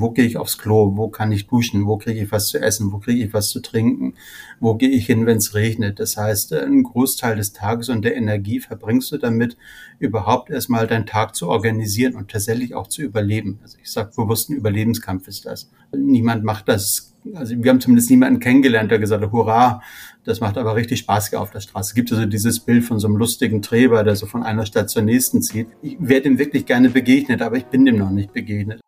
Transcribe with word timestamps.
Wo 0.00 0.10
gehe 0.10 0.24
ich 0.24 0.36
aufs 0.36 0.58
Klo? 0.58 0.96
Wo 0.96 1.08
kann 1.08 1.32
ich 1.32 1.46
duschen? 1.46 1.86
Wo 1.86 1.96
kriege 1.98 2.22
ich 2.22 2.32
was 2.32 2.48
zu 2.48 2.58
essen? 2.58 2.92
Wo 2.92 2.98
kriege 2.98 3.24
ich 3.24 3.32
was 3.32 3.50
zu 3.50 3.60
trinken? 3.60 4.14
Wo 4.58 4.74
gehe 4.74 4.90
ich 4.90 5.06
hin, 5.06 5.26
wenn 5.26 5.38
es 5.38 5.54
regnet? 5.54 6.00
Das 6.00 6.16
heißt, 6.16 6.52
ein 6.52 6.82
Großteil 6.82 7.36
des 7.36 7.52
Tages 7.52 7.88
und 7.88 8.02
der 8.04 8.16
Energie 8.16 8.60
verbringst 8.60 9.12
du 9.12 9.18
damit, 9.18 9.56
überhaupt 9.98 10.50
erstmal 10.50 10.86
deinen 10.86 11.06
Tag 11.06 11.36
zu 11.36 11.48
organisieren 11.48 12.16
und 12.16 12.30
tatsächlich 12.30 12.74
auch 12.74 12.86
zu 12.86 13.02
überleben. 13.02 13.60
Also 13.62 13.76
ich 13.82 13.92
sage 13.92 14.12
bewusst, 14.16 14.48
ein 14.48 14.56
Überlebenskampf 14.56 15.28
ist 15.28 15.44
das. 15.44 15.70
Niemand 15.94 16.42
macht 16.42 16.68
das, 16.68 17.14
also 17.34 17.54
wir 17.56 17.70
haben 17.70 17.80
zumindest 17.80 18.10
niemanden 18.10 18.40
kennengelernt, 18.40 18.90
der 18.90 18.98
gesagt 18.98 19.22
hat, 19.22 19.30
hurra, 19.30 19.82
das 20.24 20.40
macht 20.40 20.56
aber 20.56 20.74
richtig 20.74 21.00
Spaß 21.00 21.34
auf 21.34 21.50
der 21.50 21.60
Straße. 21.60 21.90
Es 21.90 21.94
gibt 21.94 22.10
also 22.12 22.24
dieses 22.24 22.60
Bild 22.60 22.84
von 22.84 22.98
so 22.98 23.08
einem 23.08 23.16
lustigen 23.16 23.60
Träber, 23.60 24.02
der 24.02 24.16
so 24.16 24.26
von 24.26 24.42
einer 24.42 24.64
Stadt 24.64 24.88
zur 24.88 25.02
nächsten 25.02 25.42
zieht. 25.42 25.68
Ich 25.82 25.96
wäre 26.00 26.22
dem 26.22 26.38
wirklich 26.38 26.64
gerne 26.64 26.88
begegnet, 26.88 27.42
aber 27.42 27.56
ich 27.56 27.66
bin 27.66 27.84
dem 27.84 27.98
noch 27.98 28.10
nicht 28.10 28.32
begegnet. 28.32 28.80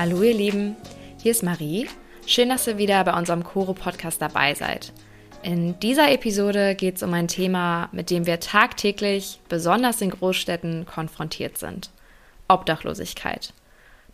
Hallo 0.00 0.22
ihr 0.22 0.32
Lieben, 0.32 0.76
hier 1.22 1.30
ist 1.30 1.42
Marie. 1.42 1.86
Schön, 2.26 2.48
dass 2.48 2.66
ihr 2.66 2.78
wieder 2.78 3.04
bei 3.04 3.12
unserem 3.12 3.44
Choro 3.44 3.74
Podcast 3.74 4.22
dabei 4.22 4.54
seid. 4.54 4.94
In 5.42 5.78
dieser 5.80 6.10
Episode 6.10 6.74
geht 6.74 6.96
es 6.96 7.02
um 7.02 7.12
ein 7.12 7.28
Thema, 7.28 7.90
mit 7.92 8.08
dem 8.08 8.24
wir 8.24 8.40
tagtäglich, 8.40 9.40
besonders 9.50 10.00
in 10.00 10.08
Großstädten, 10.08 10.86
konfrontiert 10.86 11.58
sind. 11.58 11.90
Obdachlosigkeit. 12.48 13.52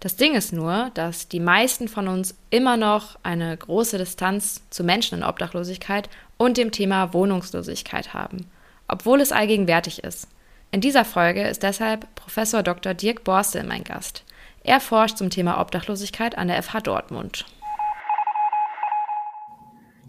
Das 0.01 0.17
Ding 0.17 0.35
ist 0.35 0.53
nur, 0.53 0.91
dass 0.95 1.29
die 1.29 1.39
meisten 1.39 1.87
von 1.87 2.09
uns 2.09 2.35
immer 2.51 2.77
noch 2.77 3.17
eine 3.23 3.57
große 3.57 3.97
Distanz 3.97 4.63
zu 4.71 4.83
Menschen 4.83 5.19
in 5.19 5.25
Obdachlosigkeit 5.25 6.11
und 6.37 6.57
dem 6.57 6.73
Thema 6.73 7.15
Wohnungslosigkeit 7.15 8.13
haben, 8.13 8.51
obwohl 8.89 9.21
es 9.21 9.31
allgegenwärtig 9.31 10.03
ist. 10.03 10.27
In 10.73 10.81
dieser 10.81 11.05
Folge 11.05 11.47
ist 11.47 11.63
deshalb 11.63 12.13
Professor 12.17 12.65
Dr. 12.65 12.93
Dirk 12.93 13.23
Borstel 13.23 13.63
mein 13.63 13.85
Gast. 13.85 14.25
Er 14.69 14.81
forscht 14.81 15.17
zum 15.17 15.31
Thema 15.31 15.61
Obdachlosigkeit 15.61 16.37
an 16.37 16.49
der 16.49 16.61
FH 16.61 16.81
Dortmund. 16.81 17.47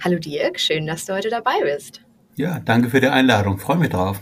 Hallo 0.03 0.17
Dirk, 0.17 0.59
schön, 0.59 0.87
dass 0.87 1.05
du 1.05 1.13
heute 1.13 1.29
dabei 1.29 1.61
bist. 1.61 2.01
Ja, 2.37 2.59
danke 2.65 2.89
für 2.89 2.99
die 2.99 3.07
Einladung. 3.07 3.59
Freue 3.59 3.77
mich 3.77 3.89
drauf. 3.89 4.19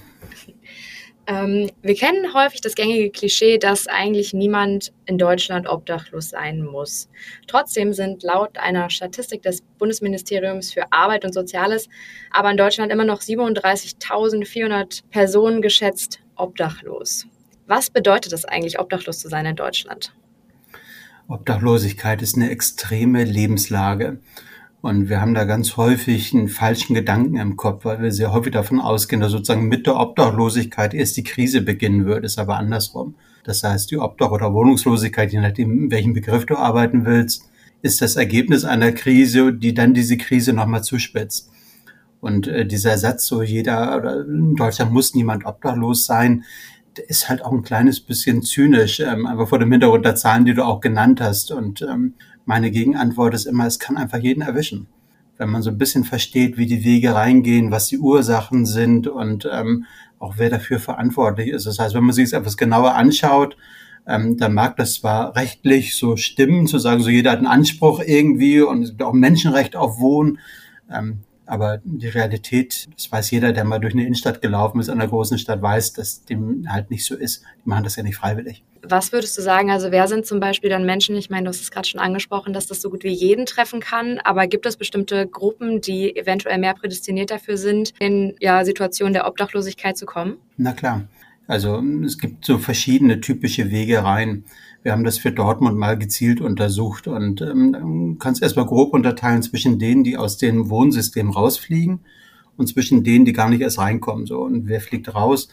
Ähm, 1.27 1.71
wir 1.81 1.95
kennen 1.95 2.33
häufig 2.33 2.61
das 2.61 2.75
gängige 2.75 3.09
Klischee, 3.09 3.57
dass 3.57 3.87
eigentlich 3.87 4.33
niemand 4.33 4.91
in 5.05 5.17
Deutschland 5.17 5.67
obdachlos 5.67 6.29
sein 6.29 6.61
muss. 6.61 7.09
Trotzdem 7.47 7.93
sind 7.93 8.21
laut 8.21 8.59
einer 8.59 8.89
Statistik 8.89 9.41
des 9.41 9.61
Bundesministeriums 9.79 10.71
für 10.73 10.83
Arbeit 10.91 11.25
und 11.25 11.33
Soziales 11.33 11.87
aber 12.29 12.51
in 12.51 12.57
Deutschland 12.57 12.91
immer 12.91 13.05
noch 13.05 13.21
37.400 13.21 15.01
Personen 15.09 15.61
geschätzt 15.61 16.19
obdachlos. 16.35 17.25
Was 17.67 17.89
bedeutet 17.89 18.33
es 18.33 18.45
eigentlich, 18.45 18.79
obdachlos 18.79 19.17
zu 19.17 19.29
sein 19.29 19.47
in 19.47 19.55
Deutschland? 19.55 20.13
Obdachlosigkeit 21.27 22.21
ist 22.21 22.35
eine 22.35 22.49
extreme 22.51 23.23
Lebenslage. 23.23 24.19
Und 24.81 25.09
wir 25.09 25.19
haben 25.19 25.33
da 25.33 25.45
ganz 25.45 25.77
häufig 25.77 26.33
einen 26.33 26.47
falschen 26.47 26.93
Gedanken 26.93 27.37
im 27.37 27.57
Kopf, 27.57 27.85
weil 27.85 28.01
wir 28.01 28.11
sehr 28.11 28.31
häufig 28.31 28.53
davon 28.53 28.79
ausgehen, 28.79 29.19
dass 29.19 29.31
sozusagen 29.31 29.67
mit 29.67 29.87
der 29.87 29.95
Obdachlosigkeit 29.95 30.93
erst 30.93 31.17
die 31.17 31.23
Krise 31.23 31.61
beginnen 31.61 32.05
würde, 32.05 32.27
ist 32.27 32.37
aber 32.37 32.57
andersrum. 32.57 33.15
Das 33.43 33.63
heißt, 33.63 33.89
die 33.89 33.97
Obdach- 33.97 34.31
oder 34.31 34.53
Wohnungslosigkeit, 34.53 35.31
je 35.31 35.39
nachdem, 35.39 35.89
welchen 35.89 36.13
Begriff 36.13 36.45
du 36.45 36.55
arbeiten 36.55 37.05
willst, 37.05 37.49
ist 37.81 38.01
das 38.01 38.15
Ergebnis 38.15 38.63
einer 38.63 38.91
Krise, 38.91 39.53
die 39.53 39.73
dann 39.73 39.95
diese 39.95 40.17
Krise 40.17 40.53
nochmal 40.53 40.83
zuspitzt. 40.83 41.49
Und 42.21 42.47
äh, 42.47 42.65
dieser 42.65 42.97
Satz, 42.97 43.25
so 43.25 43.41
jeder 43.41 43.97
oder 43.97 44.21
in 44.25 44.55
Deutschland 44.55 44.91
muss 44.91 45.15
niemand 45.15 45.45
obdachlos 45.45 46.05
sein, 46.05 46.43
der 46.97 47.09
ist 47.09 47.29
halt 47.29 47.43
auch 47.43 47.51
ein 47.51 47.63
kleines 47.63 47.99
bisschen 47.99 48.41
zynisch, 48.41 48.99
ähm, 48.99 49.25
einfach 49.25 49.47
vor 49.47 49.59
dem 49.59 49.71
Hintergrund 49.71 50.05
der 50.05 50.15
Zahlen, 50.15 50.45
die 50.45 50.53
du 50.53 50.63
auch 50.63 50.79
genannt 50.79 51.21
hast. 51.21 51.51
Und 51.51 51.81
ähm, 51.81 52.13
meine 52.45 52.71
Gegenantwort 52.71 53.33
ist 53.33 53.45
immer, 53.45 53.65
es 53.65 53.79
kann 53.79 53.97
einfach 53.97 54.19
jeden 54.19 54.41
erwischen. 54.41 54.87
Wenn 55.37 55.49
man 55.49 55.61
so 55.61 55.69
ein 55.69 55.77
bisschen 55.77 56.05
versteht, 56.05 56.57
wie 56.57 56.65
die 56.65 56.83
Wege 56.83 57.13
reingehen, 57.13 57.71
was 57.71 57.87
die 57.87 57.97
Ursachen 57.97 58.65
sind 58.65 59.07
und 59.07 59.47
ähm, 59.51 59.85
auch 60.19 60.35
wer 60.37 60.49
dafür 60.49 60.79
verantwortlich 60.79 61.49
ist. 61.49 61.65
Das 61.65 61.79
heißt, 61.79 61.93
wenn 61.93 62.05
man 62.05 62.15
sich 62.15 62.25
es 62.25 62.33
etwas 62.33 62.55
genauer 62.55 62.95
anschaut, 62.95 63.57
ähm, 64.07 64.37
dann 64.37 64.53
mag 64.53 64.77
das 64.77 64.95
zwar 64.95 65.35
rechtlich 65.35 65.97
so 65.97 66.15
stimmen, 66.15 66.67
zu 66.67 66.77
sagen, 66.77 67.01
so 67.01 67.09
jeder 67.09 67.31
hat 67.31 67.39
einen 67.39 67.47
Anspruch 67.47 68.01
irgendwie 68.05 68.61
und 68.61 68.83
es 68.83 68.89
gibt 68.91 69.03
auch 69.03 69.13
Menschenrecht 69.13 69.75
auf 69.75 69.99
Wohnen. 69.99 70.39
Ähm, 70.91 71.21
aber 71.45 71.79
die 71.83 72.07
Realität, 72.07 72.87
das 72.95 73.11
weiß 73.11 73.31
jeder, 73.31 73.53
der 73.53 73.63
mal 73.63 73.79
durch 73.79 73.93
eine 73.93 74.03
Innenstadt 74.03 74.41
gelaufen 74.41 74.79
ist, 74.79 74.87
in 74.87 74.95
einer 74.95 75.07
großen 75.07 75.37
Stadt, 75.37 75.61
weiß, 75.61 75.93
dass 75.93 76.25
dem 76.25 76.65
halt 76.71 76.91
nicht 76.91 77.05
so 77.05 77.15
ist. 77.15 77.43
Die 77.63 77.69
machen 77.69 77.83
das 77.83 77.95
ja 77.95 78.03
nicht 78.03 78.15
freiwillig. 78.15 78.63
Was 78.87 79.11
würdest 79.11 79.37
du 79.37 79.41
sagen? 79.41 79.71
Also 79.71 79.91
wer 79.91 80.07
sind 80.07 80.25
zum 80.25 80.39
Beispiel 80.39 80.69
dann 80.69 80.85
Menschen? 80.85 81.15
Ich 81.15 81.29
meine, 81.29 81.45
du 81.45 81.49
hast 81.49 81.61
es 81.61 81.71
gerade 81.71 81.87
schon 81.87 81.99
angesprochen, 81.99 82.53
dass 82.53 82.67
das 82.67 82.81
so 82.81 82.89
gut 82.89 83.03
wie 83.03 83.13
jeden 83.13 83.45
treffen 83.45 83.79
kann. 83.79 84.19
Aber 84.23 84.47
gibt 84.47 84.65
es 84.65 84.77
bestimmte 84.77 85.27
Gruppen, 85.27 85.81
die 85.81 86.15
eventuell 86.15 86.59
mehr 86.59 86.73
prädestiniert 86.75 87.31
dafür 87.31 87.57
sind, 87.57 87.93
in 87.99 88.35
ja, 88.39 88.63
Situationen 88.63 89.13
der 89.13 89.27
Obdachlosigkeit 89.27 89.97
zu 89.97 90.05
kommen? 90.05 90.37
Na 90.57 90.73
klar. 90.73 91.07
Also 91.47 91.81
es 92.03 92.17
gibt 92.17 92.45
so 92.45 92.57
verschiedene 92.57 93.21
typische 93.21 93.69
Wege 93.69 94.03
rein. 94.03 94.45
Wir 94.85 94.91
haben 94.91 95.03
das 95.03 95.17
für 95.17 95.31
Dortmund 95.31 95.79
mal 95.79 95.97
gezielt 95.97 96.41
untersucht 96.41 97.07
und 97.07 97.41
ähm, 97.41 98.17
kannst 98.19 98.43
erstmal 98.43 98.67
grob 98.67 98.93
unterteilen 98.93 99.41
zwischen 99.41 99.79
denen, 99.79 100.03
die 100.03 100.15
aus 100.15 100.37
dem 100.37 100.69
Wohnsystem 100.69 101.31
rausfliegen 101.31 102.01
und 102.55 102.67
zwischen 102.67 103.03
denen, 103.03 103.25
die 103.25 103.33
gar 103.33 103.49
nicht 103.49 103.61
erst 103.61 103.79
reinkommen. 103.79 104.27
So 104.27 104.43
und 104.43 104.67
wer 104.67 104.79
fliegt 104.79 105.15
raus? 105.15 105.47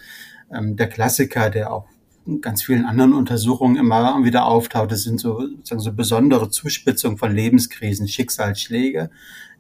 Ähm, 0.55 0.77
der 0.77 0.87
Klassiker, 0.87 1.49
der 1.49 1.73
auch 1.73 1.87
in 2.27 2.43
ganz 2.43 2.63
vielen 2.63 2.85
anderen 2.85 3.15
Untersuchungen 3.15 3.77
immer 3.77 4.23
wieder 4.23 4.45
auftaucht, 4.45 4.93
das 4.93 5.05
sind 5.05 5.19
so, 5.19 5.41
sozusagen 5.41 5.81
so 5.81 5.95
besondere 5.95 6.51
Zuspitzungen 6.51 7.17
von 7.17 7.35
Lebenskrisen, 7.35 8.09
Schicksalsschläge. 8.09 9.09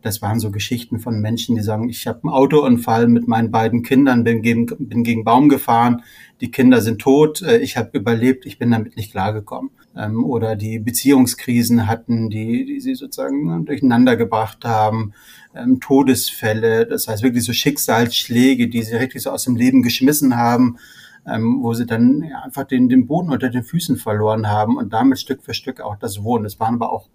Das 0.03 0.21
waren 0.21 0.41
so 0.41 0.51
Geschichten 0.51 0.99
von 0.99 1.21
Menschen, 1.21 1.55
die 1.55 1.63
sagen, 1.63 1.89
ich 1.89 2.07
habe 2.07 2.25
einen 2.25 2.33
Autounfall 2.33 3.09
mit 3.09 3.29
meinen 3.29 3.51
beiden 3.51 3.83
Kindern, 3.83 4.25
bin 4.25 4.43
gegen, 4.43 4.67
bin 4.67 5.05
gegen 5.05 5.25
Baum 5.25 5.49
gefahren, 5.49 6.03
die 6.41 6.51
Kinder 6.51 6.81
sind 6.81 7.01
tot, 7.01 7.41
äh, 7.43 7.59
ich 7.59 7.77
habe 7.77 7.97
überlebt, 7.97 8.45
ich 8.47 8.59
bin 8.59 8.71
damit 8.71 8.97
nicht 8.97 9.13
klargekommen. 9.13 9.71
Ähm, 9.97 10.25
oder 10.25 10.57
die 10.57 10.79
Beziehungskrisen 10.79 11.87
hatten, 11.87 12.31
die, 12.31 12.65
die 12.65 12.81
sie 12.81 12.95
sozusagen 12.95 13.65
durcheinander 13.65 14.17
gebracht 14.17 14.65
haben, 14.65 15.13
ähm, 15.55 15.81
Todesfälle, 15.81 16.87
das 16.87 17.09
heißt 17.09 17.23
wirklich 17.23 17.45
so 17.45 17.53
Schicksalsschläge, 17.53 18.69
die 18.69 18.83
sie 18.83 18.97
richtig 18.97 19.23
so 19.23 19.31
aus 19.31 19.45
dem 19.45 19.57
Leben 19.57 19.83
geschmissen 19.83 20.37
haben, 20.37 20.79
ähm, 21.27 21.59
wo 21.63 21.75
sie 21.75 21.87
dann 21.87 22.23
ja, 22.23 22.41
einfach 22.41 22.65
den, 22.65 22.89
den 22.89 23.07
Boden 23.07 23.31
unter 23.31 23.51
den 23.51 23.63
Füßen 23.63 23.97
verloren 23.97 24.49
haben 24.49 24.77
und 24.77 24.93
damit 24.93 25.21
Stück 25.21 25.43
für 25.43 25.55
Stück 25.55 25.81
auch 25.81 25.97
das 25.97 26.23
Wohnen. 26.25 26.45
Es 26.45 26.59
waren 26.59 26.75
aber 26.75 26.93
auch 26.93 27.09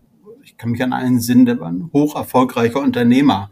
ich 0.48 0.58
kann 0.58 0.72
mich 0.72 0.82
an 0.82 0.94
einen 0.94 1.20
Sinn, 1.20 1.46
der 1.46 1.60
war 1.60 1.68
ein 1.68 1.90
hoch 1.92 2.16
erfolgreicher 2.16 2.80
Unternehmer, 2.80 3.52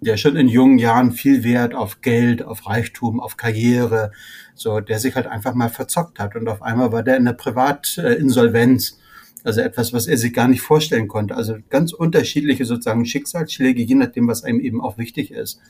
der 0.00 0.16
schon 0.16 0.36
in 0.36 0.48
jungen 0.48 0.78
Jahren 0.78 1.10
viel 1.10 1.42
Wert 1.42 1.74
auf 1.74 2.02
Geld, 2.02 2.42
auf 2.42 2.68
Reichtum, 2.68 3.18
auf 3.18 3.36
Karriere, 3.36 4.12
so, 4.54 4.78
der 4.78 5.00
sich 5.00 5.16
halt 5.16 5.26
einfach 5.26 5.54
mal 5.54 5.70
verzockt 5.70 6.20
hat. 6.20 6.36
Und 6.36 6.48
auf 6.48 6.62
einmal 6.62 6.92
war 6.92 7.02
der 7.02 7.16
in 7.16 7.24
der 7.24 7.32
Privatinsolvenz. 7.32 9.00
Also 9.42 9.60
etwas, 9.60 9.92
was 9.92 10.06
er 10.06 10.16
sich 10.16 10.32
gar 10.32 10.46
nicht 10.46 10.60
vorstellen 10.60 11.08
konnte. 11.08 11.34
Also 11.34 11.56
ganz 11.68 11.92
unterschiedliche 11.92 12.64
sozusagen 12.64 13.06
Schicksalsschläge, 13.06 13.82
je 13.82 13.94
nachdem, 13.96 14.28
was 14.28 14.44
einem 14.44 14.60
eben 14.60 14.80
auch 14.80 14.98
wichtig 14.98 15.32
ist. 15.32 15.60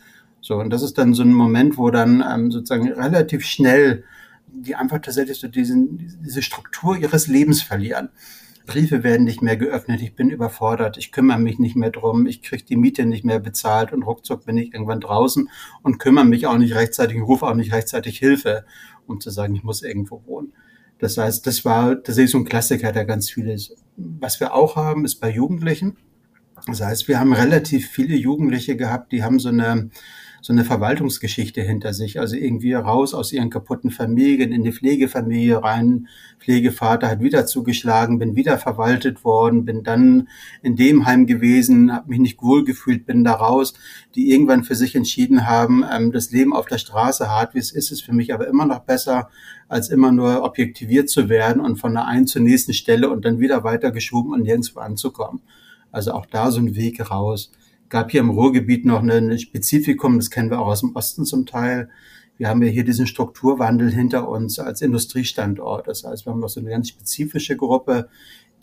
So, 0.43 0.57
und 0.57 0.71
das 0.71 0.83
ist 0.83 0.99
dann 0.99 1.15
so 1.15 1.23
ein 1.23 1.33
Moment, 1.33 1.79
wo 1.79 1.91
dann 1.91 2.23
ähm, 2.27 2.51
sozusagen 2.51 2.93
relativ 2.93 3.45
schnell 3.45 4.05
die 4.49 4.75
einfach 4.75 5.01
tatsächlich 5.01 5.39
so 5.39 5.49
diesen, 5.49 6.19
diese 6.25 6.43
Struktur 6.43 6.97
ihres 6.97 7.27
Lebens 7.27 7.63
verlieren. 7.63 8.09
Briefe 8.67 9.03
werden 9.03 9.25
nicht 9.25 9.43
mehr 9.43 9.57
geöffnet, 9.57 10.03
ich 10.03 10.15
bin 10.15 10.31
überfordert, 10.31 10.99
ich 10.99 11.13
kümmere 11.13 11.39
mich 11.39 11.59
nicht 11.59 11.77
mehr 11.77 11.91
drum, 11.91 12.27
ich 12.27 12.43
kriege 12.43 12.65
die 12.65 12.77
Miete 12.77 13.07
nicht 13.07 13.25
mehr 13.25 13.39
bezahlt 13.39 13.93
und 13.93 14.03
ruckzuck 14.03 14.45
bin 14.45 14.57
ich 14.59 14.75
irgendwann 14.75 15.01
draußen 15.01 15.49
und 15.83 15.99
kümmere 15.99 16.25
mich 16.25 16.47
auch 16.47 16.59
nicht 16.59 16.75
rechtzeitig, 16.75 17.21
rufe 17.23 17.47
auch 17.47 17.55
nicht 17.55 17.73
rechtzeitig 17.73 18.19
Hilfe, 18.19 18.65
um 19.07 19.21
zu 19.21 19.31
sagen, 19.31 19.55
ich 19.55 19.63
muss 19.63 19.83
irgendwo 19.83 20.23
wohnen. 20.27 20.53
Das 20.99 21.19
heißt, 21.19 21.47
das 21.47 21.65
war 21.65 21.95
tatsächlich 21.95 22.31
so 22.31 22.39
ein 22.39 22.45
Klassiker, 22.45 22.93
der 22.93 23.05
ganz 23.05 23.31
viele 23.31 23.53
ist. 23.53 23.77
Was 23.97 24.41
wir 24.41 24.55
auch 24.55 24.77
haben, 24.77 25.05
ist 25.05 25.17
bei 25.17 25.31
Jugendlichen. 25.31 25.97
Das 26.67 26.81
heißt, 26.81 27.07
wir 27.07 27.21
haben 27.21 27.33
relativ 27.33 27.89
viele 27.89 28.17
Jugendliche 28.17 28.77
gehabt, 28.77 29.13
die 29.13 29.23
haben 29.23 29.39
so 29.39 29.51
eine 29.51 29.91
so 30.47 30.53
eine 30.53 30.65
Verwaltungsgeschichte 30.65 31.61
hinter 31.61 31.93
sich. 31.93 32.21
Also 32.21 32.37
irgendwie 32.37 32.73
raus 32.75 33.15
aus 33.15 33.33
ihren 33.33 33.51
kaputten 33.51 33.91
Familien 33.91 34.53
in 34.53 34.63
die 34.63 34.71
Pflegefamilie 34.71 35.61
rein. 35.61 36.07
Pflegevater 36.39 37.09
hat 37.09 37.21
wieder 37.21 37.47
zugeschlagen, 37.47 38.21
bin 38.21 38.37
wieder 38.37 38.57
verwaltet 38.57 39.25
worden, 39.25 39.65
bin 39.65 39.83
dann 39.83 40.29
in 40.63 40.77
dem 40.77 41.05
Heim 41.05 41.27
gewesen, 41.27 41.93
habe 41.93 42.11
mich 42.11 42.21
nicht 42.21 42.41
wohlgefühlt, 42.41 43.07
bin 43.07 43.25
da 43.25 43.33
raus, 43.33 43.75
die 44.15 44.31
irgendwann 44.31 44.63
für 44.63 44.77
sich 44.77 44.95
entschieden 44.95 45.49
haben, 45.49 45.85
ähm, 45.93 46.13
das 46.13 46.31
Leben 46.31 46.55
auf 46.55 46.67
der 46.67 46.79
Straße, 46.79 47.29
hart 47.29 47.57
wie 47.57 47.59
es 47.59 47.73
ist, 47.73 47.91
ist 47.91 48.03
für 48.03 48.15
mich 48.15 48.33
aber 48.33 48.47
immer 48.47 48.67
noch 48.67 48.85
besser, 48.85 49.31
als 49.67 49.89
immer 49.89 50.13
nur 50.13 50.45
objektiviert 50.45 51.11
zu 51.11 51.29
werden 51.29 51.61
und 51.61 51.81
von 51.81 51.93
der 51.93 52.07
einen 52.07 52.29
zur 52.29 52.43
nächsten 52.43 52.73
Stelle 52.73 53.11
und 53.11 53.25
dann 53.25 53.41
wieder 53.41 53.65
weitergeschoben 53.65 54.33
und 54.33 54.43
nirgendwo 54.43 54.79
anzukommen. 54.79 55.43
Also 55.91 56.13
auch 56.13 56.27
da 56.27 56.53
so 56.53 56.61
ein 56.61 56.77
Weg 56.77 57.11
raus. 57.11 57.51
Gab 57.89 58.11
hier 58.11 58.21
im 58.21 58.31
Ruhrgebiet 58.31 58.85
noch 58.85 59.03
ein 59.03 59.39
Spezifikum, 59.39 60.17
das 60.17 60.31
kennen 60.31 60.51
wir 60.51 60.61
auch 60.61 60.67
aus 60.67 60.81
dem 60.81 60.97
Osten 60.97 61.25
zum 61.25 61.47
Teil. 61.47 61.89
Wir 62.39 62.49
haben 62.49 62.63
ja 62.63 62.69
hier 62.69 62.85
diesen 62.85 63.07
Strukturwandel 63.07 63.91
hinter 63.91 64.29
uns 64.29 64.59
als 64.59 64.83
Industriestandort. 64.83 65.89
Das 65.89 66.05
heißt, 66.05 66.27
wir 66.27 66.33
haben 66.33 66.41
noch 66.41 66.49
so 66.49 66.61
eine 66.61 66.71
ganz 66.71 66.89
spezifische 66.89 67.57
Gruppe, 67.57 68.09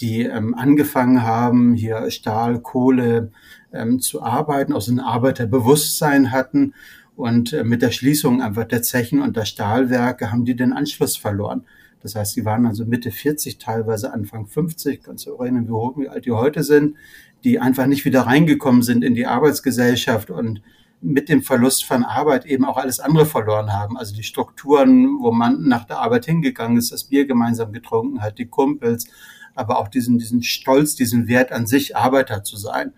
die 0.01 0.23
ähm, 0.23 0.53
angefangen 0.53 1.23
haben, 1.23 1.73
hier 1.73 2.09
Stahl, 2.11 2.59
Kohle 2.59 3.31
ähm, 3.71 3.99
zu 3.99 4.21
arbeiten, 4.21 4.73
auch 4.73 4.81
so 4.81 4.91
ein 4.91 4.99
Arbeiterbewusstsein 4.99 6.31
hatten. 6.31 6.73
Und 7.15 7.53
äh, 7.53 7.63
mit 7.63 7.81
der 7.81 7.91
Schließung 7.91 8.41
einfach 8.41 8.65
der 8.65 8.81
Zechen 8.81 9.21
und 9.21 9.37
der 9.37 9.45
Stahlwerke 9.45 10.31
haben 10.31 10.45
die 10.45 10.55
den 10.55 10.73
Anschluss 10.73 11.15
verloren. 11.15 11.63
Das 12.01 12.15
heißt, 12.15 12.33
sie 12.33 12.43
waren 12.43 12.65
also 12.65 12.85
Mitte 12.85 13.11
40, 13.11 13.57
teilweise 13.59 14.11
Anfang 14.11 14.45
50, 14.45 15.03
kannst 15.03 15.25
du 15.25 15.35
erinnern, 15.35 15.69
wie 15.69 16.09
alt 16.09 16.25
die 16.25 16.31
heute 16.31 16.61
sind, 16.63 16.97
die 17.43 17.59
einfach 17.59 17.85
nicht 17.85 18.05
wieder 18.05 18.21
reingekommen 18.21 18.83
sind 18.83 19.03
in 19.03 19.15
die 19.15 19.25
Arbeitsgesellschaft 19.25 20.29
und 20.29 20.61
mit 21.01 21.27
dem 21.27 21.43
Verlust 21.43 21.83
von 21.83 22.03
Arbeit 22.03 22.45
eben 22.45 22.65
auch 22.65 22.77
alles 22.77 22.99
andere 22.99 23.25
verloren 23.25 23.73
haben. 23.73 23.97
Also 23.97 24.15
die 24.15 24.23
Strukturen, 24.23 25.19
wo 25.19 25.31
man 25.31 25.67
nach 25.67 25.83
der 25.83 25.99
Arbeit 25.99 26.25
hingegangen 26.25 26.77
ist, 26.77 26.91
das 26.91 27.03
Bier 27.03 27.27
gemeinsam 27.27 27.73
getrunken 27.73 28.21
hat, 28.21 28.37
die 28.37 28.47
Kumpels, 28.47 29.07
aber 29.53 29.79
auch 29.79 29.89
diesen, 29.89 30.17
diesen 30.17 30.41
Stolz, 30.41 30.95
diesen 30.95 31.27
Wert 31.27 31.51
an 31.51 31.67
sich, 31.67 31.97
Arbeiter 31.97 32.43
zu 32.43 32.55
sein. 32.57 32.93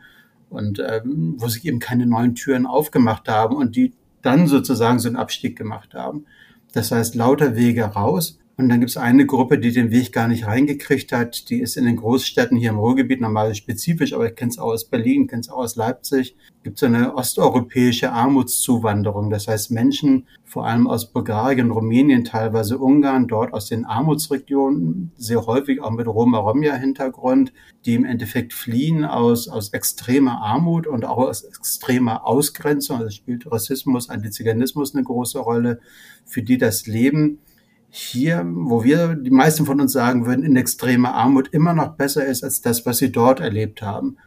Und 0.50 0.80
ähm, 0.80 1.36
wo 1.38 1.48
sich 1.48 1.66
eben 1.66 1.80
keine 1.80 2.06
neuen 2.06 2.36
Türen 2.36 2.68
aufgemacht 2.68 3.28
haben 3.28 3.56
und 3.56 3.76
die 3.76 3.94
dann 4.22 4.48
sozusagen 4.48 5.00
so 5.00 5.10
einen 5.10 5.18
Abstieg 5.18 5.58
gemacht 5.58 5.96
haben. 5.96 6.26
Das 6.72 6.92
heißt, 6.92 7.16
lauter 7.16 7.56
Wege 7.56 7.84
raus. 7.84 8.38
Und 8.58 8.70
dann 8.70 8.80
gibt 8.80 8.92
es 8.92 8.98
eine 8.98 9.26
Gruppe, 9.26 9.60
die 9.60 9.74
den 9.74 9.92
Weg 9.92 10.14
gar 10.14 10.30
nicht 10.30 10.48
reingekriegt 10.48 11.12
hat. 11.12 11.50
Die 11.50 11.60
ist 11.60 11.76
in 11.76 11.84
den 11.84 11.98
Großstädten 11.98 12.58
hier 12.58 12.70
im 12.70 12.78
Ruhrgebiet 12.78 13.20
normal 13.20 13.54
spezifisch, 13.54 14.14
aber 14.14 14.28
ich 14.28 14.36
kenne 14.36 14.52
es 14.52 14.58
auch 14.58 14.72
aus 14.72 14.86
Berlin, 14.86 15.28
kenne 15.28 15.42
es 15.42 15.50
auch 15.50 15.58
aus 15.58 15.76
Leipzig. 15.76 16.38
Gibt 16.64 16.80
so 16.80 16.86
eine 16.86 17.16
osteuropäische 17.16 18.14
Armutszuwanderung. 18.14 19.30
Das 19.30 19.50
heißt, 19.50 19.72
Menschen, 19.72 20.26
vor 20.46 20.66
allem 20.66 20.88
aus 20.88 21.12
Bulgarien, 21.12 21.70
Rumänien, 21.70 22.24
teilweise 22.24 22.78
Ungarn, 22.78 23.28
dort 23.28 23.54
aus 23.54 23.68
den 23.68 23.84
Armutsregionen, 23.84 25.12
sehr 25.18 25.46
häufig 25.46 25.82
auch 25.82 25.92
mit 25.92 26.08
Roma-Romja-Hintergrund, 26.08 27.52
die 27.86 27.96
im 27.96 28.06
Endeffekt 28.06 28.54
fliehen 28.54 29.04
aus, 29.04 29.50
aus 29.50 29.74
extremer 29.74 30.42
Armut 30.42 30.88
und 30.88 31.04
auch 31.04 31.18
aus 31.18 31.44
extremer 31.44 32.26
Ausgrenzung. 32.26 33.00
Also 33.00 33.10
spielt 33.10 33.52
Rassismus, 33.52 34.10
Antiziganismus 34.10 34.96
eine 34.96 35.04
große 35.04 35.40
Rolle, 35.40 35.82
für 36.26 36.42
die 36.42 36.58
das 36.58 36.88
Leben 36.88 37.40
hier, 37.98 38.46
wo 38.46 38.84
wir, 38.84 39.16
die 39.16 39.32
meisten 39.32 39.66
von 39.66 39.80
uns 39.80 39.94
sagen 39.94 40.26
würden, 40.26 40.44
in 40.44 40.58
extremer 40.58 41.14
Armut 41.14 41.48
immer 41.54 41.74
noch 41.74 41.96
besser 41.96 42.26
ist 42.26 42.44
als 42.44 42.60
das, 42.60 42.86
was 42.86 42.98
sie 42.98 43.10
dort 43.10 43.40
erlebt 43.40 43.82
haben. 43.82 44.18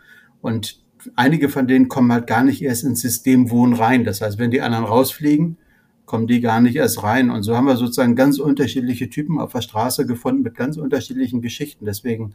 Und 0.40 0.82
einige 1.16 1.50
von 1.50 1.66
denen 1.66 1.88
kommen 1.88 2.10
halt 2.10 2.26
gar 2.26 2.42
nicht 2.42 2.62
erst 2.62 2.84
ins 2.84 3.02
System 3.02 3.50
Wohnen 3.50 3.74
rein. 3.74 4.04
Das 4.04 4.22
heißt, 4.22 4.38
wenn 4.38 4.50
die 4.50 4.62
anderen 4.62 4.86
rausfliegen, 4.86 5.58
kommen 6.06 6.26
die 6.26 6.40
gar 6.40 6.62
nicht 6.62 6.76
erst 6.76 7.02
rein. 7.02 7.28
Und 7.28 7.42
so 7.42 7.54
haben 7.56 7.66
wir 7.66 7.76
sozusagen 7.76 8.16
ganz 8.16 8.38
unterschiedliche 8.38 9.10
Typen 9.10 9.38
auf 9.38 9.52
der 9.52 9.60
Straße 9.60 10.06
gefunden 10.06 10.42
mit 10.42 10.54
ganz 10.54 10.78
unterschiedlichen 10.78 11.42
Geschichten. 11.42 11.84
Deswegen 11.84 12.32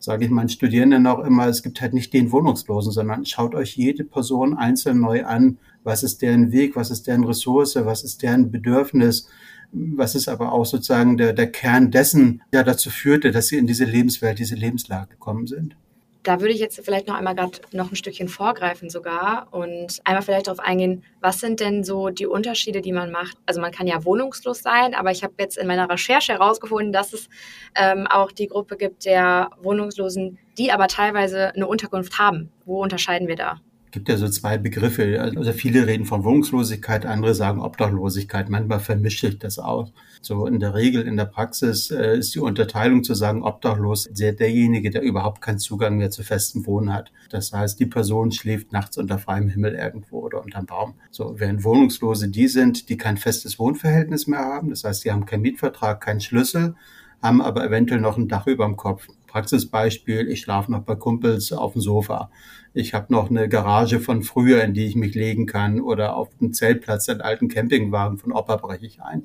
sage 0.00 0.24
ich 0.24 0.32
meinen 0.32 0.48
Studierenden 0.48 1.06
auch 1.06 1.20
immer, 1.20 1.46
es 1.46 1.62
gibt 1.62 1.80
halt 1.80 1.94
nicht 1.94 2.12
den 2.12 2.32
Wohnungslosen, 2.32 2.90
sondern 2.90 3.24
schaut 3.24 3.54
euch 3.54 3.76
jede 3.76 4.02
Person 4.02 4.54
einzeln 4.58 4.98
neu 4.98 5.24
an. 5.24 5.58
Was 5.84 6.02
ist 6.02 6.22
deren 6.22 6.50
Weg? 6.50 6.74
Was 6.74 6.90
ist 6.90 7.06
deren 7.06 7.22
Ressource? 7.22 7.76
Was 7.76 8.02
ist 8.02 8.24
deren 8.24 8.50
Bedürfnis? 8.50 9.28
Was 9.72 10.14
ist 10.14 10.28
aber 10.28 10.52
auch 10.52 10.66
sozusagen 10.66 11.16
der, 11.16 11.32
der 11.32 11.50
Kern 11.50 11.90
dessen, 11.90 12.42
der 12.52 12.62
dazu 12.62 12.90
führte, 12.90 13.30
dass 13.30 13.48
sie 13.48 13.56
in 13.56 13.66
diese 13.66 13.84
Lebenswelt, 13.84 14.38
diese 14.38 14.54
Lebenslage 14.54 15.08
gekommen 15.08 15.46
sind. 15.46 15.76
Da 16.22 16.40
würde 16.40 16.54
ich 16.54 16.60
jetzt 16.60 16.80
vielleicht 16.84 17.08
noch 17.08 17.16
einmal 17.16 17.34
gerade 17.34 17.58
noch 17.72 17.90
ein 17.90 17.96
Stückchen 17.96 18.28
vorgreifen 18.28 18.90
sogar 18.90 19.48
und 19.50 20.00
einmal 20.04 20.22
vielleicht 20.22 20.46
darauf 20.46 20.60
eingehen, 20.60 21.02
was 21.20 21.40
sind 21.40 21.58
denn 21.58 21.82
so 21.82 22.10
die 22.10 22.26
Unterschiede, 22.26 22.80
die 22.80 22.92
man 22.92 23.10
macht? 23.10 23.36
Also 23.44 23.60
man 23.60 23.72
kann 23.72 23.88
ja 23.88 24.04
wohnungslos 24.04 24.62
sein, 24.62 24.94
aber 24.94 25.10
ich 25.10 25.24
habe 25.24 25.34
jetzt 25.40 25.58
in 25.58 25.66
meiner 25.66 25.90
Recherche 25.90 26.34
herausgefunden, 26.34 26.92
dass 26.92 27.12
es 27.12 27.28
ähm, 27.74 28.06
auch 28.06 28.30
die 28.30 28.46
Gruppe 28.46 28.76
gibt 28.76 29.04
der 29.04 29.50
Wohnungslosen, 29.62 30.38
die 30.58 30.70
aber 30.70 30.86
teilweise 30.86 31.52
eine 31.56 31.66
Unterkunft 31.66 32.20
haben. 32.20 32.52
Wo 32.66 32.80
unterscheiden 32.80 33.26
wir 33.26 33.36
da? 33.36 33.60
Gibt 33.92 34.08
ja 34.08 34.16
so 34.16 34.28
zwei 34.28 34.58
Begriffe. 34.58 35.20
Also 35.20 35.52
viele 35.52 35.86
reden 35.86 36.06
von 36.06 36.24
Wohnungslosigkeit, 36.24 37.06
andere 37.06 37.34
sagen 37.34 37.60
Obdachlosigkeit. 37.60 38.48
Manchmal 38.48 38.80
vermische 38.80 39.28
ich 39.28 39.38
das 39.38 39.58
auch. 39.58 39.92
So 40.22 40.46
in 40.46 40.58
der 40.60 40.74
Regel, 40.74 41.06
in 41.06 41.16
der 41.16 41.26
Praxis 41.26 41.90
äh, 41.90 42.16
ist 42.16 42.34
die 42.34 42.40
Unterteilung 42.40 43.04
zu 43.04 43.14
sagen, 43.14 43.42
obdachlos 43.42 44.04
sehr 44.04 44.32
derjenige, 44.32 44.90
der 44.90 45.02
überhaupt 45.02 45.42
keinen 45.42 45.58
Zugang 45.58 45.98
mehr 45.98 46.10
zu 46.10 46.22
festem 46.22 46.66
Wohnen 46.66 46.92
hat. 46.92 47.12
Das 47.30 47.52
heißt, 47.52 47.78
die 47.78 47.86
Person 47.86 48.32
schläft 48.32 48.72
nachts 48.72 48.96
unter 48.96 49.18
freiem 49.18 49.48
Himmel 49.48 49.74
irgendwo 49.74 50.20
oder 50.20 50.42
unterm 50.42 50.66
Baum. 50.66 50.94
So, 51.10 51.38
während 51.38 51.62
Wohnungslose 51.62 52.28
die 52.28 52.48
sind, 52.48 52.88
die 52.88 52.96
kein 52.96 53.18
festes 53.18 53.58
Wohnverhältnis 53.58 54.26
mehr 54.26 54.40
haben. 54.40 54.70
Das 54.70 54.84
heißt, 54.84 55.04
die 55.04 55.12
haben 55.12 55.26
keinen 55.26 55.42
Mietvertrag, 55.42 56.00
keinen 56.00 56.20
Schlüssel, 56.20 56.74
haben 57.20 57.42
aber 57.42 57.64
eventuell 57.64 58.00
noch 58.00 58.16
ein 58.16 58.28
Dach 58.28 58.46
über 58.46 58.64
dem 58.64 58.76
Kopf. 58.76 59.08
Praxisbeispiel, 59.32 60.28
ich 60.28 60.40
schlafe 60.40 60.70
noch 60.70 60.82
bei 60.82 60.94
Kumpels 60.94 61.52
auf 61.52 61.72
dem 61.72 61.80
Sofa. 61.80 62.30
Ich 62.74 62.92
habe 62.92 63.10
noch 63.10 63.30
eine 63.30 63.48
Garage 63.48 63.98
von 63.98 64.22
früher, 64.22 64.62
in 64.62 64.74
die 64.74 64.84
ich 64.84 64.94
mich 64.94 65.14
legen 65.14 65.46
kann 65.46 65.80
oder 65.80 66.16
auf 66.16 66.28
dem 66.38 66.52
Zeltplatz 66.52 67.06
den 67.06 67.22
alten 67.22 67.48
Campingwagen 67.48 68.18
von 68.18 68.32
Opa 68.32 68.56
breche 68.56 68.84
ich 68.84 69.00
ein. 69.00 69.24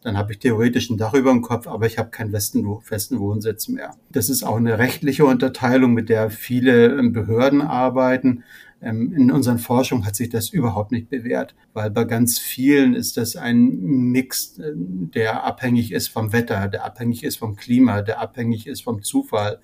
Dann 0.00 0.16
habe 0.16 0.30
ich 0.30 0.38
theoretisch 0.38 0.90
ein 0.90 0.96
Dach 0.96 1.12
über 1.12 1.32
dem 1.32 1.42
Kopf, 1.42 1.66
aber 1.66 1.86
ich 1.86 1.98
habe 1.98 2.10
keinen 2.10 2.30
festen, 2.30 2.64
festen 2.82 3.18
Wohnsitz 3.18 3.66
mehr. 3.66 3.96
Das 4.10 4.28
ist 4.28 4.44
auch 4.44 4.56
eine 4.56 4.78
rechtliche 4.78 5.24
Unterteilung, 5.24 5.92
mit 5.92 6.08
der 6.08 6.30
viele 6.30 6.96
ähm, 6.96 7.12
Behörden 7.12 7.60
arbeiten. 7.60 8.44
Ähm, 8.80 9.12
in 9.12 9.30
unseren 9.32 9.58
Forschungen 9.58 10.06
hat 10.06 10.14
sich 10.14 10.28
das 10.28 10.50
überhaupt 10.50 10.92
nicht 10.92 11.08
bewährt, 11.08 11.54
weil 11.72 11.90
bei 11.90 12.04
ganz 12.04 12.38
vielen 12.38 12.94
ist 12.94 13.16
das 13.16 13.34
ein 13.34 13.80
Mix, 13.80 14.58
äh, 14.58 14.72
der 14.74 15.44
abhängig 15.44 15.92
ist 15.92 16.08
vom 16.08 16.32
Wetter, 16.32 16.68
der 16.68 16.84
abhängig 16.84 17.24
ist 17.24 17.38
vom 17.38 17.56
Klima, 17.56 18.02
der 18.02 18.20
abhängig 18.20 18.66
ist 18.68 18.82
vom 18.82 19.02
Zufall. 19.02 19.60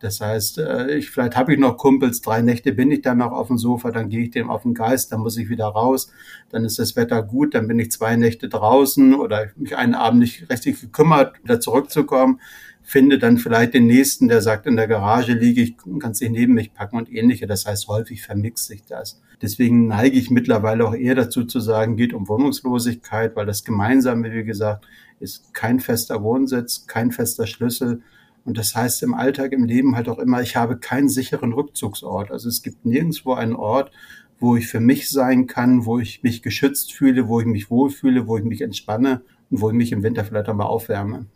Das 0.00 0.20
heißt, 0.20 0.58
äh, 0.58 0.96
ich, 0.96 1.10
vielleicht 1.10 1.36
habe 1.36 1.54
ich 1.54 1.60
noch 1.60 1.78
Kumpels, 1.78 2.20
drei 2.20 2.42
Nächte 2.42 2.72
bin 2.72 2.90
ich 2.90 3.02
dann 3.02 3.18
noch 3.18 3.32
auf 3.32 3.46
dem 3.46 3.56
Sofa, 3.56 3.92
dann 3.92 4.08
gehe 4.10 4.24
ich 4.24 4.30
dem 4.30 4.50
auf 4.50 4.62
den 4.62 4.74
Geist, 4.74 5.12
dann 5.12 5.20
muss 5.20 5.36
ich 5.36 5.48
wieder 5.48 5.66
raus, 5.66 6.10
dann 6.50 6.64
ist 6.64 6.78
das 6.78 6.96
Wetter 6.96 7.22
gut, 7.22 7.54
dann 7.54 7.68
bin 7.68 7.78
ich 7.78 7.92
zwei 7.92 8.16
Nächte 8.16 8.48
draußen 8.48 9.14
oder 9.14 9.46
mich 9.56 9.76
einen 9.76 9.94
Abend 9.94 10.20
nicht 10.20 10.50
richtig 10.50 10.80
gekümmert, 10.80 11.42
wieder 11.42 11.60
zurückzukommen 11.60 12.40
finde 12.86 13.18
dann 13.18 13.36
vielleicht 13.36 13.74
den 13.74 13.88
nächsten, 13.88 14.28
der 14.28 14.40
sagt, 14.40 14.64
in 14.64 14.76
der 14.76 14.86
Garage 14.86 15.32
liege 15.32 15.60
ich, 15.60 15.74
kannst 15.98 16.20
dich 16.20 16.30
neben 16.30 16.54
mich 16.54 16.72
packen 16.72 16.96
und 16.96 17.12
ähnliche. 17.12 17.48
Das 17.48 17.66
heißt, 17.66 17.88
häufig 17.88 18.22
vermixt 18.22 18.68
sich 18.68 18.84
das. 18.84 19.20
Deswegen 19.42 19.88
neige 19.88 20.16
ich 20.16 20.30
mittlerweile 20.30 20.86
auch 20.86 20.94
eher 20.94 21.16
dazu 21.16 21.44
zu 21.44 21.58
sagen, 21.58 21.96
geht 21.96 22.14
um 22.14 22.28
Wohnungslosigkeit, 22.28 23.34
weil 23.34 23.44
das 23.44 23.64
Gemeinsame, 23.64 24.32
wie 24.32 24.44
gesagt, 24.44 24.86
ist 25.18 25.52
kein 25.52 25.80
fester 25.80 26.22
Wohnsitz, 26.22 26.86
kein 26.86 27.10
fester 27.10 27.48
Schlüssel. 27.48 28.02
Und 28.44 28.56
das 28.56 28.76
heißt 28.76 29.02
im 29.02 29.14
Alltag, 29.14 29.50
im 29.50 29.64
Leben 29.64 29.96
halt 29.96 30.08
auch 30.08 30.20
immer, 30.20 30.40
ich 30.40 30.54
habe 30.54 30.78
keinen 30.78 31.08
sicheren 31.08 31.54
Rückzugsort. 31.54 32.30
Also 32.30 32.48
es 32.48 32.62
gibt 32.62 32.86
nirgendwo 32.86 33.34
einen 33.34 33.56
Ort, 33.56 33.90
wo 34.38 34.54
ich 34.54 34.68
für 34.68 34.80
mich 34.80 35.10
sein 35.10 35.48
kann, 35.48 35.86
wo 35.86 35.98
ich 35.98 36.22
mich 36.22 36.40
geschützt 36.40 36.92
fühle, 36.92 37.26
wo 37.26 37.40
ich 37.40 37.46
mich 37.46 37.68
wohlfühle, 37.68 38.28
wo 38.28 38.38
ich 38.38 38.44
mich 38.44 38.60
entspanne 38.60 39.22
und 39.50 39.60
wo 39.60 39.70
ich 39.70 39.74
mich 39.74 39.90
im 39.90 40.04
Winter 40.04 40.24
vielleicht 40.24 40.48
auch 40.48 40.54
mal 40.54 40.66
aufwärme 40.66 41.26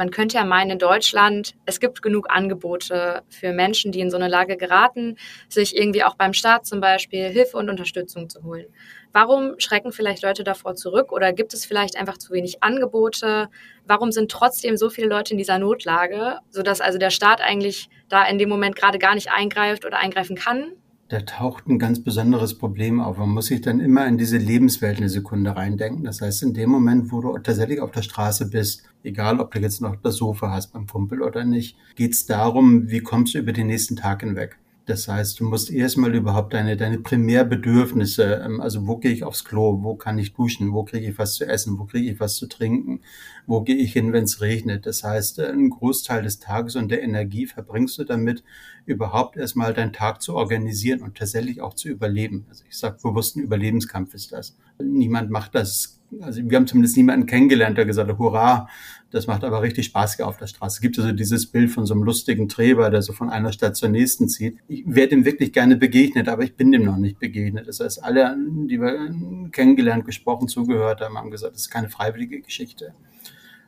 man 0.00 0.10
könnte 0.10 0.38
ja 0.38 0.44
meinen, 0.44 0.70
in 0.70 0.78
Deutschland, 0.78 1.56
es 1.66 1.78
gibt 1.78 2.00
genug 2.00 2.30
Angebote 2.30 3.22
für 3.28 3.52
Menschen, 3.52 3.92
die 3.92 4.00
in 4.00 4.10
so 4.10 4.16
eine 4.16 4.28
Lage 4.28 4.56
geraten, 4.56 5.16
sich 5.50 5.76
irgendwie 5.76 6.02
auch 6.02 6.14
beim 6.14 6.32
Staat 6.32 6.64
zum 6.64 6.80
Beispiel 6.80 7.28
Hilfe 7.28 7.58
und 7.58 7.68
Unterstützung 7.68 8.30
zu 8.30 8.42
holen. 8.42 8.64
Warum 9.12 9.56
schrecken 9.58 9.92
vielleicht 9.92 10.22
Leute 10.22 10.42
davor 10.42 10.74
zurück 10.74 11.12
oder 11.12 11.34
gibt 11.34 11.52
es 11.52 11.66
vielleicht 11.66 11.98
einfach 11.98 12.16
zu 12.16 12.32
wenig 12.32 12.62
Angebote? 12.62 13.50
Warum 13.86 14.10
sind 14.10 14.30
trotzdem 14.30 14.78
so 14.78 14.88
viele 14.88 15.08
Leute 15.08 15.32
in 15.32 15.38
dieser 15.38 15.58
Notlage, 15.58 16.38
sodass 16.48 16.80
also 16.80 16.98
der 16.98 17.10
Staat 17.10 17.42
eigentlich 17.42 17.90
da 18.08 18.24
in 18.24 18.38
dem 18.38 18.48
Moment 18.48 18.76
gerade 18.76 18.98
gar 18.98 19.14
nicht 19.14 19.30
eingreift 19.30 19.84
oder 19.84 19.98
eingreifen 19.98 20.34
kann? 20.34 20.72
Da 21.10 21.20
taucht 21.22 21.66
ein 21.66 21.80
ganz 21.80 22.02
besonderes 22.04 22.56
Problem 22.56 23.00
auf. 23.00 23.18
Man 23.18 23.30
muss 23.30 23.46
sich 23.46 23.60
dann 23.60 23.80
immer 23.80 24.06
in 24.06 24.16
diese 24.16 24.38
Lebenswelt 24.38 24.98
eine 24.98 25.08
Sekunde 25.08 25.56
reindenken. 25.56 26.04
Das 26.04 26.20
heißt, 26.20 26.44
in 26.44 26.54
dem 26.54 26.70
Moment, 26.70 27.10
wo 27.10 27.20
du 27.20 27.36
tatsächlich 27.38 27.80
auf 27.80 27.90
der 27.90 28.02
Straße 28.02 28.48
bist, 28.48 28.84
egal 29.02 29.40
ob 29.40 29.50
du 29.50 29.58
jetzt 29.58 29.80
noch 29.80 29.96
das 29.96 30.16
Sofa 30.16 30.52
hast 30.52 30.72
beim 30.72 30.86
Kumpel 30.86 31.22
oder 31.22 31.44
nicht, 31.44 31.76
geht 31.96 32.12
es 32.12 32.26
darum, 32.26 32.88
wie 32.90 33.00
kommst 33.00 33.34
du 33.34 33.38
über 33.38 33.52
den 33.52 33.66
nächsten 33.66 33.96
Tag 33.96 34.20
hinweg. 34.20 34.56
Das 34.86 35.08
heißt, 35.08 35.38
du 35.38 35.44
musst 35.44 35.70
erstmal 35.70 36.14
überhaupt 36.14 36.52
deine, 36.54 36.76
deine 36.76 36.98
Primärbedürfnisse, 36.98 38.42
ähm, 38.44 38.60
also 38.60 38.86
wo 38.86 38.96
gehe 38.96 39.12
ich 39.12 39.24
aufs 39.24 39.44
Klo, 39.44 39.82
wo 39.82 39.94
kann 39.94 40.18
ich 40.18 40.32
duschen, 40.34 40.72
wo 40.72 40.84
kriege 40.84 41.08
ich 41.08 41.18
was 41.18 41.34
zu 41.34 41.46
essen, 41.46 41.78
wo 41.78 41.84
kriege 41.84 42.10
ich 42.10 42.20
was 42.20 42.36
zu 42.36 42.48
trinken, 42.48 43.00
wo 43.46 43.60
gehe 43.60 43.76
ich 43.76 43.92
hin, 43.92 44.12
wenn 44.12 44.24
es 44.24 44.40
regnet. 44.40 44.86
Das 44.86 45.04
heißt, 45.04 45.40
ein 45.40 45.70
Großteil 45.70 46.22
des 46.22 46.40
Tages 46.40 46.76
und 46.76 46.88
der 46.90 47.02
Energie 47.02 47.46
verbringst 47.46 47.98
du 47.98 48.04
damit, 48.04 48.42
überhaupt 48.86 49.36
erstmal 49.36 49.74
deinen 49.74 49.92
Tag 49.92 50.22
zu 50.22 50.34
organisieren 50.34 51.02
und 51.02 51.16
tatsächlich 51.16 51.60
auch 51.60 51.74
zu 51.74 51.88
überleben. 51.88 52.46
Also 52.48 52.64
ich 52.68 52.76
sage 52.76 52.98
bewusst, 53.02 53.36
ein 53.36 53.42
Überlebenskampf 53.42 54.14
ist 54.14 54.32
das. 54.32 54.56
Niemand 54.82 55.30
macht 55.30 55.54
das 55.54 56.00
also 56.20 56.42
wir 56.44 56.56
haben 56.56 56.66
zumindest 56.66 56.96
niemanden 56.96 57.26
kennengelernt, 57.26 57.78
der 57.78 57.86
gesagt 57.86 58.10
hat, 58.10 58.18
hurra, 58.18 58.68
das 59.10 59.26
macht 59.26 59.44
aber 59.44 59.62
richtig 59.62 59.86
Spaß 59.86 60.16
hier 60.16 60.26
auf 60.26 60.36
der 60.36 60.46
Straße. 60.46 60.76
Es 60.76 60.80
gibt 60.80 60.98
also 60.98 61.12
dieses 61.12 61.46
Bild 61.46 61.70
von 61.70 61.86
so 61.86 61.94
einem 61.94 62.02
lustigen 62.02 62.48
Treber, 62.48 62.90
der 62.90 63.02
so 63.02 63.12
von 63.12 63.30
einer 63.30 63.52
Stadt 63.52 63.76
zur 63.76 63.88
nächsten 63.88 64.28
zieht. 64.28 64.58
Ich 64.68 64.82
werde 64.86 65.14
ihm 65.14 65.24
wirklich 65.24 65.52
gerne 65.52 65.76
begegnet, 65.76 66.28
aber 66.28 66.42
ich 66.42 66.56
bin 66.56 66.72
dem 66.72 66.84
noch 66.84 66.96
nicht 66.96 67.18
begegnet. 67.18 67.68
Das 67.68 67.80
heißt, 67.80 68.02
alle, 68.02 68.36
die 68.38 68.80
wir 68.80 69.14
kennengelernt, 69.52 70.04
gesprochen, 70.04 70.48
zugehört 70.48 71.00
haben, 71.00 71.16
haben 71.16 71.30
gesagt, 71.30 71.54
das 71.54 71.62
ist 71.62 71.70
keine 71.70 71.88
freiwillige 71.88 72.40
Geschichte. 72.40 72.94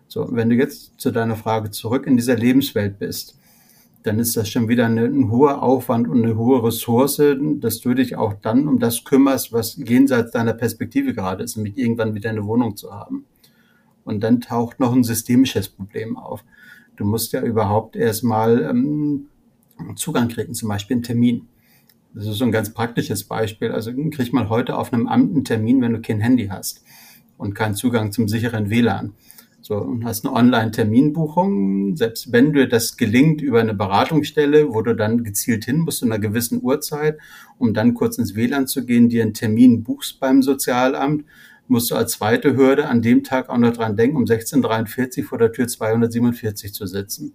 So, 0.08 0.28
wenn 0.32 0.50
du 0.50 0.56
jetzt 0.56 1.00
zu 1.00 1.10
deiner 1.10 1.36
Frage 1.36 1.70
zurück 1.70 2.06
in 2.06 2.16
dieser 2.16 2.36
Lebenswelt 2.36 2.98
bist, 2.98 3.38
dann 4.02 4.18
ist 4.18 4.36
das 4.36 4.48
schon 4.48 4.68
wieder 4.68 4.86
eine, 4.86 5.04
ein 5.04 5.30
hoher 5.30 5.62
Aufwand 5.62 6.08
und 6.08 6.22
eine 6.22 6.36
hohe 6.36 6.62
Ressource, 6.62 7.22
dass 7.60 7.80
du 7.80 7.94
dich 7.94 8.16
auch 8.16 8.34
dann 8.34 8.68
um 8.68 8.78
das 8.78 9.04
kümmerst, 9.04 9.52
was 9.52 9.76
jenseits 9.76 10.32
deiner 10.32 10.54
Perspektive 10.54 11.14
gerade 11.14 11.44
ist, 11.44 11.56
nämlich 11.56 11.78
irgendwann 11.78 12.14
wieder 12.14 12.30
eine 12.30 12.44
Wohnung 12.44 12.76
zu 12.76 12.92
haben. 12.92 13.26
Und 14.04 14.22
dann 14.22 14.40
taucht 14.40 14.80
noch 14.80 14.92
ein 14.92 15.04
systemisches 15.04 15.68
Problem 15.68 16.16
auf. 16.16 16.44
Du 16.96 17.04
musst 17.04 17.32
ja 17.32 17.42
überhaupt 17.42 17.96
erstmal 17.96 18.62
ähm, 18.62 19.28
Zugang 19.96 20.28
kriegen, 20.28 20.54
zum 20.54 20.68
Beispiel 20.68 20.96
einen 20.96 21.04
Termin. 21.04 21.48
Das 22.14 22.26
ist 22.26 22.36
so 22.36 22.44
ein 22.44 22.52
ganz 22.52 22.74
praktisches 22.74 23.24
Beispiel. 23.24 23.70
Also 23.70 23.92
kriegt 24.10 24.32
man 24.32 24.48
heute 24.48 24.76
auf 24.76 24.92
einem 24.92 25.06
Amt 25.06 25.34
einen 25.34 25.44
Termin, 25.44 25.80
wenn 25.80 25.92
du 25.92 26.00
kein 26.00 26.20
Handy 26.20 26.48
hast 26.48 26.82
und 27.38 27.54
keinen 27.54 27.74
Zugang 27.74 28.12
zum 28.12 28.28
sicheren 28.28 28.68
WLAN. 28.68 29.14
So, 29.64 29.76
und 29.76 30.04
hast 30.04 30.26
eine 30.26 30.34
Online-Terminbuchung. 30.34 31.94
Selbst 31.94 32.32
wenn 32.32 32.52
dir 32.52 32.68
das 32.68 32.96
gelingt 32.96 33.40
über 33.40 33.60
eine 33.60 33.74
Beratungsstelle, 33.74 34.74
wo 34.74 34.82
du 34.82 34.96
dann 34.96 35.22
gezielt 35.22 35.64
hin 35.64 35.78
musst 35.78 36.02
in 36.02 36.10
einer 36.10 36.20
gewissen 36.20 36.60
Uhrzeit, 36.62 37.18
um 37.58 37.72
dann 37.72 37.94
kurz 37.94 38.18
ins 38.18 38.34
WLAN 38.34 38.66
zu 38.66 38.84
gehen, 38.84 39.08
dir 39.08 39.22
einen 39.22 39.34
Termin 39.34 39.84
buchst 39.84 40.18
beim 40.18 40.42
Sozialamt, 40.42 41.24
musst 41.68 41.92
du 41.92 41.94
als 41.94 42.12
zweite 42.12 42.56
Hürde 42.56 42.88
an 42.88 43.02
dem 43.02 43.22
Tag 43.22 43.48
auch 43.50 43.56
noch 43.56 43.72
dran 43.72 43.96
denken, 43.96 44.16
um 44.16 44.24
16.43 44.24 45.22
vor 45.22 45.38
der 45.38 45.52
Tür 45.52 45.68
247 45.68 46.74
zu 46.74 46.86
sitzen. 46.86 47.32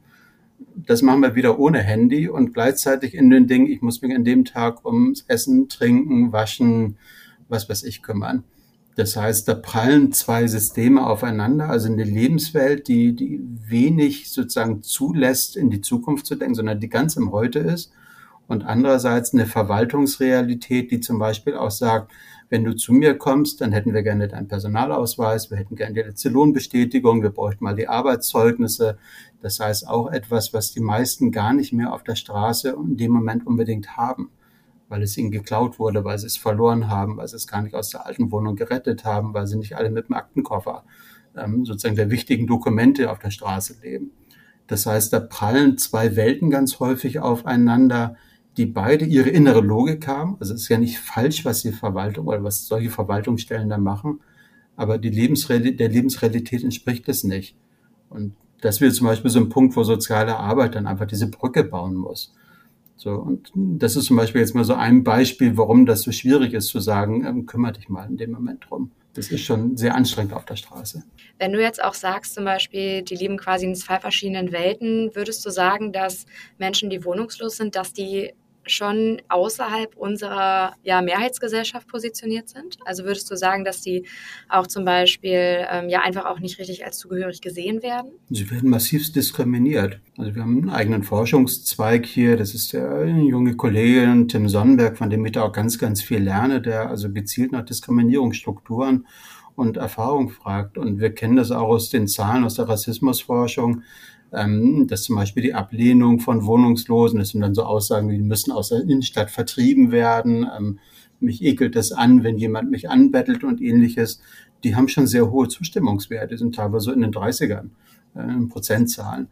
Das 0.75 1.01
machen 1.01 1.21
wir 1.21 1.35
wieder 1.35 1.57
ohne 1.59 1.79
Handy 1.79 2.27
und 2.27 2.53
gleichzeitig 2.53 3.13
in 3.13 3.29
den 3.29 3.47
Dingen, 3.47 3.67
ich 3.67 3.81
muss 3.81 4.01
mich 4.01 4.13
an 4.13 4.25
dem 4.25 4.43
Tag 4.43 4.83
ums 4.85 5.23
Essen, 5.29 5.69
Trinken, 5.69 6.33
Waschen, 6.33 6.97
was 7.47 7.69
weiß 7.69 7.83
ich 7.83 8.03
kümmern. 8.03 8.43
Das 8.97 9.15
heißt, 9.15 9.47
da 9.47 9.53
prallen 9.53 10.11
zwei 10.11 10.47
Systeme 10.47 11.05
aufeinander, 11.05 11.69
also 11.69 11.87
eine 11.87 12.03
Lebenswelt, 12.03 12.87
die, 12.87 13.15
die 13.15 13.39
wenig 13.67 14.31
sozusagen 14.31 14.81
zulässt, 14.81 15.55
in 15.55 15.69
die 15.69 15.81
Zukunft 15.81 16.25
zu 16.25 16.35
denken, 16.35 16.55
sondern 16.55 16.79
die 16.79 16.89
ganz 16.89 17.15
im 17.15 17.31
Heute 17.31 17.59
ist. 17.59 17.91
Und 18.47 18.65
andererseits 18.65 19.35
eine 19.35 19.45
Verwaltungsrealität, 19.45 20.89
die 20.89 20.99
zum 20.99 21.19
Beispiel 21.19 21.53
auch 21.53 21.69
sagt, 21.69 22.11
wenn 22.49 22.63
du 22.63 22.75
zu 22.75 22.91
mir 22.91 23.15
kommst, 23.15 23.61
dann 23.61 23.71
hätten 23.71 23.93
wir 23.93 24.01
gerne 24.01 24.29
deinen 24.29 24.47
Personalausweis, 24.47 25.51
wir 25.51 25.57
hätten 25.59 25.75
gerne 25.75 25.93
die 25.93 26.01
letzte 26.01 26.29
Lohnbestätigung, 26.29 27.21
wir 27.21 27.29
bräuchten 27.29 27.65
mal 27.65 27.75
die 27.75 27.87
Arbeitszeugnisse. 27.87 28.97
Das 29.43 29.59
heißt 29.59 29.87
auch 29.87 30.11
etwas, 30.11 30.53
was 30.53 30.71
die 30.71 30.79
meisten 30.79 31.31
gar 31.31 31.53
nicht 31.53 31.71
mehr 31.71 31.93
auf 31.93 32.03
der 32.03 32.15
Straße 32.15 32.69
in 32.69 32.97
dem 32.97 33.11
Moment 33.11 33.45
unbedingt 33.45 33.95
haben 33.95 34.31
weil 34.89 35.01
es 35.01 35.17
ihnen 35.17 35.31
geklaut 35.31 35.79
wurde, 35.79 36.03
weil 36.03 36.17
sie 36.17 36.27
es 36.27 36.37
verloren 36.37 36.89
haben, 36.89 37.17
weil 37.17 37.27
sie 37.27 37.35
es 37.35 37.47
gar 37.47 37.61
nicht 37.61 37.75
aus 37.75 37.89
der 37.89 38.05
alten 38.05 38.31
Wohnung 38.31 38.55
gerettet 38.55 39.05
haben, 39.05 39.33
weil 39.33 39.47
sie 39.47 39.57
nicht 39.57 39.75
alle 39.75 39.89
mit 39.89 40.09
dem 40.09 40.15
Aktenkoffer 40.15 40.83
ähm, 41.35 41.65
sozusagen 41.65 41.95
der 41.95 42.09
wichtigen 42.09 42.47
Dokumente 42.47 43.11
auf 43.11 43.19
der 43.19 43.31
Straße 43.31 43.77
leben. 43.81 44.11
Das 44.67 44.85
heißt, 44.85 45.13
da 45.13 45.19
prallen 45.19 45.77
zwei 45.77 46.15
Welten 46.15 46.49
ganz 46.49 46.79
häufig 46.79 47.19
aufeinander, 47.19 48.15
die 48.57 48.65
beide 48.65 49.05
ihre 49.05 49.29
innere 49.29 49.61
Logik 49.61 50.07
haben. 50.07 50.37
Also 50.39 50.53
es 50.53 50.63
ist 50.63 50.69
ja 50.69 50.77
nicht 50.77 50.99
falsch, 50.99 51.45
was 51.45 51.61
die 51.61 51.71
Verwaltung 51.71 52.27
oder 52.27 52.43
was 52.43 52.67
solche 52.67 52.89
Verwaltungsstellen 52.89 53.69
da 53.69 53.77
machen, 53.77 54.19
aber 54.75 54.97
die 54.97 55.09
Lebensrealität, 55.09 55.79
der 55.79 55.89
Lebensrealität 55.89 56.63
entspricht 56.63 57.07
es 57.07 57.23
nicht. 57.23 57.55
Und 58.09 58.35
das 58.61 58.81
wäre 58.81 58.91
zum 58.91 59.07
Beispiel 59.07 59.31
so 59.31 59.39
ein 59.39 59.49
Punkt, 59.49 59.75
wo 59.75 59.83
soziale 59.83 60.37
Arbeit 60.37 60.75
dann 60.75 60.87
einfach 60.87 61.05
diese 61.05 61.29
Brücke 61.29 61.63
bauen 61.63 61.95
muss. 61.95 62.33
So, 62.97 63.11
und 63.11 63.51
das 63.55 63.95
ist 63.95 64.05
zum 64.05 64.17
Beispiel 64.17 64.41
jetzt 64.41 64.55
mal 64.55 64.63
so 64.63 64.73
ein 64.73 65.03
Beispiel, 65.03 65.55
warum 65.55 65.85
das 65.85 66.01
so 66.01 66.11
schwierig 66.11 66.53
ist 66.53 66.67
zu 66.67 66.79
sagen, 66.79 67.25
ähm, 67.25 67.45
kümmere 67.45 67.73
dich 67.73 67.89
mal 67.89 68.07
in 68.09 68.17
dem 68.17 68.31
Moment 68.31 68.65
drum. 68.67 68.91
Das 69.13 69.31
ist 69.31 69.41
schon 69.41 69.77
sehr 69.77 69.95
anstrengend 69.95 70.33
auf 70.33 70.45
der 70.45 70.55
Straße. 70.57 71.03
Wenn 71.39 71.51
du 71.51 71.61
jetzt 71.61 71.83
auch 71.83 71.95
sagst, 71.95 72.35
zum 72.35 72.45
Beispiel, 72.45 73.01
die 73.01 73.15
leben 73.15 73.37
quasi 73.37 73.65
in 73.65 73.75
zwei 73.75 73.99
verschiedenen 73.99 74.51
Welten, 74.51 75.15
würdest 75.15 75.45
du 75.45 75.49
sagen, 75.49 75.91
dass 75.91 76.25
Menschen, 76.57 76.89
die 76.89 77.03
wohnungslos 77.03 77.57
sind, 77.57 77.75
dass 77.75 77.93
die 77.93 78.33
schon 78.67 79.21
außerhalb 79.29 79.95
unserer 79.95 80.75
ja, 80.83 81.01
Mehrheitsgesellschaft 81.01 81.87
positioniert 81.87 82.49
sind? 82.49 82.77
Also 82.85 83.03
würdest 83.03 83.29
du 83.31 83.35
sagen, 83.35 83.63
dass 83.63 83.81
die 83.81 84.05
auch 84.49 84.67
zum 84.67 84.85
Beispiel 84.85 85.65
ähm, 85.69 85.89
ja 85.89 86.01
einfach 86.01 86.25
auch 86.25 86.39
nicht 86.39 86.59
richtig 86.59 86.85
als 86.85 86.97
zugehörig 86.97 87.41
gesehen 87.41 87.83
werden? 87.83 88.11
Sie 88.29 88.49
werden 88.51 88.69
massiv 88.69 89.11
diskriminiert. 89.11 89.99
Also 90.17 90.35
wir 90.35 90.41
haben 90.41 90.57
einen 90.57 90.69
eigenen 90.69 91.03
Forschungszweig 91.03 92.05
hier. 92.05 92.37
Das 92.37 92.53
ist 92.53 92.73
der 92.73 93.05
junge 93.07 93.55
Kollege 93.55 94.25
Tim 94.27 94.49
Sonnenberg, 94.49 94.97
von 94.97 95.09
dem 95.09 95.25
ich 95.25 95.33
da 95.33 95.43
auch 95.43 95.51
ganz, 95.51 95.77
ganz 95.77 96.01
viel 96.01 96.19
lerne, 96.19 96.61
der 96.61 96.89
also 96.89 97.11
gezielt 97.11 97.51
nach 97.51 97.65
Diskriminierungsstrukturen 97.65 99.05
und 99.55 99.77
Erfahrung 99.77 100.29
fragt. 100.29 100.77
Und 100.77 100.99
wir 100.99 101.13
kennen 101.13 101.35
das 101.35 101.51
auch 101.51 101.67
aus 101.69 101.89
den 101.89 102.07
Zahlen 102.07 102.43
aus 102.43 102.55
der 102.55 102.69
Rassismusforschung 102.69 103.81
ähm, 104.33 104.87
dass 104.87 105.03
zum 105.03 105.15
Beispiel 105.15 105.43
die 105.43 105.53
Ablehnung 105.53 106.19
von 106.19 106.45
Wohnungslosen, 106.45 107.19
das 107.19 107.29
sind 107.29 107.41
dann 107.41 107.55
so 107.55 107.63
Aussagen, 107.63 108.09
die 108.09 108.17
müssen 108.17 108.51
aus 108.51 108.69
der 108.69 108.81
Innenstadt 108.81 109.31
vertrieben 109.31 109.91
werden, 109.91 110.47
ähm, 110.57 110.79
mich 111.19 111.43
ekelt 111.43 111.75
das 111.75 111.91
an, 111.91 112.23
wenn 112.23 112.37
jemand 112.37 112.69
mich 112.69 112.89
anbettelt 112.89 113.43
und 113.43 113.61
ähnliches, 113.61 114.21
die 114.63 114.75
haben 114.75 114.87
schon 114.87 115.07
sehr 115.07 115.31
hohe 115.31 115.47
Zustimmungswerte, 115.47 116.37
sind 116.37 116.55
teilweise 116.55 116.91
in 116.91 117.01
den 117.01 117.11
30ern, 117.11 117.69
äh, 118.15 118.47
Prozentzahlen. 118.49 119.27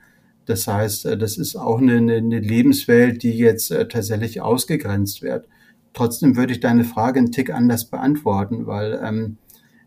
Das 0.45 0.67
heißt, 0.67 1.05
äh, 1.05 1.17
das 1.17 1.37
ist 1.37 1.55
auch 1.55 1.79
eine, 1.79 1.97
eine 1.97 2.39
Lebenswelt, 2.39 3.23
die 3.23 3.37
jetzt 3.37 3.71
äh, 3.71 3.87
tatsächlich 3.87 4.41
ausgegrenzt 4.41 5.21
wird. 5.21 5.47
Trotzdem 5.93 6.35
würde 6.35 6.53
ich 6.53 6.59
deine 6.59 6.83
Frage 6.83 7.19
einen 7.19 7.31
Tick 7.31 7.51
anders 7.53 7.85
beantworten, 7.85 8.67
weil 8.67 8.99
ähm, 9.03 9.37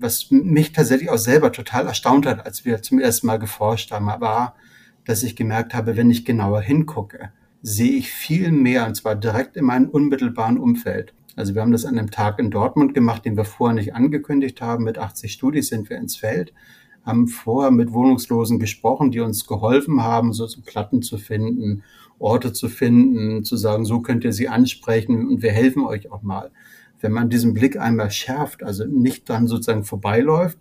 was 0.00 0.30
mich 0.30 0.72
tatsächlich 0.72 1.10
auch 1.10 1.18
selber 1.18 1.52
total 1.52 1.86
erstaunt 1.86 2.26
hat, 2.26 2.46
als 2.46 2.64
wir 2.64 2.82
zum 2.82 2.98
ersten 2.98 3.26
Mal 3.26 3.38
geforscht 3.38 3.90
haben, 3.90 4.06
war, 4.06 4.54
dass 5.08 5.22
ich 5.22 5.36
gemerkt 5.36 5.72
habe, 5.72 5.96
wenn 5.96 6.10
ich 6.10 6.26
genauer 6.26 6.60
hingucke, 6.60 7.32
sehe 7.62 7.92
ich 7.92 8.10
viel 8.10 8.52
mehr, 8.52 8.86
und 8.86 8.94
zwar 8.94 9.16
direkt 9.16 9.56
in 9.56 9.64
meinem 9.64 9.88
unmittelbaren 9.88 10.58
Umfeld. 10.58 11.14
Also 11.34 11.54
wir 11.54 11.62
haben 11.62 11.72
das 11.72 11.86
an 11.86 11.98
einem 11.98 12.10
Tag 12.10 12.38
in 12.38 12.50
Dortmund 12.50 12.92
gemacht, 12.92 13.24
den 13.24 13.34
wir 13.34 13.46
vorher 13.46 13.74
nicht 13.74 13.94
angekündigt 13.94 14.60
haben. 14.60 14.84
Mit 14.84 14.98
80 14.98 15.32
Studis 15.32 15.68
sind 15.68 15.88
wir 15.88 15.96
ins 15.96 16.16
Feld, 16.16 16.52
haben 17.06 17.26
vorher 17.26 17.70
mit 17.70 17.94
Wohnungslosen 17.94 18.58
gesprochen, 18.58 19.10
die 19.10 19.20
uns 19.20 19.46
geholfen 19.46 20.02
haben, 20.02 20.34
so, 20.34 20.46
Platten 20.66 21.00
zu 21.00 21.16
finden, 21.16 21.84
Orte 22.18 22.52
zu 22.52 22.68
finden, 22.68 23.44
zu 23.44 23.56
sagen, 23.56 23.86
so 23.86 24.00
könnt 24.00 24.24
ihr 24.24 24.34
sie 24.34 24.48
ansprechen 24.48 25.26
und 25.26 25.40
wir 25.40 25.52
helfen 25.52 25.86
euch 25.86 26.12
auch 26.12 26.22
mal. 26.22 26.50
Wenn 27.00 27.12
man 27.12 27.30
diesen 27.30 27.54
Blick 27.54 27.80
einmal 27.80 28.10
schärft, 28.10 28.62
also 28.62 28.84
nicht 28.84 29.30
dann 29.30 29.46
sozusagen 29.46 29.84
vorbeiläuft, 29.84 30.58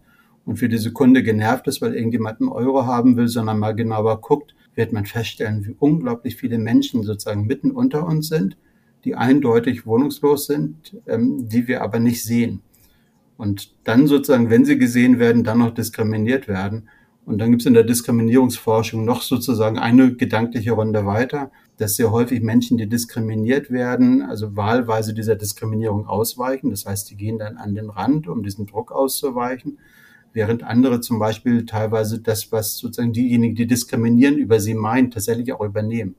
und 0.47 0.55
für 0.55 0.69
die 0.69 0.77
Sekunde 0.77 1.23
genervt 1.23 1.67
ist, 1.67 1.81
weil 1.81 1.93
irgendjemand 1.93 2.39
einen 2.39 2.49
Euro 2.49 2.85
haben 2.85 3.17
will, 3.17 3.27
sondern 3.27 3.59
mal 3.59 3.75
genauer 3.75 4.21
guckt, 4.21 4.55
wird 4.75 4.93
man 4.93 5.05
feststellen, 5.05 5.65
wie 5.65 5.75
unglaublich 5.77 6.37
viele 6.37 6.57
Menschen 6.57 7.03
sozusagen 7.03 7.45
mitten 7.45 7.71
unter 7.71 8.07
uns 8.07 8.29
sind, 8.29 8.57
die 9.03 9.15
eindeutig 9.15 9.85
wohnungslos 9.85 10.47
sind, 10.47 10.95
ähm, 11.05 11.49
die 11.49 11.67
wir 11.67 11.81
aber 11.81 11.99
nicht 11.99 12.23
sehen. 12.23 12.61
Und 13.35 13.75
dann 13.83 14.07
sozusagen, 14.07 14.49
wenn 14.49 14.63
sie 14.63 14.77
gesehen 14.77 15.19
werden, 15.19 15.43
dann 15.43 15.59
noch 15.59 15.71
diskriminiert 15.71 16.47
werden. 16.47 16.87
Und 17.25 17.39
dann 17.39 17.49
gibt 17.49 17.63
es 17.63 17.65
in 17.65 17.73
der 17.73 17.83
Diskriminierungsforschung 17.83 19.03
noch 19.03 19.23
sozusagen 19.23 19.77
eine 19.77 20.13
gedankliche 20.15 20.71
Runde 20.71 21.05
weiter, 21.05 21.51
dass 21.75 21.97
sehr 21.97 22.11
häufig 22.11 22.41
Menschen, 22.41 22.77
die 22.77 22.87
diskriminiert 22.87 23.69
werden, 23.69 24.21
also 24.21 24.55
wahlweise 24.55 25.13
dieser 25.13 25.35
Diskriminierung 25.35 26.07
ausweichen. 26.07 26.69
Das 26.69 26.85
heißt, 26.85 27.09
die 27.11 27.17
gehen 27.17 27.37
dann 27.37 27.57
an 27.57 27.75
den 27.75 27.89
Rand, 27.89 28.29
um 28.29 28.43
diesen 28.43 28.65
Druck 28.65 28.93
auszuweichen 28.93 29.77
während 30.33 30.63
andere 30.63 31.01
zum 31.01 31.19
Beispiel 31.19 31.65
teilweise 31.65 32.19
das, 32.19 32.51
was 32.51 32.77
sozusagen 32.77 33.13
diejenigen, 33.13 33.55
die 33.55 33.67
diskriminieren, 33.67 34.37
über 34.37 34.59
sie 34.59 34.73
meinen, 34.73 35.11
tatsächlich 35.11 35.53
auch 35.53 35.61
übernehmen. 35.61 36.15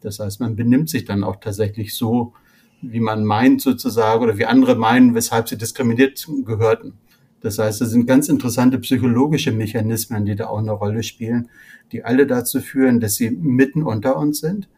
Das 0.00 0.18
heißt, 0.18 0.40
man 0.40 0.56
benimmt 0.56 0.90
sich 0.90 1.04
dann 1.04 1.24
auch 1.24 1.36
tatsächlich 1.36 1.94
so, 1.94 2.32
wie 2.82 3.00
man 3.00 3.24
meint 3.24 3.60
sozusagen 3.60 4.22
oder 4.22 4.38
wie 4.38 4.46
andere 4.46 4.74
meinen, 4.74 5.14
weshalb 5.14 5.48
sie 5.48 5.56
diskriminiert 5.56 6.26
gehörten. 6.44 6.94
Das 7.40 7.58
heißt, 7.58 7.80
das 7.80 7.90
sind 7.90 8.06
ganz 8.06 8.28
interessante 8.28 8.78
psychologische 8.78 9.52
Mechanismen, 9.52 10.24
die 10.24 10.36
da 10.36 10.46
auch 10.46 10.58
eine 10.58 10.72
Rolle 10.72 11.02
spielen, 11.02 11.48
die 11.90 12.04
alle 12.04 12.26
dazu 12.26 12.60
führen, 12.60 13.00
dass 13.00 13.16
sie 13.16 13.30
mitten 13.30 13.82
unter 13.82 14.16
uns 14.16 14.40
sind, 14.40 14.68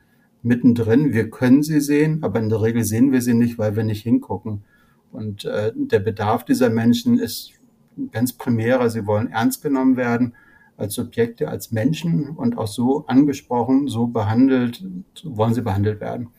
mittendrin. 0.43 1.13
Wir 1.13 1.31
können 1.31 1.63
sie 1.63 1.81
sehen, 1.81 2.23
aber 2.23 2.41
in 2.41 2.49
der 2.49 2.63
Regel 2.63 2.85
sehen 2.85 3.13
wir 3.13 3.23
sie 3.23 3.35
nicht, 3.35 3.59
weil 3.59 3.77
wir 3.77 3.85
nicht 3.85 4.03
hingucken. 4.03 4.65
Und 5.13 5.45
äh, 5.45 5.73
der 5.75 6.01
Bedarf 6.01 6.45
dieser 6.45 6.71
Menschen 6.71 7.19
ist 7.19 7.53
ganz 8.11 8.33
primärer, 8.33 8.91
sie 8.91 9.07
wollen 9.07 9.31
ernst 9.31 9.63
genommen 9.63 9.97
werden 9.97 10.35
als 10.77 10.95
Subjekte, 10.95 11.49
als 11.49 11.71
Menschen 11.71 12.31
und 12.31 12.59
auch 12.59 12.67
so 12.67 13.07
angesprochen, 13.07 13.87
so 13.87 14.07
behandelt, 14.07 14.83
so 15.15 15.37
wollen 15.37 15.55
sie 15.55 15.63
behandelt 15.63 16.01
werden. 16.01 16.31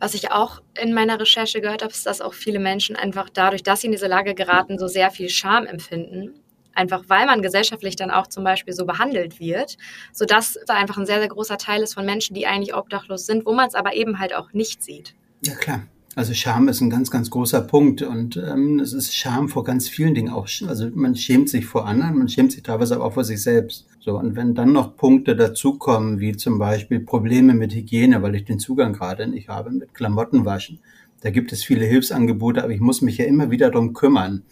Was 0.00 0.14
ich 0.14 0.32
auch 0.32 0.60
in 0.80 0.94
meiner 0.94 1.20
Recherche 1.20 1.60
gehört 1.60 1.82
habe, 1.82 1.92
ist, 1.92 2.06
dass 2.06 2.20
auch 2.20 2.34
viele 2.34 2.58
Menschen 2.58 2.96
einfach 2.96 3.30
dadurch, 3.30 3.62
dass 3.62 3.82
sie 3.82 3.86
in 3.86 3.92
diese 3.92 4.08
Lage 4.08 4.34
geraten, 4.34 4.78
so 4.78 4.88
sehr 4.88 5.10
viel 5.12 5.28
Scham 5.28 5.64
empfinden 5.64 6.34
einfach 6.74 7.04
weil 7.08 7.26
man 7.26 7.42
gesellschaftlich 7.42 7.96
dann 7.96 8.10
auch 8.10 8.26
zum 8.26 8.44
Beispiel 8.44 8.74
so 8.74 8.84
behandelt 8.86 9.40
wird, 9.40 9.76
sodass 10.12 10.58
da 10.66 10.74
einfach 10.74 10.96
ein 10.96 11.06
sehr, 11.06 11.18
sehr 11.18 11.28
großer 11.28 11.58
Teil 11.58 11.82
ist 11.82 11.94
von 11.94 12.04
Menschen, 12.04 12.34
die 12.34 12.46
eigentlich 12.46 12.74
obdachlos 12.74 13.26
sind, 13.26 13.46
wo 13.46 13.52
man 13.52 13.68
es 13.68 13.74
aber 13.74 13.94
eben 13.94 14.18
halt 14.18 14.34
auch 14.34 14.52
nicht 14.52 14.82
sieht. 14.82 15.14
Ja, 15.42 15.54
klar. 15.54 15.82
Also 16.14 16.34
Scham 16.34 16.68
ist 16.68 16.82
ein 16.82 16.90
ganz, 16.90 17.10
ganz 17.10 17.30
großer 17.30 17.62
Punkt 17.62 18.02
und 18.02 18.36
ähm, 18.36 18.80
es 18.80 18.92
ist 18.92 19.14
Scham 19.14 19.48
vor 19.48 19.64
ganz 19.64 19.88
vielen 19.88 20.14
Dingen 20.14 20.30
auch. 20.30 20.46
Also 20.68 20.90
man 20.92 21.16
schämt 21.16 21.48
sich 21.48 21.64
vor 21.64 21.86
anderen, 21.86 22.18
man 22.18 22.28
schämt 22.28 22.52
sich 22.52 22.62
teilweise 22.62 22.96
aber 22.96 23.06
auch 23.06 23.14
vor 23.14 23.24
sich 23.24 23.42
selbst. 23.42 23.86
So 23.98 24.18
und 24.18 24.36
wenn 24.36 24.54
dann 24.54 24.72
noch 24.72 24.96
Punkte 24.96 25.34
dazukommen, 25.34 26.20
wie 26.20 26.36
zum 26.36 26.58
Beispiel 26.58 27.00
Probleme 27.00 27.54
mit 27.54 27.74
Hygiene, 27.74 28.20
weil 28.20 28.34
ich 28.34 28.44
den 28.44 28.58
Zugang 28.58 28.92
gerade 28.92 29.26
nicht 29.26 29.48
habe, 29.48 29.70
mit 29.70 29.94
Klamottenwaschen, 29.94 30.80
da 31.22 31.30
gibt 31.30 31.50
es 31.50 31.64
viele 31.64 31.86
Hilfsangebote, 31.86 32.62
aber 32.62 32.74
ich 32.74 32.80
muss 32.80 33.00
mich 33.00 33.16
ja 33.16 33.24
immer 33.24 33.50
wieder 33.50 33.70
darum 33.70 33.94
kümmern. 33.94 34.42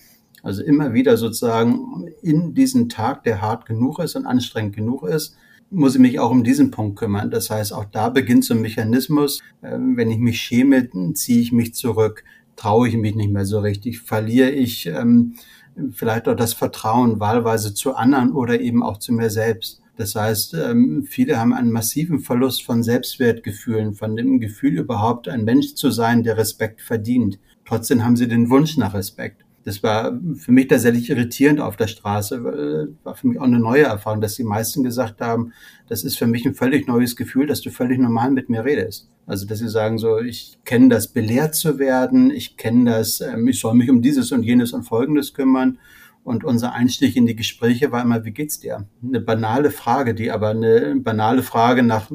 Also 0.43 0.63
immer 0.63 0.95
wieder 0.95 1.19
sozusagen 1.19 2.09
in 2.23 2.55
diesen 2.55 2.89
Tag, 2.89 3.25
der 3.25 3.43
hart 3.43 3.67
genug 3.67 3.99
ist 3.99 4.17
und 4.17 4.25
anstrengend 4.25 4.77
genug 4.77 5.07
ist, 5.07 5.37
muss 5.71 5.95
ich 5.95 6.01
mich 6.01 6.19
auch 6.19 6.31
um 6.31 6.45
diesen 6.45 6.71
Punkt 6.71 6.99
kümmern. 6.99 7.31
Das 7.31 7.51
heißt, 7.51 7.73
auch 7.73 7.85
da 7.85 8.09
beginnt 8.09 8.45
so 8.45 8.55
ein 8.55 8.61
Mechanismus. 8.61 9.41
Ähm, 9.63 9.97
wenn 9.97 10.11
ich 10.11 10.19
mich 10.19 10.41
schäme, 10.41 10.89
ziehe 11.15 11.41
ich 11.41 11.53
mich 11.53 11.75
zurück, 11.75 12.25
traue 12.57 12.89
ich 12.89 12.97
mich 12.97 13.15
nicht 13.15 13.31
mehr 13.31 13.47
so 13.47 13.61
richtig, 13.61 14.01
verliere 14.01 14.51
ich 14.51 14.87
ähm, 14.87 15.35
vielleicht 15.93 16.29
auch 16.29 16.37
das 16.37 16.53
Vertrauen 16.53 17.21
wahlweise 17.21 17.73
zu 17.73 17.95
anderen 17.95 18.33
oder 18.33 18.61
eben 18.61 18.83
auch 18.83 18.99
zu 18.99 19.13
mir 19.13 19.31
selbst. 19.31 19.81
Das 19.97 20.15
heißt, 20.15 20.55
ähm, 20.55 21.05
viele 21.09 21.39
haben 21.39 21.53
einen 21.53 21.71
massiven 21.71 22.21
Verlust 22.21 22.65
von 22.65 22.83
Selbstwertgefühlen, 22.83 23.95
von 23.95 24.17
dem 24.17 24.41
Gefühl 24.41 24.79
überhaupt 24.79 25.29
ein 25.29 25.45
Mensch 25.45 25.75
zu 25.75 25.91
sein, 25.91 26.23
der 26.23 26.37
Respekt 26.37 26.81
verdient. 26.81 27.39
Trotzdem 27.67 28.05
haben 28.05 28.17
sie 28.17 28.27
den 28.27 28.51
Wunsch 28.51 28.77
nach 28.77 28.95
Respekt 28.95 29.45
das 29.65 29.83
war 29.83 30.19
für 30.37 30.53
mich 30.53 30.69
tatsächlich 30.69 31.11
irritierend 31.11 31.61
auf 31.61 31.77
der 31.77 31.87
Straße. 31.87 32.95
War 33.03 33.15
für 33.15 33.27
mich 33.27 33.39
auch 33.39 33.45
eine 33.45 33.59
neue 33.59 33.83
Erfahrung, 33.83 34.21
dass 34.21 34.37
die 34.37 34.45
meisten 34.45 34.83
gesagt 34.83 35.21
haben, 35.21 35.53
das 35.89 36.03
ist 36.03 36.19
für 36.19 36.27
mich 36.27 36.47
ein 36.47 36.55
völlig 36.55 36.87
neues 36.87 37.15
Gefühl, 37.15 37.47
dass 37.47 37.61
du 37.61 37.71
völlig 37.71 37.99
normal 37.99 38.31
mit 38.31 38.49
mir 38.49 38.65
redest. 38.65 39.09
Also, 39.27 39.47
dass 39.47 39.59
sie 39.59 39.69
sagen 39.69 39.99
so, 39.99 40.19
ich 40.19 40.59
kenne 40.65 40.89
das, 40.89 41.09
belehrt 41.09 41.55
zu 41.55 41.79
werden, 41.79 42.31
ich 42.31 42.57
kenne 42.57 42.91
das, 42.91 43.21
ähm, 43.21 43.47
ich 43.49 43.61
soll 43.61 43.75
mich 43.75 43.91
um 43.91 44.03
dieses 44.03 44.33
und 44.33 44.43
jenes 44.43 44.73
und 44.73 44.85
Folgendes 44.85 45.35
kümmern. 45.35 45.79
Und 46.23 46.45
unser 46.45 46.73
Einstieg 46.73 47.17
in 47.17 47.27
die 47.27 47.37
Gespräche 47.37 47.93
war 47.93 48.03
immer, 48.03 48.25
wie 48.25 48.33
geht's 48.33 48.61
dir? 48.61 48.87
Eine 49.03 49.21
banale 49.21 49.71
Frage, 49.71 50.15
die 50.15 50.31
aber 50.31 50.51
eine 50.51 50.97
banale 50.97 51.43
Frage 51.43 51.83
nach 51.83 52.11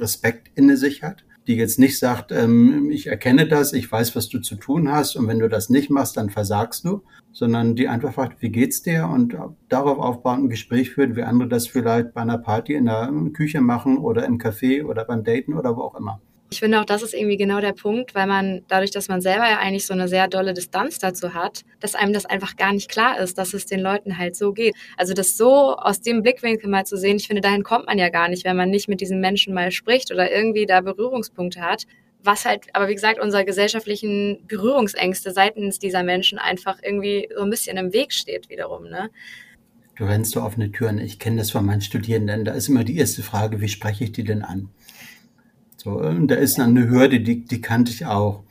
Respekt 0.00 0.50
in 0.54 0.74
sich 0.76 1.02
hat 1.02 1.24
die 1.46 1.56
jetzt 1.56 1.78
nicht 1.78 1.98
sagt, 1.98 2.32
ähm, 2.32 2.90
ich 2.90 3.06
erkenne 3.06 3.46
das, 3.46 3.72
ich 3.72 3.90
weiß, 3.90 4.16
was 4.16 4.28
du 4.28 4.40
zu 4.40 4.56
tun 4.56 4.90
hast 4.90 5.16
und 5.16 5.28
wenn 5.28 5.38
du 5.38 5.48
das 5.48 5.70
nicht 5.70 5.90
machst, 5.90 6.16
dann 6.16 6.30
versagst 6.30 6.84
du, 6.84 7.02
sondern 7.32 7.76
die 7.76 7.88
einfach 7.88 8.12
fragt, 8.14 8.42
wie 8.42 8.50
geht's 8.50 8.82
dir 8.82 9.08
und 9.12 9.36
darauf 9.68 9.98
aufbauend 9.98 10.44
ein 10.44 10.48
Gespräch 10.48 10.90
führt, 10.90 11.16
wie 11.16 11.22
andere 11.22 11.48
das 11.48 11.66
vielleicht 11.66 12.14
bei 12.14 12.22
einer 12.22 12.38
Party 12.38 12.74
in 12.74 12.86
der 12.86 13.12
Küche 13.32 13.60
machen 13.60 13.98
oder 13.98 14.24
im 14.24 14.38
Café 14.38 14.84
oder 14.84 15.04
beim 15.04 15.22
Daten 15.22 15.54
oder 15.54 15.76
wo 15.76 15.82
auch 15.82 15.94
immer. 15.94 16.20
Ich 16.56 16.60
finde 16.60 16.80
auch, 16.80 16.86
das 16.86 17.02
ist 17.02 17.12
irgendwie 17.12 17.36
genau 17.36 17.60
der 17.60 17.74
Punkt, 17.74 18.14
weil 18.14 18.26
man 18.26 18.62
dadurch, 18.66 18.90
dass 18.90 19.08
man 19.08 19.20
selber 19.20 19.44
ja 19.44 19.58
eigentlich 19.58 19.84
so 19.84 19.92
eine 19.92 20.08
sehr 20.08 20.26
dolle 20.26 20.54
Distanz 20.54 20.98
dazu 20.98 21.34
hat, 21.34 21.66
dass 21.80 21.94
einem 21.94 22.14
das 22.14 22.24
einfach 22.24 22.56
gar 22.56 22.72
nicht 22.72 22.90
klar 22.90 23.20
ist, 23.20 23.36
dass 23.36 23.52
es 23.52 23.66
den 23.66 23.80
Leuten 23.80 24.16
halt 24.16 24.36
so 24.36 24.54
geht. 24.54 24.74
Also 24.96 25.12
das 25.12 25.36
so 25.36 25.76
aus 25.76 26.00
dem 26.00 26.22
Blickwinkel 26.22 26.70
mal 26.70 26.86
zu 26.86 26.96
sehen, 26.96 27.18
ich 27.18 27.26
finde, 27.26 27.42
dahin 27.42 27.62
kommt 27.62 27.84
man 27.84 27.98
ja 27.98 28.08
gar 28.08 28.30
nicht, 28.30 28.46
wenn 28.46 28.56
man 28.56 28.70
nicht 28.70 28.88
mit 28.88 29.02
diesen 29.02 29.20
Menschen 29.20 29.52
mal 29.52 29.70
spricht 29.70 30.10
oder 30.10 30.32
irgendwie 30.32 30.64
da 30.64 30.80
Berührungspunkte 30.80 31.60
hat. 31.60 31.84
Was 32.22 32.46
halt, 32.46 32.64
aber 32.72 32.88
wie 32.88 32.94
gesagt, 32.94 33.20
unsere 33.20 33.44
gesellschaftlichen 33.44 34.46
Berührungsängste 34.48 35.32
seitens 35.32 35.78
dieser 35.78 36.04
Menschen 36.04 36.38
einfach 36.38 36.78
irgendwie 36.82 37.28
so 37.36 37.42
ein 37.42 37.50
bisschen 37.50 37.76
im 37.76 37.92
Weg 37.92 38.14
steht 38.14 38.48
wiederum, 38.48 38.84
ne? 38.84 39.10
Du 39.96 40.04
rennst 40.04 40.32
so 40.32 40.40
offene 40.40 40.72
Türen. 40.72 40.98
Ich 40.98 41.18
kenne 41.18 41.36
das 41.36 41.50
von 41.50 41.66
meinen 41.66 41.82
Studierenden. 41.82 42.46
Da 42.46 42.52
ist 42.52 42.68
immer 42.68 42.84
die 42.84 42.96
erste 42.96 43.22
Frage, 43.22 43.60
wie 43.60 43.68
spreche 43.68 44.04
ich 44.04 44.12
die 44.12 44.24
denn 44.24 44.42
an? 44.42 44.70
So, 45.86 46.00
und 46.00 46.26
da 46.32 46.34
ist 46.34 46.58
eine 46.58 46.90
Hürde, 46.90 47.20
die, 47.20 47.44
die 47.44 47.60
kannte 47.60 47.92
ich 47.92 48.06
auch. 48.06 48.42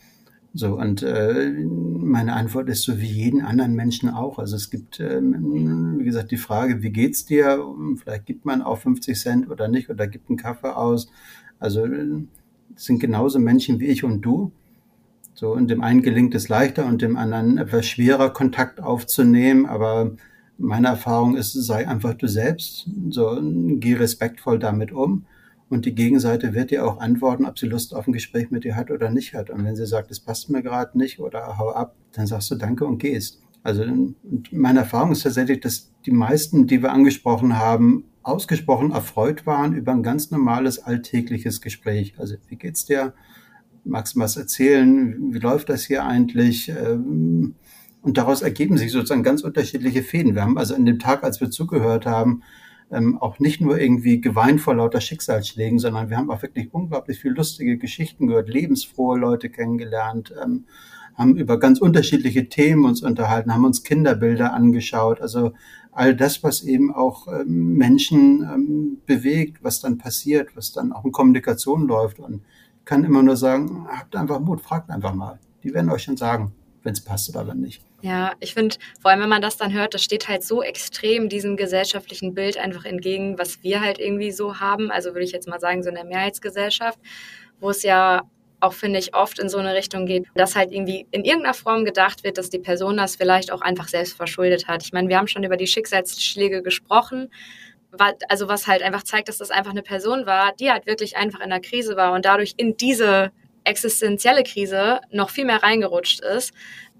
So, 0.53 0.79
und 0.79 1.03
äh, 1.03 1.51
meine 1.51 2.31
Antwort 2.31 2.69
ist 2.69 2.83
so 2.83 3.01
wie 3.01 3.11
jeden 3.11 3.41
anderen 3.41 3.73
Menschen 3.73 4.09
auch. 4.09 4.39
Also 4.39 4.55
es 4.55 4.69
gibt, 4.69 5.01
ähm, 5.01 5.99
wie 5.99 6.05
gesagt, 6.05 6.31
die 6.31 6.37
Frage, 6.37 6.81
wie 6.81 6.91
geht's 6.91 7.25
dir? 7.25 7.61
Vielleicht 7.97 8.25
gibt 8.25 8.45
man 8.45 8.61
auch 8.61 8.77
50 8.77 9.19
Cent 9.19 9.49
oder 9.49 9.67
nicht 9.67 9.89
oder 9.89 10.07
gibt 10.07 10.29
einen 10.29 10.37
Kaffee 10.37 10.77
aus. 10.77 11.11
Also 11.59 11.85
das 11.85 12.85
sind 12.85 12.99
genauso 12.99 13.37
Menschen 13.39 13.81
wie 13.81 13.87
ich 13.87 14.05
und 14.05 14.21
du. 14.21 14.53
So, 15.33 15.51
und 15.51 15.69
dem 15.69 15.81
einen 15.81 16.03
gelingt 16.03 16.33
es 16.35 16.47
leichter 16.47 16.85
und 16.85 17.01
dem 17.01 17.17
anderen 17.17 17.57
etwas 17.57 17.85
schwerer, 17.85 18.29
Kontakt 18.29 18.79
aufzunehmen. 18.79 19.65
Aber 19.65 20.11
meine 20.57 20.87
Erfahrung 20.87 21.35
ist, 21.35 21.51
sei 21.51 21.85
einfach 21.85 22.13
du 22.13 22.29
selbst. 22.29 22.89
So, 23.09 23.37
geh 23.41 23.95
respektvoll 23.95 24.57
damit 24.57 24.93
um. 24.93 25.25
Und 25.75 25.85
die 25.85 25.93
Gegenseite 25.93 26.53
wird 26.53 26.71
dir 26.71 26.87
auch 26.87 27.01
antworten, 27.01 27.45
ob 27.45 27.59
sie 27.59 27.67
Lust 27.67 27.93
auf 27.93 28.07
ein 28.07 28.13
Gespräch 28.13 28.49
mit 28.49 28.63
dir 28.63 28.77
hat 28.77 28.91
oder 28.91 29.09
nicht 29.09 29.33
hat. 29.33 29.49
Und 29.49 29.65
wenn 29.65 29.75
sie 29.75 29.85
sagt, 29.85 30.09
es 30.09 30.21
passt 30.21 30.49
mir 30.49 30.63
gerade 30.63 30.97
nicht 30.97 31.19
oder 31.19 31.57
hau 31.57 31.71
ab, 31.71 31.97
dann 32.13 32.27
sagst 32.27 32.49
du 32.49 32.55
Danke 32.55 32.85
und 32.85 32.97
gehst. 32.97 33.41
Also 33.61 33.83
meine 34.51 34.79
Erfahrung 34.79 35.11
ist 35.11 35.23
tatsächlich, 35.23 35.59
dass 35.59 35.91
die 36.05 36.11
meisten, 36.11 36.65
die 36.65 36.81
wir 36.81 36.93
angesprochen 36.93 37.59
haben, 37.59 38.05
ausgesprochen 38.23 38.91
erfreut 38.91 39.45
waren 39.45 39.73
über 39.73 39.91
ein 39.91 40.01
ganz 40.01 40.31
normales 40.31 40.79
alltägliches 40.79 41.59
Gespräch. 41.59 42.13
Also 42.19 42.35
wie 42.47 42.55
geht's 42.55 42.85
dir? 42.85 43.13
Magst 43.83 44.15
du 44.15 44.21
was 44.21 44.37
erzählen? 44.37 45.33
Wie 45.33 45.39
läuft 45.39 45.67
das 45.67 45.83
hier 45.83 46.05
eigentlich? 46.05 46.69
Ähm, 46.69 47.55
und 48.01 48.17
daraus 48.17 48.43
ergeben 48.43 48.77
sich 48.77 48.93
sozusagen 48.93 49.23
ganz 49.23 49.41
unterschiedliche 49.41 50.03
Fäden. 50.03 50.35
Wir 50.35 50.43
haben 50.43 50.57
also 50.57 50.73
in 50.73 50.85
dem 50.85 50.99
Tag, 50.99 51.25
als 51.25 51.41
wir 51.41 51.51
zugehört 51.51 52.05
haben, 52.05 52.43
ähm, 52.91 53.17
auch 53.17 53.39
nicht 53.39 53.61
nur 53.61 53.79
irgendwie 53.79 54.21
geweint 54.21 54.61
vor 54.61 54.75
lauter 54.75 55.01
Schicksalsschlägen, 55.01 55.79
sondern 55.79 56.09
wir 56.09 56.17
haben 56.17 56.29
auch 56.29 56.41
wirklich 56.41 56.73
unglaublich 56.73 57.19
viel 57.19 57.31
lustige 57.31 57.77
Geschichten 57.77 58.27
gehört, 58.27 58.49
lebensfrohe 58.49 59.17
Leute 59.17 59.49
kennengelernt, 59.49 60.33
ähm, 60.43 60.65
haben 61.15 61.37
über 61.37 61.59
ganz 61.59 61.79
unterschiedliche 61.79 62.49
Themen 62.49 62.85
uns 62.85 63.01
unterhalten, 63.01 63.53
haben 63.53 63.65
uns 63.65 63.83
Kinderbilder 63.83 64.53
angeschaut, 64.53 65.21
also 65.21 65.53
all 65.91 66.13
das, 66.15 66.43
was 66.43 66.61
eben 66.61 66.93
auch 66.93 67.27
ähm, 67.27 67.75
Menschen 67.75 68.41
ähm, 68.41 68.97
bewegt, 69.05 69.63
was 69.63 69.79
dann 69.79 69.97
passiert, 69.97 70.55
was 70.55 70.73
dann 70.73 70.91
auch 70.91 71.05
in 71.05 71.11
Kommunikation 71.11 71.87
läuft 71.87 72.19
und 72.19 72.41
kann 72.83 73.03
immer 73.03 73.23
nur 73.23 73.37
sagen, 73.37 73.87
habt 73.89 74.15
einfach 74.15 74.39
Mut, 74.39 74.61
fragt 74.61 74.89
einfach 74.91 75.15
mal. 75.15 75.39
Die 75.63 75.73
werden 75.73 75.89
euch 75.89 76.03
schon 76.03 76.17
sagen, 76.17 76.53
wenn 76.83 76.93
es 76.93 77.01
passt 77.01 77.29
oder 77.29 77.47
wenn 77.47 77.61
nicht. 77.61 77.81
Ja, 78.05 78.33
ich 78.39 78.53
finde, 78.53 78.75
vor 79.01 79.09
allem 79.09 79.21
wenn 79.21 79.29
man 79.29 79.41
das 79.41 79.57
dann 79.57 79.73
hört, 79.73 79.95
das 79.95 80.03
steht 80.03 80.27
halt 80.27 80.43
so 80.43 80.61
extrem 80.61 81.27
diesem 81.27 81.57
gesellschaftlichen 81.57 82.35
Bild 82.35 82.55
einfach 82.55 82.85
entgegen, 82.85 83.39
was 83.39 83.63
wir 83.63 83.81
halt 83.81 83.97
irgendwie 83.97 84.31
so 84.31 84.59
haben. 84.59 84.91
Also 84.91 85.15
würde 85.15 85.23
ich 85.23 85.31
jetzt 85.31 85.47
mal 85.47 85.59
sagen, 85.59 85.81
so 85.81 85.89
in 85.89 85.95
der 85.95 86.03
Mehrheitsgesellschaft, 86.03 86.99
wo 87.59 87.71
es 87.71 87.81
ja 87.81 88.21
auch, 88.59 88.73
finde 88.73 88.99
ich, 88.99 89.15
oft 89.15 89.39
in 89.39 89.49
so 89.49 89.57
eine 89.57 89.73
Richtung 89.73 90.05
geht, 90.05 90.27
dass 90.35 90.55
halt 90.55 90.71
irgendwie 90.71 91.07
in 91.09 91.25
irgendeiner 91.25 91.55
Form 91.55 91.83
gedacht 91.83 92.23
wird, 92.23 92.37
dass 92.37 92.51
die 92.51 92.59
Person 92.59 92.97
das 92.97 93.15
vielleicht 93.15 93.51
auch 93.51 93.61
einfach 93.61 93.87
selbst 93.87 94.15
verschuldet 94.15 94.67
hat. 94.67 94.83
Ich 94.83 94.93
meine, 94.93 95.09
wir 95.09 95.17
haben 95.17 95.27
schon 95.27 95.43
über 95.43 95.57
die 95.57 95.65
Schicksalsschläge 95.65 96.61
gesprochen, 96.61 97.31
also 98.29 98.47
was 98.47 98.67
halt 98.67 98.83
einfach 98.83 99.01
zeigt, 99.01 99.29
dass 99.29 99.39
das 99.39 99.49
einfach 99.49 99.71
eine 99.71 99.81
Person 99.81 100.27
war, 100.27 100.53
die 100.53 100.69
halt 100.69 100.85
wirklich 100.85 101.17
einfach 101.17 101.39
in 101.39 101.49
der 101.49 101.59
Krise 101.59 101.95
war 101.95 102.13
und 102.13 102.23
dadurch 102.23 102.53
in 102.57 102.77
diese 102.77 103.31
existenzielle 103.63 104.43
Krise 104.43 104.99
noch 105.11 105.31
viel 105.31 105.45
mehr 105.45 105.63
reingerutscht 105.63 106.21
ist 106.21 106.53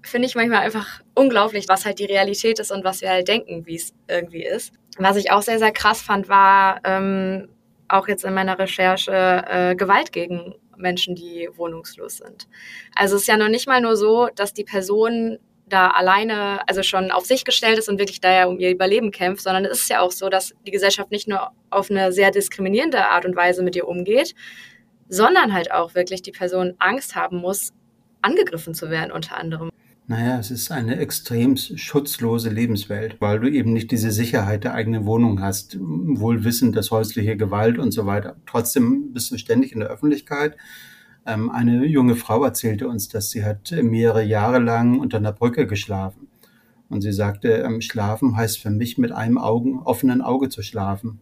finde 0.06 0.26
ich 0.26 0.34
manchmal 0.34 0.60
einfach 0.60 1.00
unglaublich, 1.14 1.68
was 1.68 1.84
halt 1.84 1.98
die 1.98 2.04
Realität 2.04 2.58
ist 2.58 2.70
und 2.70 2.84
was 2.84 3.00
wir 3.00 3.10
halt 3.10 3.28
denken, 3.28 3.66
wie 3.66 3.76
es 3.76 3.92
irgendwie 4.08 4.44
ist. 4.44 4.72
Was 4.98 5.16
ich 5.16 5.30
auch 5.30 5.42
sehr, 5.42 5.58
sehr 5.58 5.72
krass 5.72 6.00
fand, 6.00 6.28
war 6.28 6.80
ähm, 6.84 7.48
auch 7.88 8.08
jetzt 8.08 8.24
in 8.24 8.34
meiner 8.34 8.58
Recherche 8.58 9.44
äh, 9.48 9.74
Gewalt 9.74 10.12
gegen 10.12 10.54
Menschen, 10.76 11.14
die 11.14 11.48
wohnungslos 11.54 12.18
sind. 12.18 12.48
Also 12.94 13.16
es 13.16 13.22
ist 13.22 13.28
ja 13.28 13.36
noch 13.36 13.48
nicht 13.48 13.66
mal 13.66 13.80
nur 13.80 13.96
so, 13.96 14.28
dass 14.34 14.52
die 14.52 14.64
Person 14.64 15.38
da 15.68 15.88
alleine, 15.88 16.60
also 16.68 16.82
schon 16.82 17.10
auf 17.10 17.24
sich 17.24 17.44
gestellt 17.44 17.78
ist 17.78 17.88
und 17.88 17.98
wirklich 17.98 18.20
da 18.20 18.32
ja 18.32 18.46
um 18.46 18.58
ihr 18.60 18.70
Überleben 18.70 19.10
kämpft, 19.10 19.42
sondern 19.42 19.64
es 19.64 19.80
ist 19.80 19.90
ja 19.90 20.00
auch 20.00 20.12
so, 20.12 20.28
dass 20.28 20.54
die 20.64 20.70
Gesellschaft 20.70 21.10
nicht 21.10 21.26
nur 21.26 21.50
auf 21.70 21.90
eine 21.90 22.12
sehr 22.12 22.30
diskriminierende 22.30 23.06
Art 23.08 23.24
und 23.24 23.34
Weise 23.34 23.62
mit 23.62 23.74
ihr 23.74 23.88
umgeht, 23.88 24.34
sondern 25.08 25.52
halt 25.52 25.72
auch 25.72 25.94
wirklich 25.94 26.22
die 26.22 26.32
Person 26.32 26.74
Angst 26.78 27.16
haben 27.16 27.38
muss, 27.38 27.72
angegriffen 28.22 28.74
zu 28.74 28.90
werden 28.90 29.10
unter 29.10 29.36
anderem. 29.36 29.70
Naja, 30.08 30.38
es 30.38 30.52
ist 30.52 30.70
eine 30.70 30.98
extrem 30.98 31.56
schutzlose 31.56 32.48
Lebenswelt, 32.48 33.20
weil 33.20 33.40
du 33.40 33.50
eben 33.50 33.72
nicht 33.72 33.90
diese 33.90 34.12
Sicherheit 34.12 34.62
der 34.62 34.72
eigenen 34.74 35.04
Wohnung 35.04 35.40
hast, 35.40 35.76
wohl 35.80 36.44
wissend, 36.44 36.76
dass 36.76 36.92
häusliche 36.92 37.36
Gewalt 37.36 37.76
und 37.76 37.90
so 37.90 38.06
weiter. 38.06 38.36
Trotzdem 38.46 39.12
bist 39.12 39.32
du 39.32 39.38
ständig 39.38 39.72
in 39.72 39.80
der 39.80 39.88
Öffentlichkeit. 39.88 40.56
Ähm, 41.26 41.50
eine 41.50 41.84
junge 41.86 42.14
Frau 42.14 42.44
erzählte 42.44 42.86
uns, 42.86 43.08
dass 43.08 43.30
sie 43.30 43.44
hat 43.44 43.72
mehrere 43.82 44.22
Jahre 44.22 44.60
lang 44.60 45.00
unter 45.00 45.16
einer 45.16 45.32
Brücke 45.32 45.66
geschlafen. 45.66 46.28
Und 46.88 47.00
sie 47.00 47.12
sagte, 47.12 47.48
ähm, 47.66 47.80
schlafen 47.80 48.36
heißt 48.36 48.60
für 48.60 48.70
mich 48.70 48.98
mit 48.98 49.10
einem 49.10 49.38
Augen, 49.38 49.80
offenen 49.80 50.22
Auge 50.22 50.50
zu 50.50 50.62
schlafen 50.62 51.18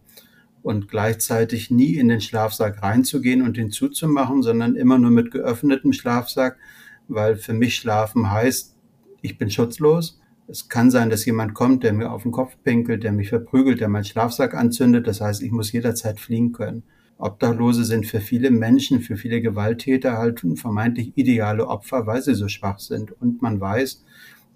und 0.61 0.89
gleichzeitig 0.89 1.71
nie 1.71 1.95
in 1.95 2.07
den 2.07 2.21
Schlafsack 2.21 2.83
reinzugehen 2.83 3.41
und 3.41 3.57
ihn 3.57 3.71
zuzumachen, 3.71 4.43
sondern 4.43 4.75
immer 4.75 4.99
nur 4.99 5.09
mit 5.09 5.31
geöffnetem 5.31 5.91
Schlafsack, 5.91 6.59
weil 7.07 7.35
für 7.35 7.53
mich 7.53 7.77
schlafen 7.77 8.29
heißt, 8.29 8.74
ich 9.25 9.37
bin 9.37 9.49
schutzlos 9.49 10.19
Es 10.47 10.69
kann 10.69 10.91
sein, 10.91 11.09
dass 11.09 11.25
jemand 11.25 11.55
kommt, 11.55 11.83
der 11.83 11.93
mir 11.93 12.11
auf 12.11 12.23
den 12.23 12.31
Kopf 12.31 12.55
pinkelt, 12.63 13.03
der 13.03 13.11
mich 13.11 13.29
verprügelt, 13.29 13.79
der 13.81 13.89
meinen 13.89 14.03
Schlafsack 14.03 14.53
anzündet. 14.53 15.07
Das 15.07 15.19
heißt, 15.19 15.41
ich 15.41 15.51
muss 15.51 15.71
jederzeit 15.71 16.19
fliehen 16.19 16.51
können. 16.51 16.83
Obdachlose 17.17 17.83
sind 17.85 18.05
für 18.05 18.19
viele 18.19 18.51
Menschen, 18.51 19.01
für 19.01 19.15
viele 19.15 19.41
Gewalttäter 19.41 20.17
halt 20.17 20.45
vermeintlich 20.55 21.13
ideale 21.15 21.67
Opfer, 21.67 22.05
weil 22.05 22.21
sie 22.21 22.35
so 22.35 22.47
schwach 22.47 22.79
sind. 22.79 23.11
Und 23.19 23.41
man 23.41 23.59
weiß, 23.59 24.03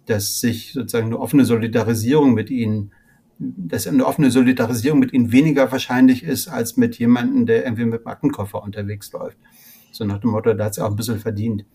dass 0.06 0.40
sich 0.40 0.74
sozusagen 0.74 1.08
eine 1.08 1.20
offene 1.20 1.46
Solidarisierung 1.46 2.34
mit 2.34 2.50
ihnen, 2.50 2.92
dass 3.40 3.88
eine 3.88 4.06
offene 4.06 4.30
Solidarisierung 4.30 5.00
mit 5.00 5.14
ihnen 5.14 5.32
weniger 5.32 5.72
wahrscheinlich 5.72 6.24
ist, 6.24 6.50
als 6.50 6.78
mit 6.78 7.00
jemandem, 7.00 7.46
der 7.46 7.64
irgendwie 7.64 7.86
mit 7.86 8.02
dem 8.02 8.08
Aktenkoffer 8.08 8.62
unterwegs 8.62 9.12
läuft. 9.14 9.38
So 9.92 10.04
nach 10.06 10.20
dem 10.20 10.32
Motto, 10.32 10.54
da 10.54 10.66
hat 10.66 10.76
sie 10.76 10.84
auch 10.84 10.90
ein 10.90 10.98
bisschen 10.98 11.20
verdient. 11.20 11.66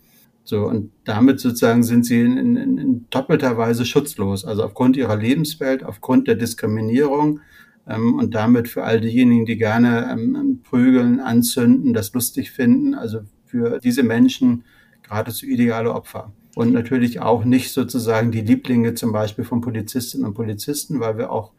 So, 0.45 0.67
und 0.67 0.93
damit 1.05 1.41
sozusagen 1.41 1.83
sind 1.83 2.05
sie 2.05 2.21
in, 2.21 2.37
in, 2.37 2.79
in 2.79 3.07
doppelter 3.09 3.57
Weise 3.57 3.87
schutzlos. 3.87 4.45
Also 4.45 4.63
aufgrund 4.63 4.97
ihrer 4.97 5.17
Lebenswelt, 5.17 5.83
aufgrund 5.83 6.29
der 6.29 6.35
Diskriminierung 6.35 7.41
ähm, 7.89 8.15
und 8.19 8.35
damit 8.35 8.69
für 8.69 8.85
all 8.85 9.01
diejenigen, 9.01 9.47
die 9.47 9.57
gerne 9.57 10.11
ähm, 10.13 10.61
prügeln, 10.63 11.21
anzünden, 11.21 11.95
das 11.95 12.13
lustig 12.13 12.51
finden. 12.51 12.95
Also 12.95 13.21
für 13.47 13.79
diese 13.79 14.03
Menschen 14.03 14.65
geradezu 15.03 15.47
ideale 15.47 15.93
Opfer. 15.93 16.33
Und 16.55 16.73
natürlich 16.73 17.21
auch 17.21 17.45
nicht 17.45 17.73
sozusagen 17.73 18.31
die 18.31 18.43
Lieblinge 18.43 18.95
zum 18.95 19.13
Beispiel 19.13 19.45
von 19.45 19.61
Polizistinnen 19.61 20.27
und 20.27 20.35
Polizisten, 20.35 21.01
weil 21.01 21.19
wir 21.19 21.33
auch 21.33 21.53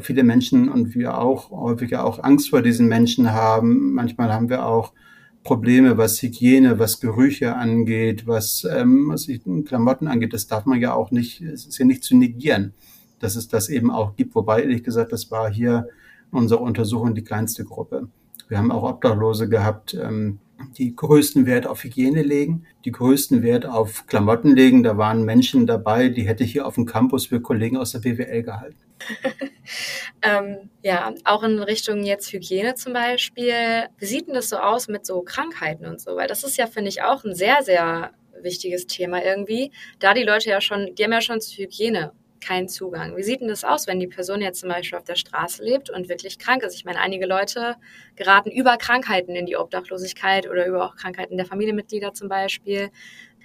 viele 0.00 0.24
Menschen 0.24 0.68
und 0.68 0.94
wir 0.94 1.18
auch 1.18 1.50
häufiger 1.50 2.04
auch 2.04 2.22
Angst 2.22 2.50
vor 2.50 2.62
diesen 2.62 2.88
Menschen 2.88 3.32
haben. 3.32 3.92
Manchmal 3.92 4.32
haben 4.32 4.48
wir 4.48 4.66
auch 4.66 4.94
Probleme, 5.44 5.98
was 5.98 6.22
Hygiene, 6.22 6.78
was 6.78 7.00
Gerüche 7.00 7.56
angeht, 7.56 8.26
was, 8.26 8.64
ähm, 8.64 9.08
was 9.08 9.28
Klamotten 9.64 10.06
angeht, 10.06 10.32
das 10.32 10.46
darf 10.46 10.66
man 10.66 10.80
ja 10.80 10.94
auch 10.94 11.10
nicht, 11.10 11.40
es 11.40 11.66
ist 11.66 11.78
ja 11.78 11.84
nicht 11.84 12.04
zu 12.04 12.16
negieren, 12.16 12.74
dass 13.18 13.36
es 13.36 13.48
das 13.48 13.68
eben 13.68 13.90
auch 13.90 14.16
gibt. 14.16 14.34
Wobei, 14.34 14.62
ehrlich 14.62 14.84
gesagt, 14.84 15.12
das 15.12 15.30
war 15.30 15.52
hier 15.52 15.88
in 16.30 16.38
unserer 16.38 16.60
Untersuchung 16.60 17.14
die 17.14 17.24
kleinste 17.24 17.64
Gruppe. 17.64 18.08
Wir 18.48 18.58
haben 18.58 18.70
auch 18.70 18.88
Obdachlose 18.88 19.48
gehabt, 19.48 19.94
ähm, 19.94 20.38
die 20.78 20.94
größten 20.94 21.46
Wert 21.46 21.66
auf 21.66 21.82
Hygiene 21.82 22.22
legen, 22.22 22.64
die 22.84 22.92
größten 22.92 23.42
Wert 23.42 23.66
auf 23.66 24.06
Klamotten 24.06 24.54
legen. 24.54 24.82
Da 24.82 24.96
waren 24.96 25.24
Menschen 25.24 25.66
dabei, 25.66 26.08
die 26.08 26.22
hätte 26.22 26.44
ich 26.44 26.52
hier 26.52 26.66
auf 26.66 26.76
dem 26.76 26.86
Campus 26.86 27.26
für 27.26 27.40
Kollegen 27.40 27.76
aus 27.76 27.92
der 27.92 28.00
BWL 28.00 28.42
gehalten. 28.42 28.78
ähm, 30.22 30.70
ja, 30.82 31.14
auch 31.24 31.42
in 31.42 31.58
Richtung 31.62 32.04
jetzt 32.04 32.32
Hygiene 32.32 32.74
zum 32.74 32.92
Beispiel. 32.92 33.88
Wie 33.98 34.06
sieht 34.06 34.28
denn 34.28 34.34
das 34.34 34.48
so 34.48 34.56
aus 34.56 34.88
mit 34.88 35.06
so 35.06 35.22
Krankheiten 35.22 35.86
und 35.86 36.00
so? 36.00 36.16
Weil 36.16 36.28
das 36.28 36.44
ist 36.44 36.56
ja, 36.56 36.66
finde 36.66 36.88
ich, 36.88 37.02
auch 37.02 37.24
ein 37.24 37.34
sehr, 37.34 37.62
sehr 37.62 38.12
wichtiges 38.42 38.86
Thema 38.86 39.24
irgendwie. 39.24 39.72
Da 39.98 40.14
die 40.14 40.22
Leute 40.22 40.50
ja 40.50 40.60
schon, 40.60 40.94
die 40.94 41.04
haben 41.04 41.12
ja 41.12 41.20
schon 41.20 41.40
zur 41.40 41.64
Hygiene 41.64 42.12
keinen 42.40 42.68
Zugang. 42.68 43.16
Wie 43.16 43.22
sieht 43.22 43.40
denn 43.40 43.48
das 43.48 43.64
aus, 43.64 43.86
wenn 43.86 44.00
die 44.00 44.08
Person 44.08 44.40
jetzt 44.42 44.60
zum 44.60 44.68
Beispiel 44.68 44.98
auf 44.98 45.04
der 45.04 45.14
Straße 45.14 45.62
lebt 45.62 45.90
und 45.90 46.08
wirklich 46.08 46.38
krank 46.38 46.62
ist? 46.64 46.74
Ich 46.74 46.84
meine, 46.84 47.00
einige 47.00 47.26
Leute 47.26 47.76
geraten 48.16 48.50
über 48.50 48.76
Krankheiten 48.76 49.34
in 49.36 49.46
die 49.46 49.56
Obdachlosigkeit 49.56 50.48
oder 50.48 50.66
über 50.66 50.84
auch 50.84 50.96
Krankheiten 50.96 51.36
der 51.36 51.46
Familienmitglieder 51.46 52.12
zum 52.12 52.28
Beispiel. 52.28 52.90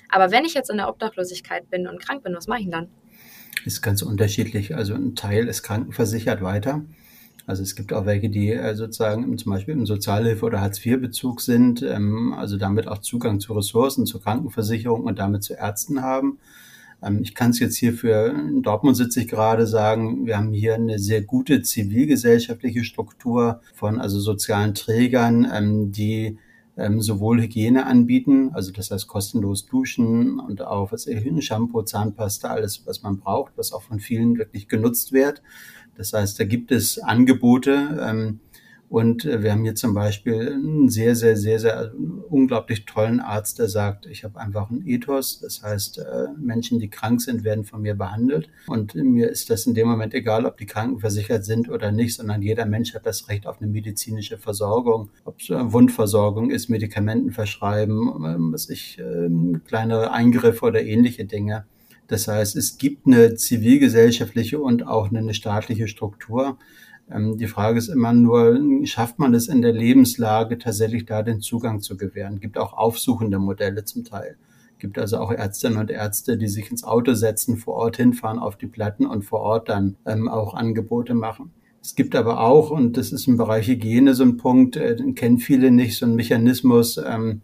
Aber 0.09 0.31
wenn 0.31 0.45
ich 0.45 0.53
jetzt 0.53 0.69
in 0.69 0.77
der 0.77 0.89
Obdachlosigkeit 0.89 1.69
bin 1.69 1.87
und 1.87 2.01
krank 2.01 2.23
bin, 2.23 2.35
was 2.35 2.47
mache 2.47 2.61
ich 2.61 2.69
dann? 2.69 2.89
Ist 3.65 3.81
ganz 3.81 4.01
unterschiedlich. 4.01 4.75
Also 4.75 4.93
ein 4.93 5.15
Teil 5.15 5.47
ist 5.47 5.63
krankenversichert 5.63 6.41
weiter. 6.41 6.83
Also 7.47 7.63
es 7.63 7.75
gibt 7.75 7.93
auch 7.93 8.05
welche, 8.05 8.29
die 8.29 8.51
äh, 8.51 8.75
sozusagen 8.75 9.37
zum 9.37 9.53
Beispiel 9.53 9.73
im 9.73 9.85
Sozialhilfe- 9.85 10.45
oder 10.45 10.59
Hartz-IV-Bezug 10.59 11.39
sind, 11.39 11.81
ähm, 11.81 12.33
also 12.33 12.57
damit 12.57 12.89
auch 12.89 12.97
Zugang 12.97 13.39
zu 13.39 13.53
Ressourcen, 13.53 14.05
zur 14.05 14.21
Krankenversicherung 14.21 15.05
und 15.05 15.17
damit 15.17 15.43
zu 15.43 15.53
Ärzten 15.53 16.01
haben. 16.01 16.39
Ähm, 17.01 17.21
ich 17.21 17.35
kann 17.35 17.51
es 17.51 17.59
jetzt 17.59 17.77
hier 17.77 17.93
für 17.93 18.35
Dortmund 18.61 18.97
sitze 18.97 19.21
ich 19.21 19.29
gerade 19.29 19.65
sagen, 19.65 20.25
wir 20.25 20.37
haben 20.37 20.51
hier 20.51 20.75
eine 20.75 20.99
sehr 20.99 21.21
gute 21.21 21.61
zivilgesellschaftliche 21.61 22.83
Struktur 22.83 23.61
von 23.73 23.99
also 23.99 24.19
sozialen 24.19 24.73
Trägern, 24.73 25.47
ähm, 25.51 25.91
die 25.93 26.37
ähm, 26.77 27.01
sowohl 27.01 27.41
Hygiene 27.41 27.85
anbieten, 27.85 28.51
also 28.53 28.71
das 28.71 28.91
heißt 28.91 29.07
kostenlos 29.07 29.65
duschen 29.65 30.39
und 30.39 30.61
auch 30.61 30.91
was 30.91 31.07
Shampoo, 31.41 31.81
Zahnpasta, 31.81 32.49
alles, 32.49 32.85
was 32.85 33.01
man 33.01 33.17
braucht, 33.17 33.53
was 33.57 33.73
auch 33.73 33.81
von 33.81 33.99
vielen 33.99 34.37
wirklich 34.37 34.67
genutzt 34.67 35.11
wird. 35.11 35.41
Das 35.95 36.13
heißt, 36.13 36.39
da 36.39 36.43
gibt 36.43 36.71
es 36.71 36.99
Angebote, 36.99 37.97
und 38.89 39.25
äh, 39.25 39.43
wir 39.43 39.51
haben 39.51 39.63
hier 39.63 39.75
zum 39.75 39.93
Beispiel 39.93 40.53
einen 40.53 40.89
sehr, 40.89 41.15
sehr, 41.15 41.35
sehr, 41.35 41.59
sehr 41.59 41.77
also 41.77 41.97
unglaublich 42.29 42.85
tollen 42.85 43.19
Arzt, 43.19 43.59
der 43.59 43.67
sagt, 43.67 44.05
ich 44.05 44.23
habe 44.23 44.39
einfach 44.39 44.69
einen 44.69 44.87
Ethos. 44.87 45.39
Das 45.39 45.61
heißt, 45.61 45.99
äh, 45.99 46.27
Menschen, 46.39 46.79
die 46.79 46.89
krank 46.89 47.21
sind, 47.21 47.43
werden 47.43 47.65
von 47.65 47.81
mir 47.81 47.95
behandelt. 47.95 48.49
Und 48.67 48.95
mir 48.95 49.29
ist 49.29 49.49
das 49.49 49.65
in 49.65 49.73
dem 49.73 49.87
Moment 49.87 50.13
egal, 50.13 50.45
ob 50.45 50.57
die 50.57 50.65
krankenversichert 50.65 51.43
sind 51.43 51.69
oder 51.69 51.91
nicht, 51.91 52.15
sondern 52.15 52.41
jeder 52.41 52.65
Mensch 52.65 52.93
hat 52.93 53.05
das 53.05 53.27
Recht 53.27 53.45
auf 53.45 53.61
eine 53.61 53.69
medizinische 53.69 54.37
Versorgung. 54.37 55.09
Ob 55.25 55.41
es 55.41 55.49
Wundversorgung 55.49 56.49
ist, 56.49 56.69
Medikamenten 56.69 57.31
verschreiben, 57.31 58.09
ähm, 58.25 58.53
was 58.53 58.69
ich, 58.69 58.99
ähm, 58.99 59.61
kleinere 59.67 60.11
Eingriffe 60.11 60.65
oder 60.65 60.81
ähnliche 60.81 61.25
Dinge. 61.25 61.65
Das 62.07 62.29
heißt, 62.29 62.55
es 62.55 62.77
gibt 62.77 63.05
eine 63.05 63.35
zivilgesellschaftliche 63.35 64.59
und 64.61 64.87
auch 64.87 65.11
eine 65.11 65.33
staatliche 65.33 65.89
Struktur, 65.89 66.57
die 67.09 67.47
Frage 67.47 67.77
ist 67.77 67.87
immer 67.87 68.11
nur, 68.11 68.59
schafft 68.83 69.17
man 69.17 69.33
es 69.33 69.47
in 69.47 69.61
der 69.61 69.71
Lebenslage 69.71 70.57
tatsächlich 70.57 71.05
da 71.05 71.23
den 71.23 71.39
Zugang 71.39 71.79
zu 71.79 71.95
gewähren? 71.95 72.41
Gibt 72.41 72.57
auch 72.57 72.73
aufsuchende 72.73 73.39
Modelle 73.39 73.85
zum 73.85 74.03
Teil. 74.03 74.37
Gibt 74.77 74.99
also 74.99 75.17
auch 75.17 75.31
Ärztinnen 75.31 75.77
und 75.77 75.89
Ärzte, 75.89 76.37
die 76.37 76.49
sich 76.49 76.69
ins 76.69 76.83
Auto 76.83 77.13
setzen, 77.13 77.57
vor 77.57 77.75
Ort 77.75 77.97
hinfahren 77.97 78.39
auf 78.39 78.57
die 78.57 78.67
Platten 78.67 79.05
und 79.05 79.23
vor 79.23 79.39
Ort 79.39 79.69
dann 79.69 79.95
ähm, 80.05 80.27
auch 80.27 80.53
Angebote 80.53 81.13
machen. 81.13 81.51
Es 81.81 81.95
gibt 81.95 82.15
aber 82.15 82.41
auch, 82.41 82.69
und 82.69 82.97
das 82.97 83.13
ist 83.13 83.27
im 83.27 83.37
Bereich 83.37 83.67
Hygiene 83.67 84.13
so 84.13 84.23
ein 84.23 84.35
Punkt, 84.35 84.75
äh, 84.75 84.95
den 84.95 85.15
kennen 85.15 85.37
viele 85.37 85.71
nicht, 85.71 85.97
so 85.97 86.05
ein 86.05 86.15
Mechanismus, 86.15 86.97
ähm, 86.97 87.41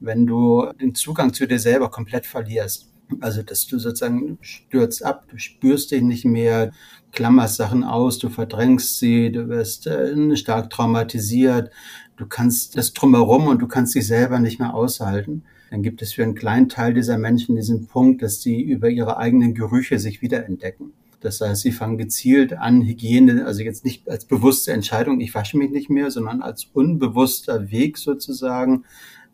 wenn 0.00 0.26
du 0.26 0.66
den 0.80 0.94
Zugang 0.94 1.34
zu 1.34 1.46
dir 1.46 1.58
selber 1.58 1.90
komplett 1.90 2.24
verlierst. 2.24 2.93
Also, 3.20 3.42
dass 3.42 3.66
du 3.66 3.78
sozusagen 3.78 4.38
stürzt 4.40 5.04
ab, 5.04 5.26
du 5.28 5.38
spürst 5.38 5.90
dich 5.90 6.02
nicht 6.02 6.24
mehr, 6.24 6.72
klammerst 7.12 7.56
Sachen 7.56 7.84
aus, 7.84 8.18
du 8.18 8.28
verdrängst 8.28 8.98
sie, 8.98 9.30
du 9.30 9.48
wirst 9.48 9.86
äh, 9.86 10.36
stark 10.36 10.70
traumatisiert, 10.70 11.70
du 12.16 12.26
kannst 12.26 12.76
das 12.76 12.92
drumherum 12.92 13.46
und 13.46 13.60
du 13.60 13.68
kannst 13.68 13.94
dich 13.94 14.06
selber 14.06 14.38
nicht 14.38 14.58
mehr 14.58 14.74
aushalten. 14.74 15.44
Dann 15.70 15.82
gibt 15.82 16.02
es 16.02 16.12
für 16.12 16.22
einen 16.22 16.34
kleinen 16.34 16.68
Teil 16.68 16.94
dieser 16.94 17.18
Menschen 17.18 17.56
diesen 17.56 17.86
Punkt, 17.86 18.22
dass 18.22 18.40
sie 18.40 18.60
über 18.60 18.88
ihre 18.88 19.16
eigenen 19.16 19.54
Gerüche 19.54 19.98
sich 19.98 20.22
wiederentdecken. 20.22 20.92
Das 21.24 21.40
heißt, 21.40 21.62
sie 21.62 21.72
fangen 21.72 21.96
gezielt 21.96 22.52
an, 22.52 22.82
Hygiene, 22.82 23.46
also 23.46 23.62
jetzt 23.62 23.84
nicht 23.84 24.08
als 24.10 24.26
bewusste 24.26 24.72
Entscheidung, 24.72 25.20
ich 25.20 25.34
wasche 25.34 25.56
mich 25.56 25.70
nicht 25.70 25.88
mehr, 25.88 26.10
sondern 26.10 26.42
als 26.42 26.66
unbewusster 26.72 27.70
Weg 27.70 27.96
sozusagen. 27.96 28.84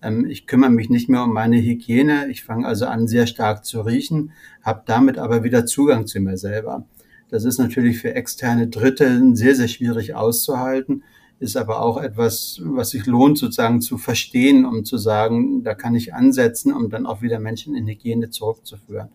Ähm, 0.03 0.27
ich 0.27 0.47
kümmere 0.47 0.71
mich 0.71 0.91
nicht 0.91 1.09
mehr 1.09 1.25
um 1.25 1.33
meine 1.33 1.61
Hygiene. 1.61 2.29
Ich 2.31 2.45
fange 2.45 2.67
also 2.67 2.87
an, 2.87 3.09
sehr 3.09 3.27
stark 3.27 3.65
zu 3.65 3.81
riechen, 3.81 4.33
habe 4.63 4.83
damit 4.87 5.19
aber 5.19 5.45
wieder 5.45 5.67
Zugang 5.67 6.07
zu 6.07 6.21
mir 6.21 6.37
selber. 6.37 6.85
Das 7.29 7.45
ist 7.45 7.59
natürlich 7.59 7.99
für 7.99 8.15
externe 8.15 8.69
Dritte 8.69 9.21
sehr, 9.35 9.55
sehr 9.55 9.69
schwierig 9.69 10.15
auszuhalten, 10.15 11.05
ist 11.39 11.57
aber 11.57 11.81
auch 11.81 12.03
etwas, 12.03 12.61
was 12.65 12.91
sich 12.91 13.07
lohnt 13.07 13.39
sozusagen 13.39 13.81
zu 13.81 13.99
verstehen, 13.99 14.65
um 14.65 14.85
zu 14.85 14.99
sagen, 14.99 15.63
da 15.63 15.75
kann 15.75 15.95
ich 15.95 16.13
ansetzen, 16.13 16.73
um 16.73 16.91
dann 16.91 17.07
auch 17.07 17.23
wieder 17.23 17.39
Menschen 17.39 17.77
in 17.77 17.87
Hygiene 17.87 18.31
zurückzuführen. 18.31 19.11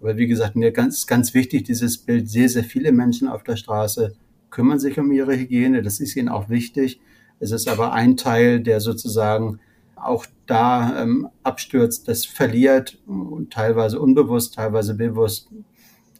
Aber 0.00 0.16
wie 0.16 0.26
gesagt, 0.26 0.56
mir 0.56 0.72
ganz, 0.72 1.06
ganz 1.06 1.34
wichtig, 1.34 1.64
dieses 1.64 1.98
Bild, 1.98 2.28
sehr, 2.28 2.48
sehr 2.48 2.64
viele 2.64 2.90
Menschen 2.90 3.28
auf 3.28 3.42
der 3.42 3.56
Straße 3.56 4.14
kümmern 4.50 4.78
sich 4.78 4.98
um 4.98 5.12
ihre 5.12 5.36
Hygiene, 5.36 5.82
das 5.82 6.00
ist 6.00 6.16
ihnen 6.16 6.30
auch 6.30 6.48
wichtig. 6.48 7.00
Es 7.38 7.52
ist 7.52 7.68
aber 7.68 7.92
ein 7.92 8.16
Teil, 8.16 8.60
der 8.60 8.80
sozusagen 8.80 9.60
auch 10.02 10.26
da 10.46 11.02
ähm, 11.02 11.28
abstürzt, 11.42 12.08
das 12.08 12.24
verliert 12.24 12.98
und 13.06 13.52
teilweise 13.52 14.00
unbewusst, 14.00 14.54
teilweise 14.54 14.94
bewusst 14.94 15.48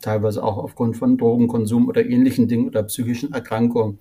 teilweise 0.01 0.43
auch 0.43 0.59
aufgrund 0.59 0.97
von 0.97 1.19
Drogenkonsum 1.19 1.88
oder 1.88 2.05
ähnlichen 2.05 2.49
Dingen 2.49 2.69
oder 2.69 2.83
psychischen 2.85 3.33
Erkrankungen. 3.33 3.99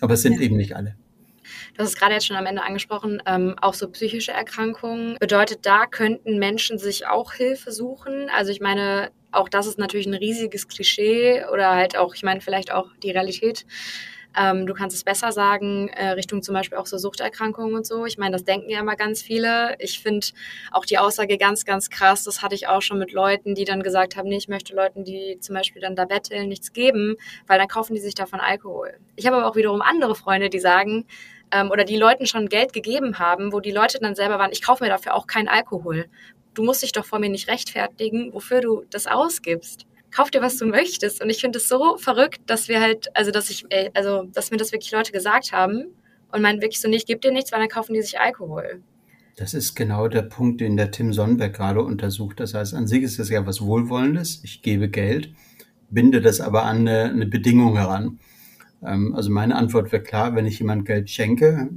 Aber 0.00 0.14
es 0.14 0.22
sind 0.22 0.34
ja. 0.34 0.42
eben 0.42 0.56
nicht 0.56 0.76
alle. 0.76 0.96
Du 1.74 1.82
hast 1.82 1.90
es 1.90 1.96
gerade 1.96 2.14
jetzt 2.14 2.26
schon 2.26 2.36
am 2.36 2.46
Ende 2.46 2.62
angesprochen, 2.62 3.22
ähm, 3.26 3.54
auch 3.60 3.74
so 3.74 3.88
psychische 3.90 4.32
Erkrankungen. 4.32 5.16
Bedeutet, 5.18 5.60
da 5.62 5.86
könnten 5.86 6.38
Menschen 6.38 6.78
sich 6.78 7.06
auch 7.06 7.32
Hilfe 7.32 7.72
suchen? 7.72 8.28
Also 8.36 8.52
ich 8.52 8.60
meine, 8.60 9.10
auch 9.32 9.48
das 9.48 9.66
ist 9.66 9.78
natürlich 9.78 10.06
ein 10.06 10.14
riesiges 10.14 10.68
Klischee 10.68 11.44
oder 11.52 11.74
halt 11.74 11.96
auch, 11.96 12.14
ich 12.14 12.22
meine, 12.22 12.40
vielleicht 12.40 12.72
auch 12.72 12.88
die 13.02 13.10
Realität. 13.10 13.64
Ähm, 14.38 14.66
du 14.66 14.74
kannst 14.74 14.94
es 14.94 15.04
besser 15.04 15.32
sagen, 15.32 15.88
äh, 15.88 16.10
Richtung 16.10 16.42
zum 16.42 16.54
Beispiel 16.54 16.78
auch 16.78 16.86
so 16.86 16.96
Suchterkrankungen 16.96 17.74
und 17.74 17.86
so. 17.86 18.06
Ich 18.06 18.18
meine, 18.18 18.32
das 18.32 18.44
denken 18.44 18.70
ja 18.70 18.80
immer 18.80 18.94
ganz 18.94 19.20
viele. 19.22 19.74
Ich 19.80 20.00
finde 20.00 20.26
auch 20.70 20.84
die 20.84 20.98
Aussage 20.98 21.38
ganz, 21.38 21.64
ganz 21.64 21.90
krass. 21.90 22.24
Das 22.24 22.42
hatte 22.42 22.54
ich 22.54 22.68
auch 22.68 22.82
schon 22.82 22.98
mit 22.98 23.12
Leuten, 23.12 23.54
die 23.54 23.64
dann 23.64 23.82
gesagt 23.82 24.16
haben, 24.16 24.28
nee, 24.28 24.36
ich 24.36 24.48
möchte 24.48 24.74
Leuten, 24.74 25.04
die 25.04 25.38
zum 25.40 25.54
Beispiel 25.54 25.82
dann 25.82 25.96
da 25.96 26.04
betteln, 26.04 26.48
nichts 26.48 26.72
geben, 26.72 27.16
weil 27.46 27.58
dann 27.58 27.68
kaufen 27.68 27.94
die 27.94 28.00
sich 28.00 28.14
davon 28.14 28.40
Alkohol. 28.40 28.98
Ich 29.16 29.26
habe 29.26 29.36
aber 29.36 29.48
auch 29.48 29.56
wiederum 29.56 29.82
andere 29.82 30.14
Freunde, 30.14 30.50
die 30.50 30.60
sagen, 30.60 31.06
ähm, 31.50 31.70
oder 31.70 31.84
die 31.84 31.96
Leuten 31.96 32.26
schon 32.26 32.48
Geld 32.48 32.72
gegeben 32.72 33.18
haben, 33.18 33.52
wo 33.52 33.60
die 33.60 33.72
Leute 33.72 33.98
dann 33.98 34.14
selber 34.14 34.38
waren, 34.38 34.52
ich 34.52 34.62
kaufe 34.62 34.84
mir 34.84 34.90
dafür 34.90 35.14
auch 35.14 35.26
keinen 35.26 35.48
Alkohol. 35.48 36.06
Du 36.54 36.62
musst 36.62 36.82
dich 36.82 36.92
doch 36.92 37.04
vor 37.04 37.18
mir 37.18 37.28
nicht 37.28 37.48
rechtfertigen, 37.48 38.32
wofür 38.32 38.60
du 38.60 38.84
das 38.90 39.06
ausgibst. 39.06 39.86
Kauf 40.10 40.30
dir, 40.30 40.42
was 40.42 40.56
du 40.56 40.66
möchtest. 40.66 41.22
Und 41.22 41.30
ich 41.30 41.40
finde 41.40 41.58
es 41.58 41.68
so 41.68 41.96
verrückt, 41.96 42.40
dass 42.46 42.68
wir 42.68 42.80
halt, 42.80 43.14
also 43.14 43.30
dass 43.30 43.50
ich, 43.50 43.64
äh, 43.70 43.90
also 43.94 44.24
dass 44.32 44.50
mir 44.50 44.56
das 44.56 44.72
wirklich 44.72 44.92
Leute 44.92 45.12
gesagt 45.12 45.52
haben 45.52 45.86
und 46.32 46.42
meinen 46.42 46.60
wirklich 46.60 46.80
so, 46.80 46.88
nicht, 46.88 47.02
ich 47.02 47.06
gebe 47.06 47.20
dir 47.20 47.32
nichts, 47.32 47.52
weil 47.52 47.60
dann 47.60 47.68
kaufen 47.68 47.94
die 47.94 48.02
sich 48.02 48.18
Alkohol. 48.20 48.82
Das 49.36 49.54
ist 49.54 49.76
genau 49.76 50.08
der 50.08 50.22
Punkt, 50.22 50.60
den 50.60 50.76
der 50.76 50.90
Tim 50.90 51.12
Sonnenberg 51.12 51.54
gerade 51.54 51.82
untersucht. 51.82 52.40
Das 52.40 52.54
heißt, 52.54 52.74
an 52.74 52.88
sich 52.88 53.02
ist 53.02 53.20
es 53.20 53.30
ja 53.30 53.46
was 53.46 53.60
Wohlwollendes. 53.60 54.40
Ich 54.42 54.62
gebe 54.62 54.88
Geld, 54.88 55.32
binde 55.90 56.20
das 56.20 56.40
aber 56.40 56.64
an 56.64 56.88
eine, 56.88 57.04
eine 57.04 57.26
Bedingung 57.26 57.76
heran. 57.76 58.18
Ähm, 58.84 59.14
also 59.14 59.30
meine 59.30 59.56
Antwort 59.56 59.92
wäre 59.92 60.02
klar, 60.02 60.34
wenn 60.34 60.46
ich 60.46 60.58
jemand 60.58 60.86
Geld 60.86 61.08
schenke, 61.08 61.68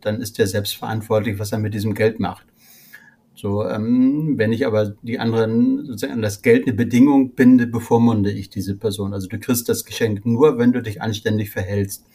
dann 0.00 0.20
ist 0.20 0.38
der 0.38 0.46
selbst 0.46 0.76
verantwortlich, 0.76 1.38
was 1.38 1.52
er 1.52 1.58
mit 1.58 1.74
diesem 1.74 1.94
Geld 1.94 2.18
macht. 2.18 2.46
So, 3.42 3.66
ähm, 3.66 4.34
wenn 4.36 4.52
ich 4.52 4.66
aber 4.68 4.94
die 5.02 5.18
anderen 5.18 5.84
sozusagen 5.84 6.12
an 6.12 6.22
das 6.22 6.42
Geld 6.42 6.64
eine 6.64 6.76
Bedingung 6.76 7.34
binde, 7.34 7.66
bevormunde 7.66 8.30
ich 8.30 8.50
diese 8.50 8.76
Person. 8.76 9.12
Also 9.12 9.26
du 9.26 9.40
kriegst 9.40 9.68
das 9.68 9.84
Geschenk 9.84 10.24
nur, 10.24 10.58
wenn 10.58 10.70
du 10.70 10.80
dich 10.80 11.02
anständig 11.02 11.50
verhältst, 11.50 12.06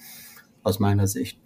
aus 0.64 0.80
meiner 0.80 1.06
Sicht. 1.06 1.38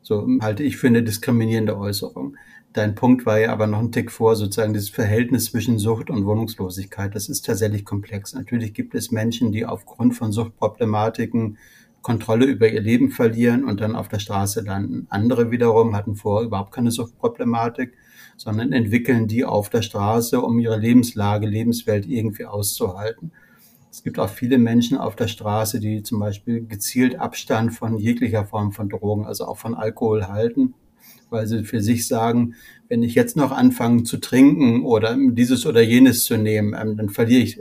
So 0.00 0.26
halte 0.40 0.62
ich 0.62 0.78
für 0.78 0.86
eine 0.86 1.02
diskriminierende 1.02 1.76
Äußerung. 1.76 2.38
Dein 2.72 2.94
Punkt 2.94 3.26
war 3.26 3.38
ja 3.38 3.52
aber 3.52 3.66
noch 3.66 3.80
ein 3.80 3.92
Tick 3.92 4.10
vor, 4.10 4.36
sozusagen 4.36 4.72
dieses 4.72 4.88
Verhältnis 4.88 5.50
zwischen 5.50 5.78
Sucht 5.78 6.08
und 6.08 6.24
Wohnungslosigkeit. 6.24 7.14
Das 7.14 7.28
ist 7.28 7.44
tatsächlich 7.44 7.84
komplex. 7.84 8.32
Natürlich 8.32 8.72
gibt 8.72 8.94
es 8.94 9.10
Menschen, 9.10 9.52
die 9.52 9.66
aufgrund 9.66 10.14
von 10.14 10.32
Suchtproblematiken 10.32 11.58
Kontrolle 12.00 12.46
über 12.46 12.70
ihr 12.70 12.80
Leben 12.80 13.10
verlieren 13.10 13.64
und 13.64 13.82
dann 13.82 13.96
auf 13.96 14.08
der 14.08 14.18
Straße 14.18 14.62
landen. 14.62 15.06
Andere 15.10 15.50
wiederum 15.50 15.94
hatten 15.94 16.16
vorher 16.16 16.46
überhaupt 16.46 16.72
keine 16.72 16.90
Suchtproblematik, 16.90 17.92
sondern 18.36 18.72
entwickeln 18.72 19.26
die 19.26 19.44
auf 19.44 19.70
der 19.70 19.82
Straße, 19.82 20.40
um 20.40 20.58
ihre 20.58 20.78
Lebenslage, 20.78 21.46
Lebenswelt 21.46 22.06
irgendwie 22.06 22.44
auszuhalten. 22.44 23.32
Es 23.90 24.02
gibt 24.02 24.18
auch 24.18 24.28
viele 24.28 24.58
Menschen 24.58 24.98
auf 24.98 25.16
der 25.16 25.26
Straße, 25.26 25.80
die 25.80 26.02
zum 26.02 26.18
Beispiel 26.18 26.66
gezielt 26.66 27.18
Abstand 27.18 27.72
von 27.72 27.96
jeglicher 27.96 28.44
Form 28.44 28.72
von 28.72 28.90
Drogen, 28.90 29.24
also 29.24 29.46
auch 29.46 29.56
von 29.56 29.74
Alkohol 29.74 30.28
halten, 30.28 30.74
weil 31.30 31.46
sie 31.46 31.64
für 31.64 31.80
sich 31.80 32.06
sagen, 32.06 32.54
wenn 32.88 33.02
ich 33.02 33.14
jetzt 33.14 33.36
noch 33.36 33.52
anfange 33.52 34.02
zu 34.02 34.18
trinken 34.18 34.84
oder 34.84 35.16
dieses 35.18 35.64
oder 35.64 35.80
jenes 35.80 36.24
zu 36.24 36.36
nehmen, 36.36 36.76
ähm, 36.78 36.96
dann 36.96 37.08
verliere 37.08 37.42
ich 37.42 37.58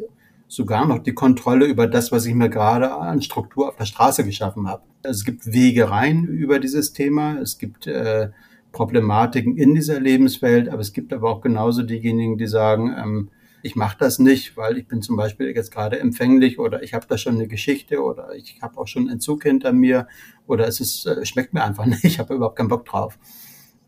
sogar 0.47 0.85
noch 0.87 0.99
die 0.99 1.13
Kontrolle 1.13 1.65
über 1.65 1.87
das, 1.87 2.11
was 2.11 2.25
ich 2.25 2.33
mir 2.33 2.49
gerade 2.49 2.93
an 2.93 3.21
Struktur 3.21 3.69
auf 3.69 3.77
der 3.77 3.85
Straße 3.85 4.23
geschaffen 4.25 4.67
habe. 4.67 4.83
Es 5.03 5.23
gibt 5.23 5.45
Wege 5.51 5.89
rein 5.89 6.25
über 6.25 6.59
dieses 6.59 6.93
Thema. 6.93 7.39
Es 7.39 7.57
gibt 7.57 7.87
äh, 7.87 8.29
Problematiken 8.75 9.55
in 9.55 9.73
dieser 9.73 10.01
Lebenswelt, 10.01 10.67
aber 10.67 10.81
es 10.81 10.91
gibt 10.91 11.13
aber 11.13 11.29
auch 11.29 11.39
genauso 11.39 11.81
diejenigen, 11.81 12.37
die 12.37 12.47
sagen, 12.47 12.93
ähm, 12.97 13.29
ich 13.63 13.77
mache 13.77 13.95
das 13.97 14.19
nicht, 14.19 14.57
weil 14.57 14.77
ich 14.77 14.85
bin 14.85 15.01
zum 15.01 15.15
Beispiel 15.15 15.47
jetzt 15.55 15.71
gerade 15.71 15.97
empfänglich 15.97 16.59
oder 16.59 16.83
ich 16.83 16.93
habe 16.93 17.05
da 17.07 17.17
schon 17.17 17.35
eine 17.35 17.47
Geschichte 17.47 18.03
oder 18.03 18.35
ich 18.35 18.61
habe 18.61 18.77
auch 18.77 18.87
schon 18.87 19.07
Entzug 19.07 19.43
hinter 19.43 19.71
mir 19.71 20.07
oder 20.45 20.67
es 20.67 20.81
ist, 20.81 21.05
äh, 21.07 21.25
schmeckt 21.25 21.53
mir 21.53 21.63
einfach 21.63 21.85
nicht, 21.87 22.03
ich 22.03 22.19
habe 22.19 22.35
überhaupt 22.35 22.57
keinen 22.57 22.67
Bock 22.67 22.85
drauf. 22.85 23.17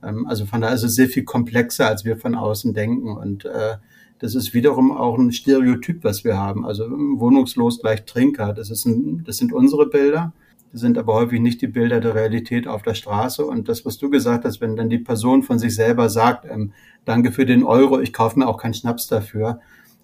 Ähm, 0.02 0.26
also 0.26 0.46
von 0.46 0.62
daher 0.62 0.76
ist 0.76 0.84
es 0.84 0.96
sehr 0.96 1.10
viel 1.10 1.26
komplexer, 1.26 1.90
als 1.90 2.06
wir 2.06 2.16
von 2.16 2.34
außen 2.34 2.74
denken 2.74 3.18
und 3.18 3.44
äh, 3.44 3.76
das 4.20 4.36
ist 4.36 4.54
wiederum 4.54 4.96
auch 4.96 5.18
ein 5.18 5.34
Stereotyp, 5.34 6.06
was 6.06 6.24
wir 6.24 6.38
haben. 6.38 6.66
Also 6.66 6.90
wohnungslos 6.90 7.82
gleich 7.82 8.06
Trinker. 8.06 8.54
Das, 8.54 8.72
ist 8.72 8.86
ein, 8.86 9.24
das 9.26 9.38
sind 9.38 9.54
unsere 9.54 9.88
Bilder. 9.88 10.34
Sind 10.74 10.98
aber 10.98 11.14
häufig 11.14 11.40
nicht 11.40 11.62
die 11.62 11.68
Bilder 11.68 12.00
der 12.00 12.14
Realität 12.14 12.68
auf 12.68 12.82
der 12.82 12.94
Straße. 12.94 13.46
Und 13.46 13.70
das, 13.70 13.86
was 13.86 13.98
du 13.98 14.10
gesagt 14.10 14.46
hast, 14.46 14.62
wenn 14.62 14.76
dann 14.76 14.90
die 14.90 14.98
Person 15.00 15.44
von 15.44 15.60
sich 15.60 15.76
selber 15.76 16.10
sagt, 16.10 16.46
ähm, 16.50 16.74
danke 17.06 17.32
für 17.32 17.46
den 17.46 17.64
Euro, 17.64 18.00
ich 18.00 18.14
kaufe 18.14 18.38
mir 18.38 18.48
auch 18.48 18.58
keinen 18.58 18.74
Schnaps 18.74 19.08
dafür, 19.08 19.60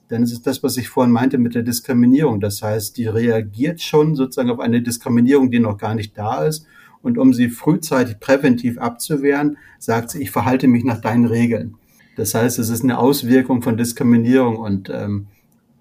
dann 0.07 0.23
ist 0.23 0.31
es 0.31 0.41
das, 0.41 0.63
was 0.63 0.77
ich 0.77 0.89
vorhin 0.89 1.11
meinte 1.11 1.37
mit 1.37 1.55
der 1.55 1.63
Diskriminierung. 1.63 2.39
Das 2.39 2.61
heißt, 2.61 2.97
die 2.97 3.07
reagiert 3.07 3.81
schon 3.81 4.15
sozusagen 4.15 4.51
auf 4.51 4.59
eine 4.59 4.81
Diskriminierung, 4.81 5.51
die 5.51 5.59
noch 5.59 5.77
gar 5.77 5.95
nicht 5.95 6.17
da 6.17 6.45
ist. 6.45 6.65
Und 7.01 7.17
um 7.17 7.33
sie 7.33 7.49
frühzeitig 7.49 8.19
präventiv 8.19 8.77
abzuwehren, 8.77 9.57
sagt 9.79 10.11
sie, 10.11 10.21
ich 10.21 10.31
verhalte 10.31 10.67
mich 10.67 10.85
nach 10.85 11.01
deinen 11.01 11.25
Regeln. 11.25 11.75
Das 12.15 12.33
heißt, 12.33 12.59
es 12.59 12.69
ist 12.69 12.83
eine 12.83 12.99
Auswirkung 12.99 13.61
von 13.61 13.75
Diskriminierung 13.75 14.57
und 14.57 14.89
ähm, 14.89 15.27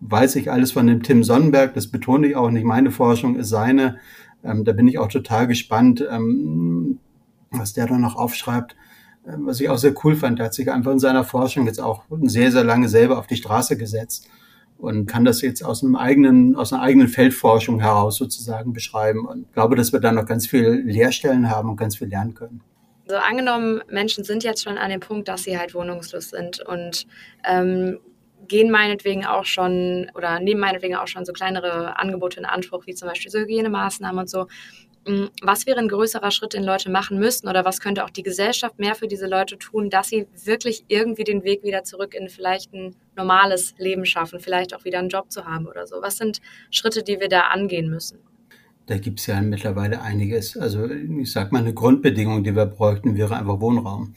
weiß 0.01 0.37
ich 0.37 0.51
alles 0.51 0.73
von 0.73 0.87
dem 0.87 1.03
Tim 1.03 1.23
Sonnenberg, 1.23 1.75
das 1.75 1.87
betone 1.87 2.27
ich 2.27 2.37
auch 2.37 2.51
nicht, 2.51 2.65
meine 2.65 2.91
Forschung 2.91 3.37
ist 3.37 3.51
seine. 3.51 3.99
Ähm, 4.45 4.65
da 4.65 4.73
bin 4.73 4.89
ich 4.89 4.99
auch 4.99 5.09
total 5.09 5.47
gespannt, 5.47 6.05
ähm, 6.09 6.99
was 7.51 7.73
der 7.73 7.87
da 7.87 7.99
noch 7.99 8.17
aufschreibt. 8.17 8.77
Ähm, 9.27 9.47
was 9.47 9.61
ich 9.61 9.69
auch 9.69 9.79
sehr 9.79 9.95
cool 10.05 10.17
fand, 10.17 10.39
der 10.39 10.47
hat 10.47 10.55
sich 10.55 10.71
einfach 10.71 10.93
in 10.93 10.99
seiner 10.99 11.25
Forschung 11.25 11.67
jetzt 11.67 11.81
auch 11.81 12.05
sehr, 12.23 12.51
sehr 12.51 12.65
lange 12.65 12.89
selber 12.89 13.19
auf 13.19 13.27
die 13.27 13.37
Straße 13.37 13.77
gesetzt 13.77 14.29
und 14.79 15.07
kann 15.07 15.25
das 15.25 15.43
jetzt 15.43 15.65
aus 15.65 15.83
einem 15.83 15.95
eigenen, 15.95 16.57
aus 16.57 16.73
einer 16.73 16.83
eigenen 16.83 17.09
Feldforschung 17.09 17.81
heraus 17.81 18.17
sozusagen 18.17 18.73
beschreiben. 18.73 19.27
Und 19.27 19.53
glaube, 19.53 19.77
dass 19.77 19.93
wir 19.93 20.01
da 20.01 20.11
noch 20.11 20.27
ganz 20.27 20.47
viel 20.49 20.83
Lehrstellen 20.85 21.49
haben 21.51 21.71
und 21.71 21.77
ganz 21.77 21.97
viel 21.97 22.09
lernen 22.09 22.35
können. 22.35 22.63
So 23.07 23.17
angenommen, 23.17 23.81
Menschen 23.89 24.25
sind 24.25 24.43
jetzt 24.43 24.65
schon 24.65 24.79
an 24.79 24.91
dem 24.91 25.01
Punkt, 25.01 25.29
dass 25.29 25.45
sie 25.45 25.59
halt 25.59 25.75
wohnungslos 25.75 26.31
sind 26.31 26.61
und 26.61 27.07
ähm, 27.45 27.99
gehen 28.53 28.71
meinetwegen 28.71 29.25
auch 29.25 29.47
schon 29.47 30.11
oder 30.15 30.39
nehmen 30.39 30.61
meinetwegen 30.61 30.95
auch 30.95 31.09
schon 31.09 31.25
so 31.25 31.33
kleinere 31.33 31.99
Angebote 31.99 32.39
in 32.39 32.45
Anspruch, 32.45 32.87
wie 32.87 32.95
zum 32.95 33.09
Beispiel 33.09 33.31
so 33.31 33.39
Hygienemaßnahmen 33.39 34.21
und 34.21 34.29
so. 34.29 34.47
Mm, 35.09 35.29
was 35.41 35.67
wäre 35.67 35.79
ein 35.79 35.89
größerer 35.89 36.31
Schritt, 36.31 36.53
den 36.53 36.63
Leute 36.63 36.91
machen 36.91 37.19
müssten 37.19 37.49
oder 37.49 37.65
was 37.65 37.81
könnte 37.81 38.05
auch 38.05 38.11
die 38.11 38.23
Gesellschaft 38.23 38.79
mehr 38.79 38.95
für 38.95 39.09
diese 39.09 39.27
Leute 39.27 39.59
tun, 39.59 39.89
dass 39.89 40.09
sie 40.09 40.27
wirklich 40.45 40.85
irgendwie 40.89 41.25
den 41.25 41.45
Weg 41.45 41.65
wieder 41.65 41.83
zurück 41.83 42.15
in 42.15 42.29
vielleicht 42.29 42.75
ein 42.75 42.95
normales 43.17 43.75
Leben 43.79 44.05
schaffen, 44.05 44.39
vielleicht 44.39 44.77
auch 44.77 44.85
wieder 44.85 44.99
einen 44.99 45.09
Job 45.09 45.33
zu 45.33 45.47
haben 45.47 45.67
oder 45.67 45.87
so? 45.87 45.97
Was 46.03 46.19
sind 46.19 46.43
Schritte, 46.71 47.03
die 47.03 47.21
wir 47.21 47.31
da 47.31 47.41
angehen 47.55 47.89
müssen? 47.89 48.19
Da 48.85 48.99
gibt 48.99 49.21
es 49.21 49.27
ja 49.27 49.41
mittlerweile 49.41 50.03
einiges. 50.03 50.59
Also 50.59 50.91
ich 50.91 51.33
sag 51.33 51.53
mal, 51.53 51.61
eine 51.61 51.73
Grundbedingung, 51.73 52.45
die 52.45 52.55
wir 52.55 52.67
bräuchten, 52.67 53.17
wäre 53.17 53.35
einfach 53.35 53.61
Wohnraum. 53.61 54.15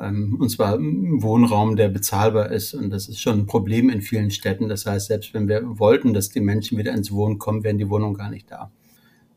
Ähm, 0.00 0.36
und 0.40 0.48
zwar 0.50 0.78
Wohnraum, 0.78 1.76
der 1.76 1.88
bezahlbar 1.88 2.50
ist. 2.50 2.74
Und 2.74 2.90
das 2.90 3.08
ist 3.08 3.20
schon 3.20 3.40
ein 3.40 3.46
Problem 3.46 3.90
in 3.90 4.00
vielen 4.00 4.30
Städten. 4.30 4.68
Das 4.68 4.86
heißt, 4.86 5.06
selbst 5.06 5.34
wenn 5.34 5.48
wir 5.48 5.78
wollten, 5.78 6.14
dass 6.14 6.30
die 6.30 6.40
Menschen 6.40 6.78
wieder 6.78 6.92
ins 6.92 7.12
Wohnen 7.12 7.38
kommen, 7.38 7.64
wären 7.64 7.78
die 7.78 7.90
Wohnungen 7.90 8.14
gar 8.14 8.30
nicht 8.30 8.50
da. 8.50 8.70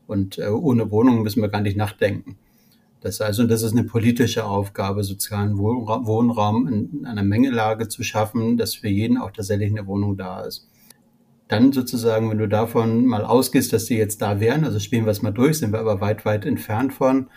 Und 0.06 0.38
äh, 0.38 0.48
ohne 0.48 0.90
Wohnungen 0.90 1.22
müssen 1.22 1.42
wir 1.42 1.48
gar 1.48 1.60
nicht 1.60 1.76
nachdenken. 1.76 2.36
Das 3.00 3.18
heißt, 3.18 3.40
und 3.40 3.48
das 3.50 3.62
ist 3.62 3.72
eine 3.72 3.84
politische 3.84 4.44
Aufgabe, 4.44 5.02
sozialen 5.02 5.58
Wohnraum 5.58 6.68
in 6.68 7.04
einer 7.04 7.24
Mengelage 7.24 7.88
zu 7.88 8.04
schaffen, 8.04 8.56
dass 8.56 8.76
für 8.76 8.88
jeden 8.88 9.18
auch 9.18 9.32
tatsächlich 9.32 9.70
eine 9.70 9.88
Wohnung 9.88 10.16
da 10.16 10.42
ist 10.42 10.68
dann 11.52 11.70
sozusagen, 11.72 12.30
wenn 12.30 12.38
du 12.38 12.48
davon 12.48 13.04
mal 13.04 13.24
ausgehst, 13.24 13.72
dass 13.74 13.84
die 13.84 13.96
jetzt 13.96 14.22
da 14.22 14.40
wären, 14.40 14.64
also 14.64 14.78
spielen 14.78 15.04
wir 15.04 15.10
es 15.10 15.20
mal 15.20 15.32
durch, 15.32 15.58
sind 15.58 15.72
wir 15.72 15.80
aber 15.80 16.00
weit, 16.00 16.24
weit 16.24 16.46
entfernt 16.46 16.94
von, 16.94 17.28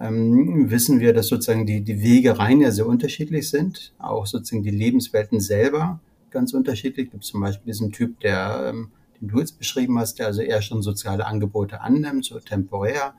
ähm, 0.00 0.70
wissen 0.70 0.98
wir, 0.98 1.12
dass 1.12 1.28
sozusagen 1.28 1.66
die, 1.66 1.82
die 1.82 2.02
Wege 2.02 2.38
rein 2.38 2.60
ja 2.60 2.70
sehr 2.70 2.86
unterschiedlich 2.86 3.50
sind, 3.50 3.92
auch 3.98 4.26
sozusagen 4.26 4.62
die 4.62 4.70
Lebenswelten 4.70 5.40
selber 5.40 6.00
ganz 6.30 6.54
unterschiedlich. 6.54 7.06
Es 7.06 7.12
gibt 7.12 7.24
zum 7.24 7.40
Beispiel 7.40 7.66
diesen 7.66 7.92
Typ, 7.92 8.18
der, 8.20 8.70
ähm, 8.70 8.90
den 9.20 9.28
du 9.28 9.38
jetzt 9.38 9.58
beschrieben 9.58 9.98
hast, 9.98 10.18
der 10.18 10.26
also 10.26 10.40
eher 10.40 10.62
schon 10.62 10.82
soziale 10.82 11.26
Angebote 11.26 11.82
annimmt, 11.82 12.24
so 12.24 12.38
temporär. 12.38 13.14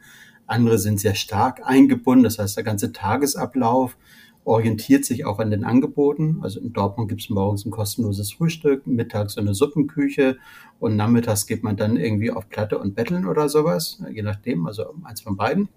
Andere 0.47 0.79
sind 0.79 0.99
sehr 0.99 1.15
stark 1.15 1.61
eingebunden, 1.63 2.23
das 2.23 2.39
heißt 2.39 2.57
der 2.57 2.63
ganze 2.63 2.91
Tagesablauf 2.91 3.95
orientiert 4.43 5.05
sich 5.05 5.25
auch 5.25 5.39
an 5.39 5.51
den 5.51 5.63
Angeboten. 5.63 6.39
Also 6.41 6.59
in 6.59 6.73
Dortmund 6.73 7.09
gibt 7.09 7.21
es 7.21 7.29
morgens 7.29 7.63
ein 7.65 7.71
kostenloses 7.71 8.33
Frühstück, 8.33 8.87
mittags 8.87 9.33
so 9.33 9.41
eine 9.41 9.53
Suppenküche 9.53 10.37
und 10.79 10.95
nachmittags 10.95 11.45
geht 11.45 11.63
man 11.63 11.77
dann 11.77 11.95
irgendwie 11.95 12.31
auf 12.31 12.49
Platte 12.49 12.79
und 12.79 12.95
Betteln 12.95 13.27
oder 13.27 13.49
sowas, 13.49 14.01
je 14.11 14.23
nachdem, 14.23 14.65
also 14.65 14.95
eins 15.03 15.21
von 15.21 15.37
beiden. 15.37 15.69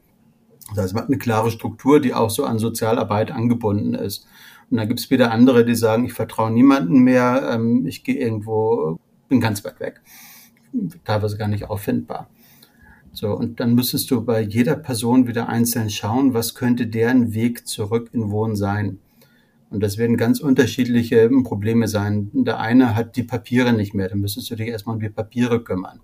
Das 0.75 0.85
heißt, 0.85 0.95
man 0.95 1.05
hat 1.05 1.11
eine 1.11 1.19
klare 1.19 1.51
Struktur, 1.51 2.01
die 2.01 2.15
auch 2.15 2.31
so 2.31 2.45
an 2.45 2.59
Sozialarbeit 2.59 3.31
angebunden 3.31 3.95
ist. 3.95 4.27
Und 4.71 4.79
dann 4.79 4.89
gibt 4.89 5.01
es 5.01 5.11
wieder 5.11 5.31
andere, 5.31 5.65
die 5.65 5.75
sagen, 5.75 6.05
ich 6.05 6.13
vertraue 6.13 6.51
niemanden 6.51 7.01
mehr, 7.01 7.51
ähm, 7.53 7.87
ich 7.87 8.03
gehe 8.03 8.17
irgendwo, 8.17 8.99
bin 9.29 9.41
ganz 9.41 9.65
weit 9.65 9.79
weg, 9.81 10.01
teilweise 11.05 11.37
gar 11.37 11.49
nicht 11.49 11.69
auffindbar. 11.69 12.29
So, 13.13 13.33
und 13.33 13.61
dann 13.61 13.75
müsstest 13.75 14.11
du 14.11 14.25
bei 14.25 14.41
jeder 14.41 14.75
Person 14.75 15.29
wieder 15.29 15.49
einzeln 15.49 15.91
schauen, 15.91 16.35
was 16.35 16.57
könnte 16.57 16.89
deren 16.89 17.33
Weg 17.33 17.69
zurück 17.69 18.11
in 18.13 18.31
Wohnen 18.31 18.57
sein. 18.57 18.99
Und 19.71 19.83
das 19.83 19.99
werden 19.99 20.17
ganz 20.17 20.41
unterschiedliche 20.41 21.29
Probleme 21.45 21.87
sein. 21.87 22.31
Der 22.33 22.59
eine 22.59 22.97
hat 22.97 23.17
die 23.17 23.23
Papiere 23.23 23.73
nicht 23.73 23.95
mehr, 23.95 24.09
dann 24.09 24.21
müsstest 24.21 24.51
du 24.51 24.57
dich 24.57 24.69
erstmal 24.69 24.97
um 24.97 25.01
die 25.01 25.11
Papiere 25.11 25.63
kümmern. 25.63 26.01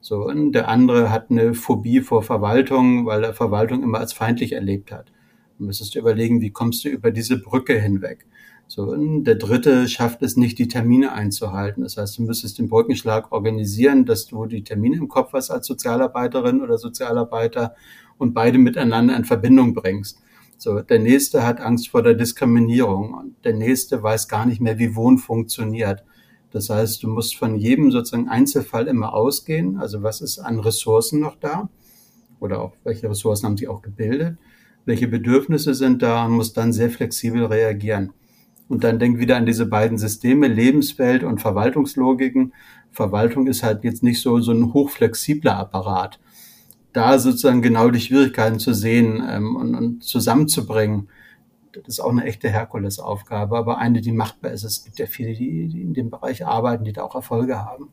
So, 0.00 0.24
und 0.24 0.52
der 0.52 0.68
andere 0.68 1.10
hat 1.10 1.30
eine 1.30 1.54
Phobie 1.54 2.00
vor 2.00 2.22
Verwaltung, 2.22 3.06
weil 3.06 3.22
er 3.22 3.34
Verwaltung 3.34 3.82
immer 3.82 3.98
als 3.98 4.12
feindlich 4.12 4.52
erlebt 4.52 4.92
hat. 4.92 5.12
Dann 5.58 5.66
müsstest 5.66 5.94
du 5.94 5.98
überlegen, 5.98 6.40
wie 6.40 6.50
kommst 6.50 6.84
du 6.84 6.88
über 6.88 7.10
diese 7.10 7.38
Brücke 7.38 7.78
hinweg. 7.78 8.26
So, 8.66 8.84
und 8.84 9.24
der 9.24 9.34
dritte 9.34 9.88
schafft 9.88 10.22
es 10.22 10.36
nicht, 10.36 10.58
die 10.58 10.68
Termine 10.68 11.12
einzuhalten. 11.12 11.82
Das 11.82 11.96
heißt, 11.96 12.18
du 12.18 12.22
müsstest 12.22 12.58
den 12.58 12.68
Brückenschlag 12.68 13.32
organisieren, 13.32 14.06
dass 14.06 14.26
du 14.26 14.46
die 14.46 14.62
Termine 14.62 14.96
im 14.96 15.08
Kopf 15.08 15.32
hast 15.32 15.50
als 15.50 15.66
Sozialarbeiterin 15.66 16.62
oder 16.62 16.78
Sozialarbeiter 16.78 17.74
und 18.16 18.32
beide 18.32 18.58
miteinander 18.58 19.16
in 19.16 19.24
Verbindung 19.24 19.74
bringst. 19.74 20.20
So, 20.56 20.80
der 20.80 21.00
nächste 21.00 21.44
hat 21.44 21.60
Angst 21.60 21.88
vor 21.88 22.02
der 22.02 22.14
Diskriminierung 22.14 23.14
und 23.14 23.44
der 23.44 23.54
nächste 23.54 24.02
weiß 24.02 24.28
gar 24.28 24.46
nicht 24.46 24.60
mehr, 24.60 24.78
wie 24.78 24.94
Wohnen 24.94 25.18
funktioniert. 25.18 26.04
Das 26.52 26.68
heißt, 26.68 27.02
du 27.02 27.08
musst 27.08 27.36
von 27.36 27.56
jedem 27.56 27.90
sozusagen 27.90 28.28
Einzelfall 28.28 28.86
immer 28.88 29.14
ausgehen. 29.14 29.78
Also 29.78 30.02
was 30.02 30.20
ist 30.20 30.38
an 30.38 30.58
Ressourcen 30.58 31.20
noch 31.20 31.36
da? 31.36 31.68
Oder 32.40 32.60
auch 32.60 32.72
welche 32.84 33.08
Ressourcen 33.08 33.46
haben 33.46 33.56
sie 33.56 33.68
auch 33.68 33.82
gebildet? 33.82 34.36
Welche 34.84 35.08
Bedürfnisse 35.08 35.74
sind 35.74 36.02
da 36.02 36.24
und 36.24 36.32
muss 36.32 36.52
dann 36.52 36.72
sehr 36.72 36.90
flexibel 36.90 37.44
reagieren. 37.44 38.12
Und 38.68 38.84
dann 38.84 38.98
denk 38.98 39.18
wieder 39.18 39.36
an 39.36 39.46
diese 39.46 39.66
beiden 39.66 39.98
Systeme, 39.98 40.48
Lebenswelt 40.48 41.22
und 41.22 41.40
Verwaltungslogiken. 41.40 42.54
Verwaltung 42.90 43.46
ist 43.46 43.62
halt 43.62 43.84
jetzt 43.84 44.02
nicht 44.02 44.20
so, 44.20 44.40
so 44.40 44.52
ein 44.52 44.72
hochflexibler 44.72 45.56
Apparat. 45.56 46.18
Da 46.92 47.18
sozusagen 47.18 47.62
genau 47.62 47.90
die 47.90 48.00
Schwierigkeiten 48.00 48.58
zu 48.58 48.72
sehen 48.72 49.22
ähm, 49.28 49.54
und, 49.56 49.74
und 49.74 50.04
zusammenzubringen, 50.04 51.08
das 51.72 51.84
ist 51.86 52.00
auch 52.00 52.10
eine 52.10 52.24
echte 52.24 52.48
Herkulesaufgabe, 52.48 53.56
aber 53.56 53.78
eine, 53.78 54.00
die 54.00 54.12
machbar 54.12 54.52
ist. 54.52 54.64
Es 54.64 54.84
gibt 54.84 54.98
ja 54.98 55.06
viele, 55.06 55.34
die, 55.34 55.68
die 55.68 55.80
in 55.80 55.94
dem 55.94 56.10
Bereich 56.10 56.44
arbeiten, 56.44 56.84
die 56.84 56.92
da 56.92 57.02
auch 57.02 57.14
Erfolge 57.14 57.58
haben. 57.58 57.90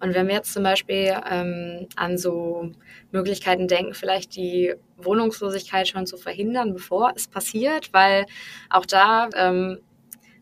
Und 0.00 0.14
wenn 0.14 0.28
wir 0.28 0.34
jetzt 0.34 0.52
zum 0.52 0.62
Beispiel 0.62 1.14
ähm, 1.30 1.86
an 1.94 2.16
so 2.16 2.70
Möglichkeiten 3.12 3.68
denken, 3.68 3.92
vielleicht 3.92 4.34
die 4.34 4.74
Wohnungslosigkeit 4.96 5.88
schon 5.88 6.06
zu 6.06 6.16
verhindern, 6.16 6.72
bevor 6.72 7.12
es 7.14 7.28
passiert, 7.28 7.92
weil 7.92 8.24
auch 8.70 8.86
da 8.86 9.28
ähm, 9.36 9.78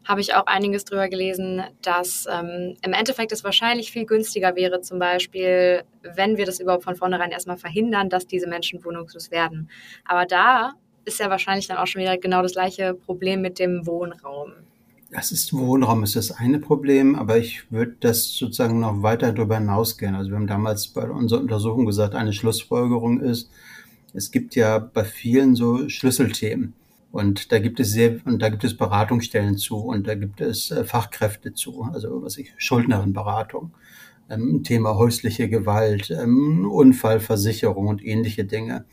habe 0.04 0.20
ich 0.20 0.34
auch 0.34 0.46
einiges 0.46 0.84
drüber 0.84 1.08
gelesen, 1.08 1.62
dass 1.82 2.26
ähm, 2.30 2.76
im 2.82 2.92
Endeffekt 2.92 3.32
es 3.32 3.42
wahrscheinlich 3.42 3.90
viel 3.90 4.06
günstiger 4.06 4.54
wäre, 4.54 4.80
zum 4.80 5.00
Beispiel, 5.00 5.82
wenn 6.02 6.36
wir 6.36 6.46
das 6.46 6.60
überhaupt 6.60 6.84
von 6.84 6.94
vornherein 6.94 7.32
erstmal 7.32 7.58
verhindern, 7.58 8.08
dass 8.08 8.26
diese 8.26 8.48
Menschen 8.48 8.84
wohnungslos 8.84 9.30
werden. 9.32 9.68
Aber 10.04 10.24
da 10.24 10.72
ist 11.08 11.18
ja 11.18 11.30
wahrscheinlich 11.30 11.66
dann 11.66 11.78
auch 11.78 11.86
schon 11.86 12.02
wieder 12.02 12.16
genau 12.16 12.42
das 12.42 12.52
gleiche 12.52 12.94
Problem 12.94 13.42
mit 13.42 13.58
dem 13.58 13.86
Wohnraum. 13.86 14.52
Das 15.10 15.32
ist 15.32 15.54
Wohnraum 15.54 16.04
ist 16.04 16.16
das 16.16 16.30
eine 16.30 16.58
Problem, 16.58 17.14
aber 17.14 17.38
ich 17.38 17.72
würde 17.72 17.96
das 18.00 18.28
sozusagen 18.36 18.80
noch 18.80 19.02
weiter 19.02 19.32
darüber 19.32 19.56
hinausgehen. 19.58 20.14
Also 20.14 20.30
wir 20.30 20.36
haben 20.36 20.46
damals 20.46 20.88
bei 20.88 21.08
unserer 21.08 21.40
Untersuchung 21.40 21.86
gesagt, 21.86 22.14
eine 22.14 22.34
Schlussfolgerung 22.34 23.20
ist, 23.20 23.50
es 24.12 24.30
gibt 24.30 24.54
ja 24.54 24.78
bei 24.78 25.04
vielen 25.04 25.54
so 25.54 25.88
Schlüsselthemen. 25.88 26.74
Und 27.10 27.52
da 27.52 27.58
gibt 27.58 27.80
es 27.80 27.90
sehr, 27.90 28.20
und 28.26 28.42
da 28.42 28.50
gibt 28.50 28.64
es 28.64 28.76
Beratungsstellen 28.76 29.56
zu 29.56 29.78
und 29.78 30.06
da 30.06 30.14
gibt 30.14 30.42
es 30.42 30.70
äh, 30.70 30.84
Fachkräfte 30.84 31.54
zu, 31.54 31.82
also 31.82 32.22
was 32.22 32.36
ich, 32.36 32.52
Schuldnerenberatung, 32.58 33.72
ähm, 34.28 34.62
Thema 34.62 34.96
häusliche 34.96 35.48
Gewalt, 35.48 36.10
ähm, 36.10 36.70
Unfallversicherung 36.70 37.86
und 37.86 38.04
ähnliche 38.04 38.44
Dinge. 38.44 38.84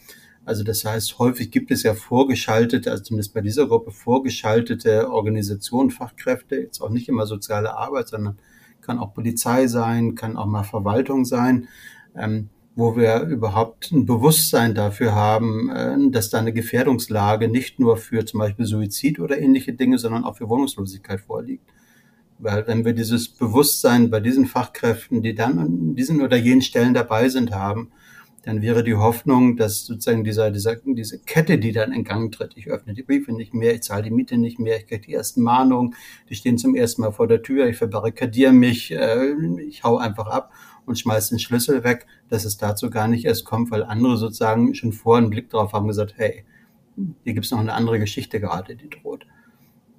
Also 0.46 0.64
das 0.64 0.86
heißt, 0.86 1.18
häufig 1.18 1.50
gibt 1.50 1.72
es 1.72 1.82
ja 1.82 1.96
vorgeschaltete, 1.96 2.92
also 2.92 3.04
zumindest 3.04 3.34
bei 3.34 3.42
dieser 3.42 3.68
Gruppe 3.68 3.92
vorgeschaltete 3.92 5.12
Organisationen, 5.12 5.90
Fachkräfte, 5.90 6.58
jetzt 6.58 6.82
auch 6.82 6.92
nicht 6.92 7.10
immer 7.10 7.26
soziale 7.26 7.76
Arbeit, 7.76 8.10
sondern 8.10 8.38
kann 8.82 9.00
auch 9.00 9.16
Polizei 9.16 9.66
sein, 9.66 10.14
kann 10.14 10.38
auch 10.38 10.46
mal 10.46 10.64
Verwaltung 10.64 11.26
sein, 11.26 11.68
ähm, 12.16 12.50
wo 12.76 12.96
wir 12.96 13.22
überhaupt 13.22 13.92
ein 13.92 14.06
Bewusstsein 14.06 14.76
dafür 14.76 15.16
haben, 15.16 15.70
äh, 15.70 16.12
dass 16.12 16.30
da 16.30 16.38
eine 16.38 16.54
Gefährdungslage 16.54 17.48
nicht 17.48 17.80
nur 17.80 17.98
für 17.98 18.24
zum 18.26 18.40
Beispiel 18.40 18.68
Suizid 18.68 19.20
oder 19.20 19.40
ähnliche 19.40 19.74
Dinge, 19.74 19.98
sondern 19.98 20.24
auch 20.26 20.38
für 20.38 20.48
Wohnungslosigkeit 20.48 21.22
vorliegt. 21.22 21.64
Weil 22.38 22.68
wenn 22.68 22.86
wir 22.86 22.94
dieses 22.94 23.30
Bewusstsein 23.30 24.12
bei 24.12 24.20
diesen 24.20 24.46
Fachkräften, 24.46 25.24
die 25.24 25.34
dann 25.34 25.58
an 25.58 25.96
diesen 25.96 26.22
oder 26.22 26.38
jenen 26.38 26.62
Stellen 26.62 26.94
dabei 26.94 27.30
sind, 27.30 27.52
haben, 27.52 27.92
dann 28.46 28.62
wäre 28.62 28.84
die 28.84 28.94
Hoffnung, 28.94 29.58
dass 29.58 29.86
sozusagen 29.86 30.24
dieser, 30.24 30.52
dieser, 30.52 30.76
diese 30.76 31.20
Kette, 31.20 31.58
die 31.58 31.72
dann 31.72 31.92
in 31.92 32.04
Gang 32.04 32.32
tritt, 32.32 32.54
ich 32.56 32.68
öffne 32.68 32.94
die 32.94 33.02
Briefe 33.02 33.34
nicht 33.34 33.56
mehr, 33.56 33.74
ich 33.74 33.82
zahle 33.82 34.04
die 34.04 34.12
Miete 34.12 34.38
nicht 34.38 34.60
mehr, 34.60 34.78
ich 34.78 34.86
kriege 34.86 35.02
die 35.02 35.14
ersten 35.14 35.42
Mahnungen, 35.42 35.96
die 36.30 36.36
stehen 36.36 36.60
zum 36.60 36.76
ersten 36.76 37.02
Mal 37.02 37.12
vor 37.12 37.28
der 37.28 37.42
Tür, 37.42 37.68
ich 37.68 37.78
verbarrikadiere 37.78 38.54
mich, 38.54 38.92
äh, 38.92 39.34
ich 39.68 39.84
hau 39.84 39.98
einfach 39.98 40.28
ab 40.28 40.54
und 40.86 41.00
schmeiße 41.00 41.32
den 41.32 41.40
Schlüssel 41.40 41.84
weg, 41.84 42.06
dass 42.30 42.46
es 42.46 42.58
dazu 42.58 42.92
gar 42.92 43.08
nicht 43.08 43.26
erst 43.26 43.46
kommt, 43.46 43.72
weil 43.72 43.84
andere 43.84 44.16
sozusagen 44.18 44.76
schon 44.76 44.94
vorher 44.94 45.24
einen 45.24 45.32
Blick 45.32 45.50
drauf 45.50 45.74
haben 45.74 45.88
gesagt, 45.88 46.14
hey, 46.18 46.46
hier 47.24 47.34
gibt's 47.34 47.50
noch 47.50 47.60
eine 47.60 47.74
andere 47.74 47.98
Geschichte 47.98 48.40
gerade, 48.40 48.76
die 48.76 48.92
droht. 48.92 49.26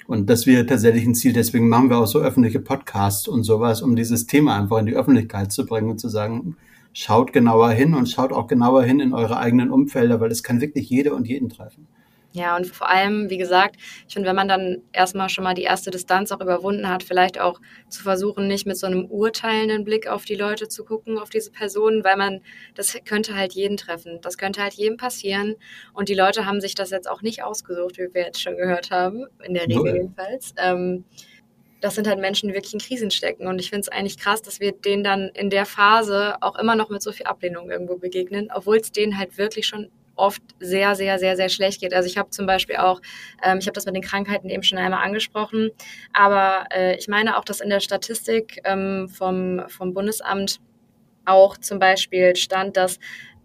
Und 0.06 0.30
das 0.30 0.46
wäre 0.46 0.64
tatsächlich 0.66 1.04
ein 1.04 1.16
Ziel. 1.16 1.32
Deswegen 1.32 1.68
machen 1.68 1.90
wir 1.90 1.98
auch 1.98 2.06
so 2.06 2.20
öffentliche 2.20 2.60
Podcasts 2.60 3.26
und 3.26 3.42
sowas, 3.42 3.82
um 3.82 3.96
dieses 3.96 4.28
Thema 4.28 4.56
einfach 4.56 4.78
in 4.78 4.86
die 4.86 4.94
Öffentlichkeit 4.94 5.50
zu 5.50 5.66
bringen 5.66 5.90
und 5.90 5.98
zu 5.98 6.08
sagen, 6.08 6.56
schaut 6.96 7.34
genauer 7.34 7.72
hin 7.72 7.92
und 7.92 8.08
schaut 8.08 8.32
auch 8.32 8.46
genauer 8.46 8.82
hin 8.82 9.00
in 9.00 9.12
eure 9.12 9.36
eigenen 9.36 9.70
Umfelder, 9.70 10.18
weil 10.18 10.30
es 10.30 10.42
kann 10.42 10.62
wirklich 10.62 10.88
jede 10.88 11.14
und 11.14 11.28
jeden 11.28 11.50
treffen. 11.50 11.86
Ja, 12.32 12.56
und 12.56 12.66
vor 12.66 12.88
allem, 12.88 13.28
wie 13.28 13.36
gesagt, 13.36 13.76
ich 14.08 14.14
finde, 14.14 14.28
wenn 14.28 14.36
man 14.36 14.48
dann 14.48 14.82
erstmal 14.92 15.28
schon 15.28 15.44
mal 15.44 15.52
die 15.52 15.62
erste 15.62 15.90
Distanz 15.90 16.32
auch 16.32 16.40
überwunden 16.40 16.88
hat, 16.88 17.02
vielleicht 17.02 17.38
auch 17.38 17.60
zu 17.90 18.02
versuchen, 18.02 18.48
nicht 18.48 18.66
mit 18.66 18.78
so 18.78 18.86
einem 18.86 19.04
urteilenden 19.06 19.84
Blick 19.84 20.06
auf 20.06 20.24
die 20.24 20.34
Leute 20.34 20.68
zu 20.68 20.84
gucken, 20.84 21.18
auf 21.18 21.28
diese 21.28 21.50
Personen, 21.50 22.02
weil 22.02 22.16
man, 22.16 22.40
das 22.74 22.96
könnte 23.04 23.36
halt 23.36 23.52
jeden 23.52 23.76
treffen. 23.76 24.18
Das 24.22 24.38
könnte 24.38 24.62
halt 24.62 24.74
jedem 24.74 24.96
passieren. 24.96 25.54
Und 25.92 26.08
die 26.08 26.14
Leute 26.14 26.46
haben 26.46 26.62
sich 26.62 26.74
das 26.74 26.90
jetzt 26.90 27.10
auch 27.10 27.20
nicht 27.20 27.42
ausgesucht, 27.42 27.98
wie 27.98 28.12
wir 28.12 28.22
jetzt 28.22 28.40
schon 28.40 28.56
gehört 28.56 28.90
haben, 28.90 29.26
in 29.42 29.52
der 29.52 29.68
Regel 29.68 29.94
jedenfalls. 29.94 30.54
Ähm, 30.58 31.04
das 31.86 31.94
sind 31.94 32.08
halt 32.08 32.18
Menschen, 32.18 32.48
die 32.48 32.54
wirklich 32.54 32.74
in 32.74 32.80
Krisen 32.80 33.12
stecken. 33.12 33.46
Und 33.46 33.60
ich 33.60 33.70
finde 33.70 33.82
es 33.82 33.88
eigentlich 33.88 34.18
krass, 34.18 34.42
dass 34.42 34.58
wir 34.58 34.72
denen 34.72 35.04
dann 35.04 35.30
in 35.34 35.50
der 35.50 35.64
Phase 35.64 36.34
auch 36.40 36.58
immer 36.58 36.74
noch 36.74 36.90
mit 36.90 37.00
so 37.00 37.12
viel 37.12 37.26
Ablehnung 37.26 37.70
irgendwo 37.70 37.96
begegnen, 37.96 38.50
obwohl 38.52 38.78
es 38.78 38.90
denen 38.90 39.16
halt 39.16 39.38
wirklich 39.38 39.68
schon 39.68 39.88
oft 40.16 40.42
sehr, 40.58 40.96
sehr, 40.96 41.20
sehr, 41.20 41.36
sehr 41.36 41.48
schlecht 41.48 41.80
geht. 41.80 41.94
Also 41.94 42.08
ich 42.08 42.18
habe 42.18 42.30
zum 42.30 42.44
Beispiel 42.44 42.76
auch, 42.76 43.00
ähm, 43.40 43.58
ich 43.58 43.66
habe 43.66 43.74
das 43.74 43.86
mit 43.86 43.94
den 43.94 44.02
Krankheiten 44.02 44.50
eben 44.50 44.64
schon 44.64 44.78
einmal 44.78 45.04
angesprochen, 45.04 45.70
aber 46.12 46.66
äh, 46.74 46.96
ich 46.96 47.06
meine 47.06 47.36
auch, 47.38 47.44
dass 47.44 47.60
in 47.60 47.70
der 47.70 47.78
Statistik 47.78 48.60
ähm, 48.64 49.08
vom, 49.08 49.62
vom 49.68 49.94
Bundesamt 49.94 50.58
auch 51.24 51.56
zum 51.56 51.78
Beispiel 51.78 52.34
stand, 52.34 52.76
dass 52.76 52.98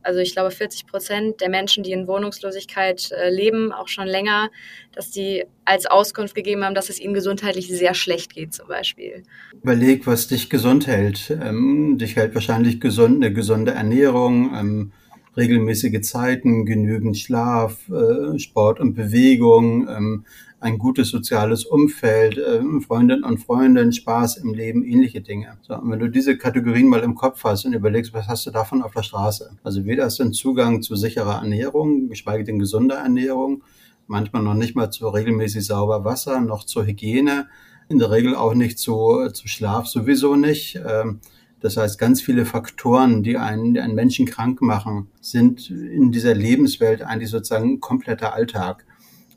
also 0.04 0.20
ich 0.20 0.34
glaube 0.34 0.52
40 0.52 0.88
Prozent 0.88 1.42
der 1.42 1.50
Menschen, 1.50 1.84
die 1.84 1.92
in 1.92 2.08
Wohnungslosigkeit 2.08 3.12
äh, 3.12 3.30
leben, 3.30 3.72
auch 3.72 3.88
schon 3.88 4.08
länger, 4.08 4.50
dass 4.94 5.12
die 5.12 5.44
als 5.66 5.86
Auskunft 5.86 6.36
gegeben 6.36 6.64
haben, 6.64 6.76
dass 6.76 6.90
es 6.90 7.00
ihnen 7.00 7.14
gesundheitlich 7.14 7.68
sehr 7.68 7.94
schlecht 7.94 8.34
geht 8.34 8.54
zum 8.54 8.68
Beispiel. 8.68 9.24
Überleg, 9.62 10.08
was 10.08 10.28
dich 10.28 10.50
gesund 10.50 10.88
hält. 10.88 11.30
Ähm, 11.42 11.98
dich 11.98 12.16
hält 12.16 12.34
wahrscheinlich 12.34 12.80
gesund, 12.80 13.24
eine 13.24 13.34
gesunde 13.34 13.72
Ernährung, 13.72 14.54
ähm, 14.56 14.92
regelmäßige 15.38 16.02
Zeiten, 16.02 16.66
genügend 16.66 17.18
Schlaf, 17.18 17.90
äh, 17.90 18.38
Sport 18.40 18.80
und 18.80 18.94
Bewegung, 18.96 19.88
ähm, 19.88 20.26
ein 20.62 20.78
gutes 20.78 21.10
soziales 21.10 21.66
Umfeld, 21.66 22.38
äh, 22.38 22.62
Freundinnen 22.82 23.24
und 23.24 23.40
Freunde, 23.40 23.92
Spaß 23.92 24.38
im 24.38 24.54
Leben, 24.54 24.84
ähnliche 24.84 25.22
Dinge. 25.22 25.58
So, 25.64 25.76
und 25.76 25.92
wenn 25.92 26.00
du 26.00 26.08
diese 26.08 26.38
Kategorien 26.38 26.88
mal 26.88 27.02
im 27.02 27.16
Kopf 27.16 27.44
hast 27.44 27.66
und 27.66 27.74
überlegst, 27.74 28.14
was 28.14 28.28
hast 28.28 28.46
du 28.46 28.52
davon 28.52 28.84
auf 28.84 28.94
der 28.94 29.02
Straße? 29.02 29.58
Also 29.64 29.86
weder 29.86 30.08
du 30.08 30.24
einen 30.24 30.34
Zugang 30.34 30.84
zu 30.84 30.96
sicherer 30.96 31.42
Ernährung, 31.42 32.08
geschweige 32.10 32.44
denn 32.44 32.60
gesunder 32.60 32.98
Ernährung, 32.98 33.64
manchmal 34.06 34.44
noch 34.44 34.54
nicht 34.54 34.76
mal 34.76 34.92
zu 34.92 35.10
regelmäßig 35.10 35.66
sauber 35.66 36.06
Wasser, 36.06 36.40
noch 36.42 36.64
zur 36.64 36.86
Hygiene, 36.86 37.48
in 37.90 37.98
der 37.98 38.12
Regel 38.12 38.36
auch 38.36 38.54
nicht 38.54 38.78
zu, 38.78 39.30
zu 39.34 39.48
Schlaf 39.48 39.88
sowieso 39.88 40.36
nicht. 40.36 40.80
Ähm, 40.88 41.22
das 41.60 41.78
heißt, 41.78 42.00
ganz 42.00 42.22
viele 42.22 42.46
Faktoren, 42.46 43.24
die 43.24 43.38
einen, 43.38 43.74
die 43.74 43.80
einen 43.80 43.96
Menschen 43.96 44.28
krank 44.28 44.62
machen, 44.62 45.08
sind 45.22 45.72
in 45.72 46.12
dieser 46.12 46.36
Lebenswelt 46.36 47.02
eigentlich 47.02 47.32
sozusagen 47.32 47.74
ein 47.74 47.80
kompletter 47.80 48.34
Alltag. 48.34 48.86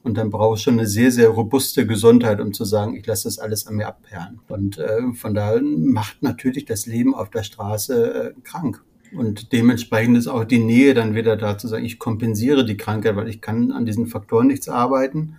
Und 0.05 0.17
dann 0.17 0.31
brauche 0.31 0.57
ich 0.57 0.63
schon 0.63 0.79
eine 0.79 0.87
sehr, 0.87 1.11
sehr 1.11 1.31
robuste 1.31 1.87
Gesundheit, 1.87 2.41
um 2.41 2.53
zu 2.53 2.65
sagen, 2.65 2.95
ich 2.95 3.07
lasse 3.07 3.25
das 3.25 3.39
alles 3.39 3.67
an 3.67 3.75
mir 3.75 3.89
abperren. 3.89 4.41
Und 4.49 4.79
äh, 4.79 5.13
von 5.15 5.35
daher 5.35 5.61
macht 5.63 6.23
natürlich 6.23 6.67
das 6.67 6.87
Leben 6.87 7.15
auf 7.15 7.31
der 7.31 7.43
Straße 7.43 8.15
äh, 8.15 8.41
krank. 8.43 8.85
Und 9.17 9.53
dementsprechend 9.53 10.19
ist 10.19 10.29
auch 10.29 10.45
die 10.45 10.59
Nähe 10.59 10.95
dann 10.95 11.15
wieder 11.15 11.37
da 11.37 11.59
zu 11.59 11.69
sagen, 11.69 11.85
ich 11.85 11.99
kompensiere 11.99 12.65
die 12.65 12.77
Krankheit, 12.77 13.17
weil 13.17 13.29
ich 13.29 13.41
kann 13.41 13.73
an 13.73 13.87
diesen 13.87 14.07
Faktoren 14.07 14.47
nichts 14.47 14.69
arbeiten 14.69 15.37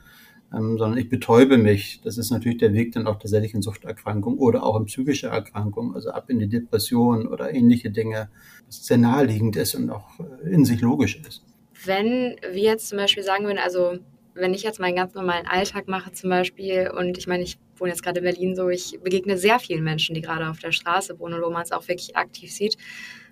ähm, 0.54 0.78
sondern 0.78 0.98
ich 0.98 1.10
betäube 1.10 1.58
mich. 1.58 2.02
Das 2.04 2.18
ist 2.18 2.32
natürlich 2.32 2.58
der 2.58 2.74
Weg 2.74 2.94
dann 2.94 3.08
auch 3.08 3.20
tatsächlich 3.20 3.54
in 3.54 3.62
Suchterkrankung 3.62 4.38
oder 4.38 4.64
auch 4.64 4.78
in 4.78 4.86
psychische 4.86 5.28
Erkrankung, 5.28 5.96
also 5.96 6.12
ab 6.12 6.30
in 6.30 6.40
die 6.40 6.48
Depression 6.48 7.28
oder 7.28 7.54
ähnliche 7.54 7.92
Dinge, 7.92 8.30
was 8.68 8.86
sehr 8.86 8.98
naheliegend 8.98 9.56
ist 9.56 9.76
und 9.76 9.90
auch 9.90 10.20
äh, 10.20 10.50
in 10.50 10.66
sich 10.66 10.82
logisch 10.82 11.22
ist. 11.28 11.44
Wenn 11.84 12.36
wir 12.42 12.62
jetzt 12.62 12.88
zum 12.88 12.98
Beispiel 12.98 13.24
sagen 13.24 13.46
würden, 13.46 13.60
also 13.60 13.98
wenn 14.36 14.54
ich 14.54 14.64
jetzt 14.64 14.80
meinen 14.80 14.96
ganz 14.96 15.14
normalen 15.14 15.48
Alltag 15.48 15.88
mache 15.88 16.12
zum 16.12 16.30
Beispiel 16.30 16.92
und 16.96 17.18
ich 17.18 17.26
meine, 17.26 17.44
ich 17.44 17.58
wohne 17.78 17.92
jetzt 17.92 18.04
gerade 18.04 18.20
in 18.20 18.26
Berlin 18.26 18.56
so, 18.56 18.70
ich 18.70 19.00
begegne 19.02 19.38
sehr 19.38 19.60
vielen 19.60 19.84
Menschen, 19.84 20.14
die 20.14 20.22
gerade 20.22 20.48
auf 20.50 20.60
der 20.60 20.72
Straße 20.72 21.18
wohnen, 21.20 21.42
wo 21.42 21.50
man 21.50 21.64
es 21.64 21.72
auch 21.72 21.88
wirklich 21.88 22.16
aktiv 22.16 22.52
sieht. 22.52 22.78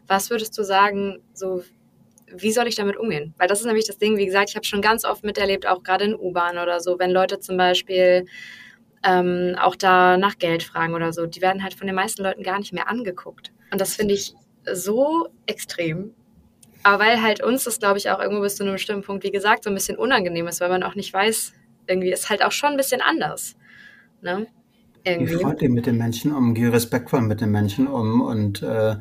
Was 0.08 0.30
würdest 0.30 0.58
du 0.58 0.64
sagen, 0.64 1.20
so 1.34 1.64
wie 2.36 2.52
soll 2.52 2.68
ich 2.68 2.76
damit 2.76 2.98
umgehen? 2.98 3.34
Weil 3.38 3.48
das 3.48 3.60
ist 3.60 3.66
nämlich 3.66 3.86
das 3.86 3.98
Ding, 3.98 4.18
wie 4.18 4.26
gesagt, 4.26 4.50
ich 4.50 4.56
habe 4.56 4.66
schon 4.66 4.82
ganz 4.82 5.06
oft 5.06 5.24
miterlebt, 5.24 5.68
auch 5.68 5.84
gerade 5.84 6.06
in 6.06 6.16
U-Bahn 6.16 6.58
oder 6.58 6.80
so, 6.80 6.98
wenn 6.98 7.12
Leute 7.12 7.40
zum 7.40 7.58
Beispiel 7.58 8.26
ähm, 9.04 9.56
auch 9.60 9.76
da 9.76 10.18
nach 10.18 10.38
Geld 10.38 10.64
fragen 10.64 10.94
oder 10.96 11.14
so, 11.14 11.26
die 11.26 11.42
werden 11.42 11.62
halt 11.62 11.74
von 11.74 11.88
den 11.88 11.96
meisten 11.96 12.24
Leuten 12.24 12.42
gar 12.42 12.58
nicht 12.58 12.74
mehr 12.74 12.90
angeguckt. 12.90 13.52
Und 13.72 13.80
das 13.80 13.96
finde 13.96 14.14
ich 14.14 14.34
so 14.72 15.28
extrem. 15.46 16.14
Aber 16.84 17.04
weil 17.04 17.22
halt 17.22 17.42
uns 17.42 17.64
das, 17.64 17.80
glaube 17.80 17.98
ich, 17.98 18.10
auch 18.10 18.20
irgendwo 18.20 18.42
bis 18.42 18.58
zu 18.58 18.64
einem 18.64 18.74
bestimmten 18.74 19.04
Punkt, 19.04 19.24
wie 19.24 19.32
gesagt, 19.32 19.64
so 19.64 19.70
ein 19.70 19.76
bisschen 19.76 19.98
unangenehm 19.98 20.48
ist, 20.48 20.62
weil 20.62 20.70
man 20.70 20.84
auch 20.84 20.96
nicht 20.96 21.14
weiß, 21.14 21.54
irgendwie 21.88 22.12
ist 22.12 22.30
halt 22.30 22.44
auch 22.44 22.52
schon 22.52 22.72
ein 22.72 22.78
bisschen 22.78 23.02
anders. 23.02 23.56
Ne? 24.22 24.48
irgendwie. 25.04 25.34
Geh 25.34 25.40
freundlich 25.42 25.70
mit 25.70 25.86
den 25.86 25.98
Menschen 25.98 26.34
um, 26.34 26.54
geh 26.54 26.68
respektvoll 26.68 27.22
mit 27.22 27.42
den 27.42 27.52
Menschen 27.52 27.88
um 27.88 28.22
und 28.22 28.62
äh, 28.62 28.96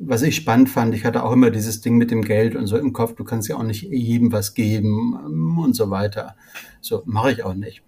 was 0.00 0.22
ich 0.22 0.36
spannend 0.36 0.68
fand, 0.68 0.94
ich 0.94 1.04
hatte 1.04 1.24
auch 1.24 1.32
immer 1.32 1.50
dieses 1.50 1.80
Ding 1.80 1.96
mit 1.96 2.10
dem 2.12 2.22
Geld 2.22 2.54
und 2.54 2.66
so 2.66 2.76
im 2.76 2.92
Kopf, 2.92 3.14
du 3.14 3.24
kannst 3.24 3.48
ja 3.48 3.56
auch 3.56 3.64
nicht 3.64 3.82
jedem 3.82 4.30
was 4.30 4.54
geben 4.54 5.18
ähm, 5.24 5.58
und 5.58 5.74
so 5.74 5.90
weiter. 5.90 6.36
So 6.80 7.02
mache 7.04 7.32
ich 7.32 7.42
auch 7.42 7.54
nicht. 7.54 7.82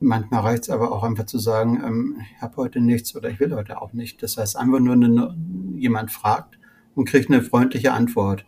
Manchmal 0.00 0.40
reicht 0.40 0.64
es 0.64 0.70
aber 0.70 0.92
auch 0.92 1.04
einfach 1.04 1.24
zu 1.24 1.38
sagen, 1.38 1.80
ähm, 1.82 2.16
ich 2.36 2.42
habe 2.42 2.56
heute 2.56 2.80
nichts 2.80 3.16
oder 3.16 3.30
ich 3.30 3.40
will 3.40 3.54
heute 3.54 3.80
auch 3.80 3.94
nicht. 3.94 4.22
Das 4.22 4.36
heißt, 4.36 4.56
einfach 4.56 4.80
nur 4.80 4.94
eine, 4.94 5.34
jemand 5.78 6.10
fragt 6.10 6.58
und 6.94 7.08
kriegt 7.08 7.30
eine 7.30 7.40
freundliche 7.40 7.92
Antwort. 7.92 8.44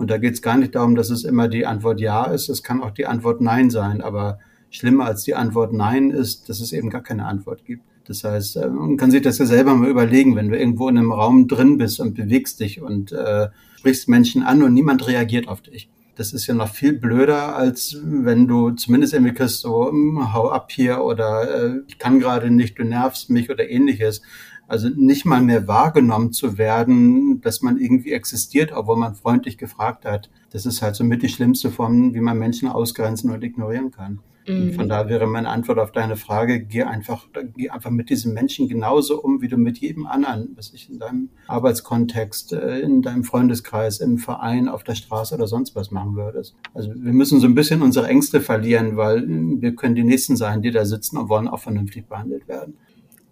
Und 0.00 0.10
da 0.10 0.16
geht 0.16 0.32
es 0.32 0.40
gar 0.40 0.56
nicht 0.56 0.76
darum, 0.76 0.94
dass 0.94 1.10
es 1.10 1.24
immer 1.24 1.46
die 1.46 1.66
Antwort 1.66 2.00
Ja 2.00 2.24
ist. 2.24 2.48
Es 2.48 2.62
kann 2.62 2.82
auch 2.82 2.90
die 2.90 3.04
Antwort 3.04 3.42
Nein 3.42 3.68
sein. 3.68 4.00
Aber 4.00 4.38
schlimmer 4.70 5.04
als 5.04 5.24
die 5.24 5.34
Antwort 5.34 5.74
Nein 5.74 6.10
ist, 6.10 6.48
dass 6.48 6.60
es 6.60 6.72
eben 6.72 6.88
gar 6.88 7.02
keine 7.02 7.26
Antwort 7.26 7.66
gibt. 7.66 7.82
Das 8.06 8.24
heißt, 8.24 8.56
äh, 8.56 8.68
man 8.70 8.96
kann 8.96 9.10
sich 9.10 9.20
das 9.20 9.36
ja 9.36 9.44
selber 9.44 9.74
mal 9.74 9.90
überlegen, 9.90 10.36
wenn 10.36 10.48
du 10.48 10.58
irgendwo 10.58 10.88
in 10.88 10.96
einem 10.96 11.12
Raum 11.12 11.48
drin 11.48 11.76
bist 11.76 12.00
und 12.00 12.14
bewegst 12.14 12.60
dich 12.60 12.80
und 12.80 13.12
äh, 13.12 13.48
sprichst 13.76 14.08
Menschen 14.08 14.42
an 14.42 14.62
und 14.62 14.72
niemand 14.72 15.06
reagiert 15.06 15.48
auf 15.48 15.60
dich. 15.60 15.90
Das 16.16 16.32
ist 16.32 16.46
ja 16.46 16.54
noch 16.54 16.70
viel 16.70 16.94
blöder, 16.94 17.54
als 17.54 18.00
wenn 18.02 18.48
du 18.48 18.70
zumindest 18.70 19.12
irgendwie 19.12 19.34
kriegst, 19.34 19.60
so, 19.60 19.90
hm, 19.90 20.32
hau 20.32 20.48
ab 20.48 20.72
hier 20.72 21.04
oder 21.04 21.64
äh, 21.66 21.80
ich 21.88 21.98
kann 21.98 22.20
gerade 22.20 22.50
nicht, 22.50 22.78
du 22.78 22.84
nervst 22.84 23.28
mich 23.28 23.50
oder 23.50 23.68
ähnliches. 23.68 24.22
Also 24.70 24.88
nicht 24.88 25.24
mal 25.24 25.42
mehr 25.42 25.66
wahrgenommen 25.66 26.32
zu 26.32 26.56
werden, 26.56 27.40
dass 27.40 27.60
man 27.60 27.76
irgendwie 27.76 28.12
existiert, 28.12 28.70
obwohl 28.72 28.96
man 28.96 29.16
freundlich 29.16 29.58
gefragt 29.58 30.04
hat. 30.04 30.30
Das 30.52 30.64
ist 30.64 30.80
halt 30.80 30.94
somit 30.94 31.24
die 31.24 31.28
schlimmste 31.28 31.72
Form, 31.72 32.14
wie 32.14 32.20
man 32.20 32.38
Menschen 32.38 32.68
ausgrenzen 32.68 33.32
und 33.32 33.42
ignorieren 33.42 33.90
kann. 33.90 34.20
Mhm. 34.46 34.74
Von 34.74 34.88
da 34.88 35.08
wäre 35.08 35.26
meine 35.26 35.48
Antwort 35.48 35.80
auf 35.80 35.90
deine 35.90 36.16
Frage, 36.16 36.60
geh 36.60 36.84
einfach, 36.84 37.26
geh 37.56 37.70
einfach 37.70 37.90
mit 37.90 38.10
diesem 38.10 38.32
Menschen 38.32 38.68
genauso 38.68 39.20
um, 39.20 39.42
wie 39.42 39.48
du 39.48 39.56
mit 39.56 39.78
jedem 39.78 40.06
anderen, 40.06 40.50
was 40.54 40.72
ich 40.72 40.88
in 40.88 41.00
deinem 41.00 41.30
Arbeitskontext, 41.48 42.52
äh, 42.52 42.78
in 42.78 43.02
deinem 43.02 43.24
Freundeskreis, 43.24 43.98
im 43.98 44.18
Verein, 44.18 44.68
auf 44.68 44.84
der 44.84 44.94
Straße 44.94 45.34
oder 45.34 45.48
sonst 45.48 45.74
was 45.74 45.90
machen 45.90 46.14
würdest. 46.14 46.54
Also 46.74 46.92
wir 46.94 47.12
müssen 47.12 47.40
so 47.40 47.48
ein 47.48 47.56
bisschen 47.56 47.82
unsere 47.82 48.06
Ängste 48.06 48.40
verlieren, 48.40 48.96
weil 48.96 49.26
wir 49.26 49.74
können 49.74 49.96
die 49.96 50.04
Nächsten 50.04 50.36
sein, 50.36 50.62
die 50.62 50.70
da 50.70 50.84
sitzen 50.84 51.18
und 51.18 51.28
wollen 51.28 51.48
auch 51.48 51.58
vernünftig 51.58 52.06
behandelt 52.06 52.46
werden. 52.46 52.74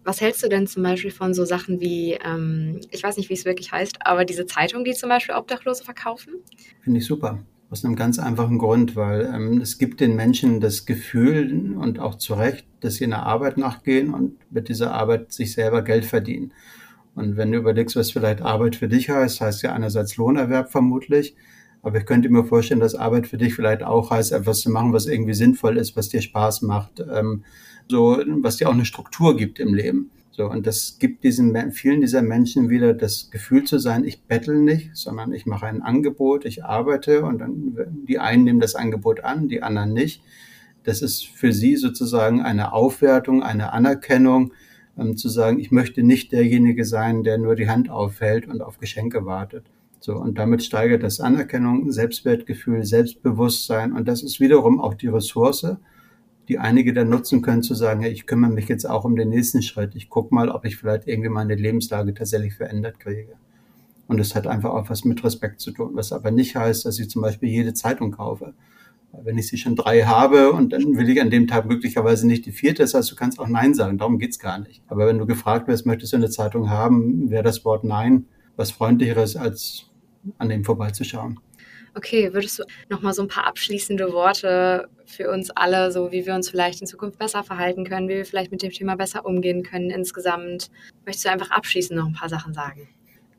Was 0.08 0.22
hältst 0.22 0.42
du 0.42 0.48
denn 0.48 0.66
zum 0.66 0.84
Beispiel 0.84 1.10
von 1.10 1.34
so 1.34 1.44
Sachen 1.44 1.82
wie, 1.82 2.16
ähm, 2.24 2.80
ich 2.90 3.02
weiß 3.02 3.18
nicht, 3.18 3.28
wie 3.28 3.34
es 3.34 3.44
wirklich 3.44 3.72
heißt, 3.72 4.06
aber 4.06 4.24
diese 4.24 4.46
Zeitung, 4.46 4.82
die 4.82 4.94
zum 4.94 5.10
Beispiel 5.10 5.34
Obdachlose 5.34 5.84
verkaufen? 5.84 6.32
Finde 6.80 7.00
ich 7.00 7.04
super. 7.04 7.40
Aus 7.68 7.84
einem 7.84 7.94
ganz 7.94 8.18
einfachen 8.18 8.56
Grund, 8.56 8.96
weil 8.96 9.30
ähm, 9.34 9.60
es 9.60 9.76
gibt 9.76 10.00
den 10.00 10.16
Menschen 10.16 10.62
das 10.62 10.86
Gefühl 10.86 11.76
und 11.76 11.98
auch 11.98 12.14
zu 12.14 12.32
Recht, 12.32 12.66
dass 12.80 12.94
sie 12.94 13.04
in 13.04 13.10
der 13.10 13.24
Arbeit 13.24 13.58
nachgehen 13.58 14.14
und 14.14 14.38
mit 14.50 14.70
dieser 14.70 14.94
Arbeit 14.94 15.30
sich 15.30 15.52
selber 15.52 15.82
Geld 15.82 16.06
verdienen. 16.06 16.54
Und 17.14 17.36
wenn 17.36 17.52
du 17.52 17.58
überlegst, 17.58 17.94
was 17.94 18.10
vielleicht 18.10 18.40
Arbeit 18.40 18.76
für 18.76 18.88
dich 18.88 19.10
heißt, 19.10 19.42
heißt 19.42 19.62
ja 19.62 19.74
einerseits 19.74 20.16
Lohnerwerb 20.16 20.72
vermutlich, 20.72 21.36
aber 21.82 21.98
ich 21.98 22.06
könnte 22.06 22.30
mir 22.30 22.44
vorstellen, 22.44 22.80
dass 22.80 22.94
Arbeit 22.94 23.26
für 23.26 23.36
dich 23.36 23.54
vielleicht 23.54 23.82
auch 23.82 24.10
heißt, 24.10 24.32
etwas 24.32 24.60
zu 24.60 24.70
machen, 24.70 24.94
was 24.94 25.06
irgendwie 25.06 25.34
sinnvoll 25.34 25.76
ist, 25.76 25.96
was 25.96 26.08
dir 26.08 26.22
Spaß 26.22 26.62
macht, 26.62 27.00
ähm, 27.00 27.44
so, 27.88 28.22
was 28.42 28.56
dir 28.56 28.68
auch 28.68 28.74
eine 28.74 28.84
Struktur 28.84 29.36
gibt 29.36 29.58
im 29.58 29.74
Leben. 29.74 30.10
So, 30.38 30.48
und 30.48 30.68
das 30.68 30.98
gibt 31.00 31.24
diesen 31.24 31.72
vielen 31.72 32.00
dieser 32.00 32.22
Menschen 32.22 32.70
wieder 32.70 32.94
das 32.94 33.30
Gefühl 33.32 33.64
zu 33.64 33.78
sein, 33.78 34.04
ich 34.04 34.22
bettel 34.22 34.60
nicht, 34.62 34.96
sondern 34.96 35.32
ich 35.32 35.46
mache 35.46 35.66
ein 35.66 35.82
Angebot, 35.82 36.44
ich 36.44 36.64
arbeite 36.64 37.24
und 37.24 37.40
dann 37.40 37.76
die 38.06 38.20
einen 38.20 38.44
nehmen 38.44 38.60
das 38.60 38.76
Angebot 38.76 39.24
an, 39.24 39.48
die 39.48 39.64
anderen 39.64 39.92
nicht. 39.92 40.22
Das 40.84 41.02
ist 41.02 41.26
für 41.26 41.52
sie 41.52 41.74
sozusagen 41.74 42.40
eine 42.40 42.72
Aufwertung, 42.72 43.42
eine 43.42 43.72
Anerkennung, 43.72 44.52
ähm, 44.96 45.16
zu 45.16 45.28
sagen, 45.28 45.58
ich 45.58 45.70
möchte 45.70 46.04
nicht 46.04 46.30
derjenige 46.30 46.84
sein, 46.84 47.24
der 47.24 47.38
nur 47.38 47.56
die 47.56 47.68
Hand 47.68 47.90
aufhält 47.90 48.46
und 48.46 48.62
auf 48.62 48.78
Geschenke 48.78 49.26
wartet. 49.26 49.64
So, 49.98 50.14
und 50.14 50.38
damit 50.38 50.62
steigert 50.62 51.02
das 51.02 51.18
Anerkennung, 51.18 51.90
Selbstwertgefühl, 51.90 52.84
Selbstbewusstsein 52.84 53.92
und 53.92 54.06
das 54.06 54.22
ist 54.22 54.38
wiederum 54.38 54.80
auch 54.80 54.94
die 54.94 55.08
Ressource, 55.08 55.76
die 56.48 56.58
einige 56.58 56.94
dann 56.94 57.10
nutzen 57.10 57.42
können, 57.42 57.62
zu 57.62 57.74
sagen, 57.74 58.00
hey, 58.00 58.10
ich 58.10 58.26
kümmere 58.26 58.50
mich 58.50 58.68
jetzt 58.68 58.88
auch 58.88 59.04
um 59.04 59.16
den 59.16 59.28
nächsten 59.28 59.62
Schritt. 59.62 59.94
Ich 59.94 60.08
gucke 60.08 60.34
mal, 60.34 60.48
ob 60.48 60.64
ich 60.64 60.76
vielleicht 60.76 61.06
irgendwie 61.06 61.28
meine 61.28 61.54
Lebenslage 61.54 62.14
tatsächlich 62.14 62.54
verändert 62.54 62.98
kriege. 62.98 63.34
Und 64.06 64.18
es 64.18 64.34
hat 64.34 64.46
einfach 64.46 64.70
auch 64.70 64.88
was 64.88 65.04
mit 65.04 65.22
Respekt 65.22 65.60
zu 65.60 65.70
tun, 65.70 65.90
was 65.92 66.12
aber 66.12 66.30
nicht 66.30 66.56
heißt, 66.56 66.86
dass 66.86 66.98
ich 66.98 67.10
zum 67.10 67.20
Beispiel 67.20 67.50
jede 67.50 67.74
Zeitung 67.74 68.12
kaufe. 68.12 68.54
Wenn 69.12 69.36
ich 69.36 69.48
sie 69.48 69.58
schon 69.58 69.76
drei 69.76 70.02
habe 70.02 70.52
und 70.52 70.72
dann 70.72 70.96
will 70.96 71.08
ich 71.08 71.20
an 71.20 71.30
dem 71.30 71.46
Tag 71.46 71.66
möglicherweise 71.66 72.26
nicht 72.26 72.46
die 72.46 72.52
vierte, 72.52 72.82
das 72.82 72.94
heißt, 72.94 73.10
du 73.10 73.16
kannst 73.16 73.38
auch 73.38 73.48
Nein 73.48 73.74
sagen, 73.74 73.98
darum 73.98 74.18
geht's 74.18 74.38
gar 74.38 74.58
nicht. 74.58 74.82
Aber 74.88 75.06
wenn 75.06 75.18
du 75.18 75.26
gefragt 75.26 75.68
wirst, 75.68 75.86
möchtest 75.86 76.12
du 76.12 76.16
eine 76.16 76.30
Zeitung 76.30 76.70
haben, 76.70 77.30
wäre 77.30 77.42
das 77.42 77.64
Wort 77.64 77.84
Nein 77.84 78.26
was 78.58 78.72
freundlicheres, 78.72 79.36
als 79.36 79.86
an 80.36 80.48
dem 80.48 80.64
vorbeizuschauen. 80.64 81.38
Okay, 81.98 82.32
würdest 82.32 82.60
du 82.60 82.62
noch 82.90 83.02
mal 83.02 83.12
so 83.12 83.22
ein 83.22 83.28
paar 83.28 83.44
abschließende 83.48 84.12
Worte 84.12 84.88
für 85.04 85.32
uns 85.32 85.50
alle, 85.50 85.90
so 85.90 86.12
wie 86.12 86.24
wir 86.26 86.34
uns 86.36 86.48
vielleicht 86.48 86.80
in 86.80 86.86
Zukunft 86.86 87.18
besser 87.18 87.42
verhalten 87.42 87.84
können, 87.84 88.08
wie 88.08 88.14
wir 88.14 88.24
vielleicht 88.24 88.52
mit 88.52 88.62
dem 88.62 88.70
Thema 88.70 88.94
besser 88.94 89.26
umgehen 89.26 89.64
können 89.64 89.90
insgesamt? 89.90 90.70
Möchtest 91.04 91.24
du 91.26 91.30
einfach 91.30 91.50
abschließend 91.50 91.98
noch 91.98 92.06
ein 92.06 92.12
paar 92.12 92.28
Sachen 92.28 92.54
sagen? 92.54 92.86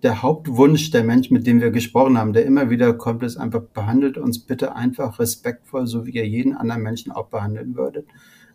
Der 0.03 0.21
Hauptwunsch 0.21 0.91
der 0.91 1.05
Menschen, 1.05 1.35
mit 1.35 1.47
dem 1.47 1.61
wir 1.61 1.71
gesprochen 1.71 2.17
haben, 2.17 2.33
der 2.33 2.45
immer 2.45 2.69
wieder 2.69 2.91
kommt, 2.91 3.23
ist 3.23 3.37
einfach, 3.37 3.61
behandelt 3.61 4.17
uns 4.17 4.39
bitte 4.39 4.75
einfach 4.75 5.19
respektvoll, 5.19 5.87
so 5.87 6.05
wie 6.05 6.11
ihr 6.11 6.27
jeden 6.27 6.53
anderen 6.53 6.83
Menschen 6.83 7.13
auch 7.13 7.27
behandeln 7.27 7.77
würdet. 7.77 8.07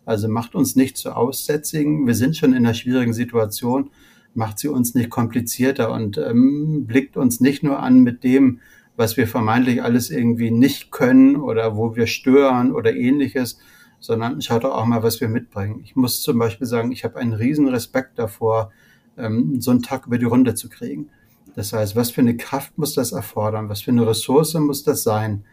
Also 0.05 0.27
macht 0.27 0.53
uns 0.53 0.75
nicht 0.75 0.97
zu 0.97 1.15
Aussätzigen. 1.15 2.05
Wir 2.05 2.13
sind 2.13 2.37
schon 2.37 2.51
in 2.51 2.57
einer 2.57 2.75
schwierigen 2.75 3.13
Situation. 3.13 3.89
Macht 4.35 4.59
sie 4.59 4.67
uns 4.67 4.93
nicht 4.93 5.09
komplizierter 5.09 5.91
und 5.91 6.19
ähm, 6.19 6.85
blickt 6.85 7.17
uns 7.17 7.39
nicht 7.39 7.63
nur 7.63 7.79
an 7.79 8.01
mit 8.01 8.23
dem, 8.23 8.59
was 8.97 9.17
wir 9.17 9.27
vermeintlich 9.27 9.83
alles 9.83 10.09
irgendwie 10.09 10.51
nicht 10.51 10.91
können 10.91 11.35
oder 11.35 11.75
wo 11.75 11.95
wir 11.95 12.07
stören 12.07 12.71
oder 12.73 12.95
ähnliches, 12.95 13.59
sondern 13.99 14.41
schaut 14.41 14.63
doch 14.63 14.75
auch 14.75 14.85
mal, 14.85 15.03
was 15.03 15.19
wir 15.19 15.27
mitbringen. 15.27 15.81
Ich 15.83 15.95
muss 15.95 16.21
zum 16.21 16.37
Beispiel 16.37 16.67
sagen, 16.67 16.91
ich 16.91 17.03
habe 17.03 17.17
einen 17.17 17.33
riesen 17.33 17.67
Respekt 17.67 18.19
davor, 18.19 18.71
ähm, 19.17 19.59
so 19.61 19.71
einen 19.71 19.81
Tag 19.81 20.07
über 20.07 20.17
die 20.17 20.25
Runde 20.25 20.55
zu 20.55 20.69
kriegen. 20.69 21.09
Das 21.55 21.73
heißt, 21.73 21.95
was 21.95 22.11
für 22.11 22.21
eine 22.21 22.37
Kraft 22.37 22.77
muss 22.77 22.93
das 22.93 23.13
erfordern? 23.13 23.69
Was 23.69 23.81
für 23.81 23.91
eine 23.91 24.05
Ressource 24.05 24.53
muss 24.55 24.83
das 24.83 25.03
sein? 25.03 25.45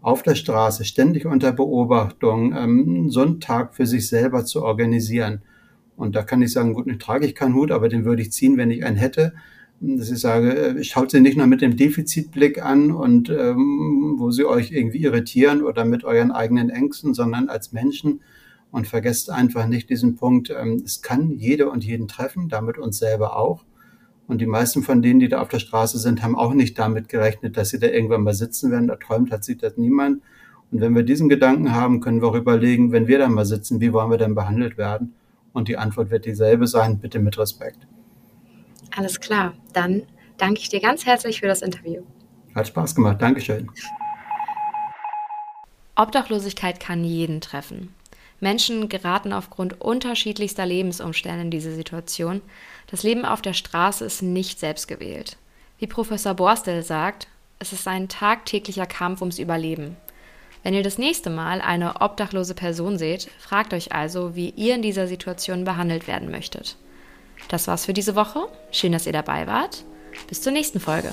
Auf 0.00 0.22
der 0.22 0.36
Straße, 0.36 0.84
ständig 0.84 1.26
unter 1.26 1.52
Beobachtung, 1.52 2.54
ähm, 2.56 3.10
so 3.10 3.20
einen 3.22 3.40
Tag 3.40 3.74
für 3.74 3.86
sich 3.86 4.08
selber 4.08 4.44
zu 4.44 4.62
organisieren. 4.62 5.42
Und 5.96 6.14
da 6.14 6.22
kann 6.22 6.42
ich 6.42 6.52
sagen, 6.52 6.74
gut, 6.74 6.86
ich 6.86 6.98
trage 6.98 7.26
ich 7.26 7.34
keinen 7.34 7.54
Hut, 7.54 7.72
aber 7.72 7.88
den 7.88 8.04
würde 8.04 8.22
ich 8.22 8.30
ziehen, 8.30 8.56
wenn 8.56 8.70
ich 8.70 8.84
einen 8.84 8.96
hätte 8.96 9.32
dass 9.80 10.10
ich 10.10 10.18
sage, 10.18 10.56
äh, 10.56 10.84
schaut 10.84 11.10
sie 11.10 11.20
nicht 11.20 11.36
nur 11.36 11.46
mit 11.46 11.60
dem 11.60 11.76
Defizitblick 11.76 12.62
an 12.62 12.90
und 12.90 13.30
ähm, 13.30 14.16
wo 14.18 14.30
sie 14.30 14.44
euch 14.44 14.72
irgendwie 14.72 15.02
irritieren 15.02 15.62
oder 15.62 15.84
mit 15.84 16.04
euren 16.04 16.32
eigenen 16.32 16.70
Ängsten, 16.70 17.14
sondern 17.14 17.48
als 17.48 17.72
Menschen 17.72 18.20
und 18.70 18.88
vergesst 18.88 19.30
einfach 19.30 19.66
nicht 19.66 19.88
diesen 19.88 20.16
Punkt, 20.16 20.50
ähm, 20.50 20.82
es 20.84 21.00
kann 21.02 21.30
jede 21.30 21.70
und 21.70 21.84
jeden 21.84 22.08
treffen, 22.08 22.48
damit 22.48 22.78
uns 22.78 22.98
selber 22.98 23.36
auch. 23.36 23.64
Und 24.26 24.40
die 24.40 24.46
meisten 24.46 24.82
von 24.82 25.00
denen, 25.00 25.20
die 25.20 25.28
da 25.28 25.40
auf 25.40 25.48
der 25.48 25.58
Straße 25.58 25.98
sind, 25.98 26.22
haben 26.22 26.36
auch 26.36 26.52
nicht 26.52 26.78
damit 26.78 27.08
gerechnet, 27.08 27.56
dass 27.56 27.70
sie 27.70 27.78
da 27.78 27.86
irgendwann 27.86 28.22
mal 28.22 28.34
sitzen 28.34 28.70
werden. 28.70 28.88
Da 28.88 28.96
träumt 28.96 29.30
hat 29.30 29.42
sich 29.42 29.56
das 29.56 29.78
niemand. 29.78 30.22
Und 30.70 30.82
wenn 30.82 30.94
wir 30.94 31.02
diesen 31.02 31.30
Gedanken 31.30 31.72
haben, 31.74 32.00
können 32.00 32.20
wir 32.20 32.28
auch 32.28 32.34
überlegen, 32.34 32.92
wenn 32.92 33.08
wir 33.08 33.18
da 33.18 33.28
mal 33.28 33.46
sitzen, 33.46 33.80
wie 33.80 33.92
wollen 33.94 34.10
wir 34.10 34.18
denn 34.18 34.34
behandelt 34.34 34.76
werden? 34.76 35.14
Und 35.54 35.68
die 35.68 35.78
Antwort 35.78 36.10
wird 36.10 36.26
dieselbe 36.26 36.66
sein, 36.66 36.98
bitte 36.98 37.20
mit 37.20 37.38
Respekt. 37.38 37.86
Alles 38.98 39.20
klar, 39.20 39.54
dann 39.72 40.02
danke 40.38 40.58
ich 40.58 40.70
dir 40.70 40.80
ganz 40.80 41.06
herzlich 41.06 41.38
für 41.38 41.46
das 41.46 41.62
Interview. 41.62 42.02
Hat 42.52 42.66
Spaß 42.66 42.96
gemacht, 42.96 43.22
Dankeschön. 43.22 43.70
Obdachlosigkeit 45.94 46.80
kann 46.80 47.04
jeden 47.04 47.40
treffen. 47.40 47.94
Menschen 48.40 48.88
geraten 48.88 49.32
aufgrund 49.32 49.80
unterschiedlichster 49.80 50.66
Lebensumstände 50.66 51.42
in 51.42 51.52
diese 51.52 51.72
Situation. 51.76 52.42
Das 52.88 53.04
Leben 53.04 53.24
auf 53.24 53.40
der 53.40 53.52
Straße 53.52 54.04
ist 54.04 54.22
nicht 54.22 54.58
selbst 54.58 54.88
gewählt. 54.88 55.36
Wie 55.78 55.86
Professor 55.86 56.34
Borstel 56.34 56.82
sagt, 56.82 57.28
es 57.60 57.72
ist 57.72 57.86
ein 57.86 58.08
tagtäglicher 58.08 58.86
Kampf 58.86 59.20
ums 59.20 59.38
Überleben. 59.38 59.96
Wenn 60.64 60.74
ihr 60.74 60.82
das 60.82 60.98
nächste 60.98 61.30
Mal 61.30 61.60
eine 61.60 62.00
obdachlose 62.00 62.54
Person 62.54 62.98
seht, 62.98 63.30
fragt 63.38 63.72
euch 63.74 63.92
also, 63.92 64.34
wie 64.34 64.50
ihr 64.50 64.74
in 64.74 64.82
dieser 64.82 65.06
Situation 65.06 65.62
behandelt 65.62 66.08
werden 66.08 66.32
möchtet. 66.32 66.76
Das 67.48 67.66
war's 67.66 67.86
für 67.86 67.94
diese 67.94 68.14
Woche. 68.14 68.48
Schön, 68.70 68.92
dass 68.92 69.06
ihr 69.06 69.12
dabei 69.12 69.46
wart. 69.46 69.84
Bis 70.28 70.42
zur 70.42 70.52
nächsten 70.52 70.80
Folge. 70.80 71.12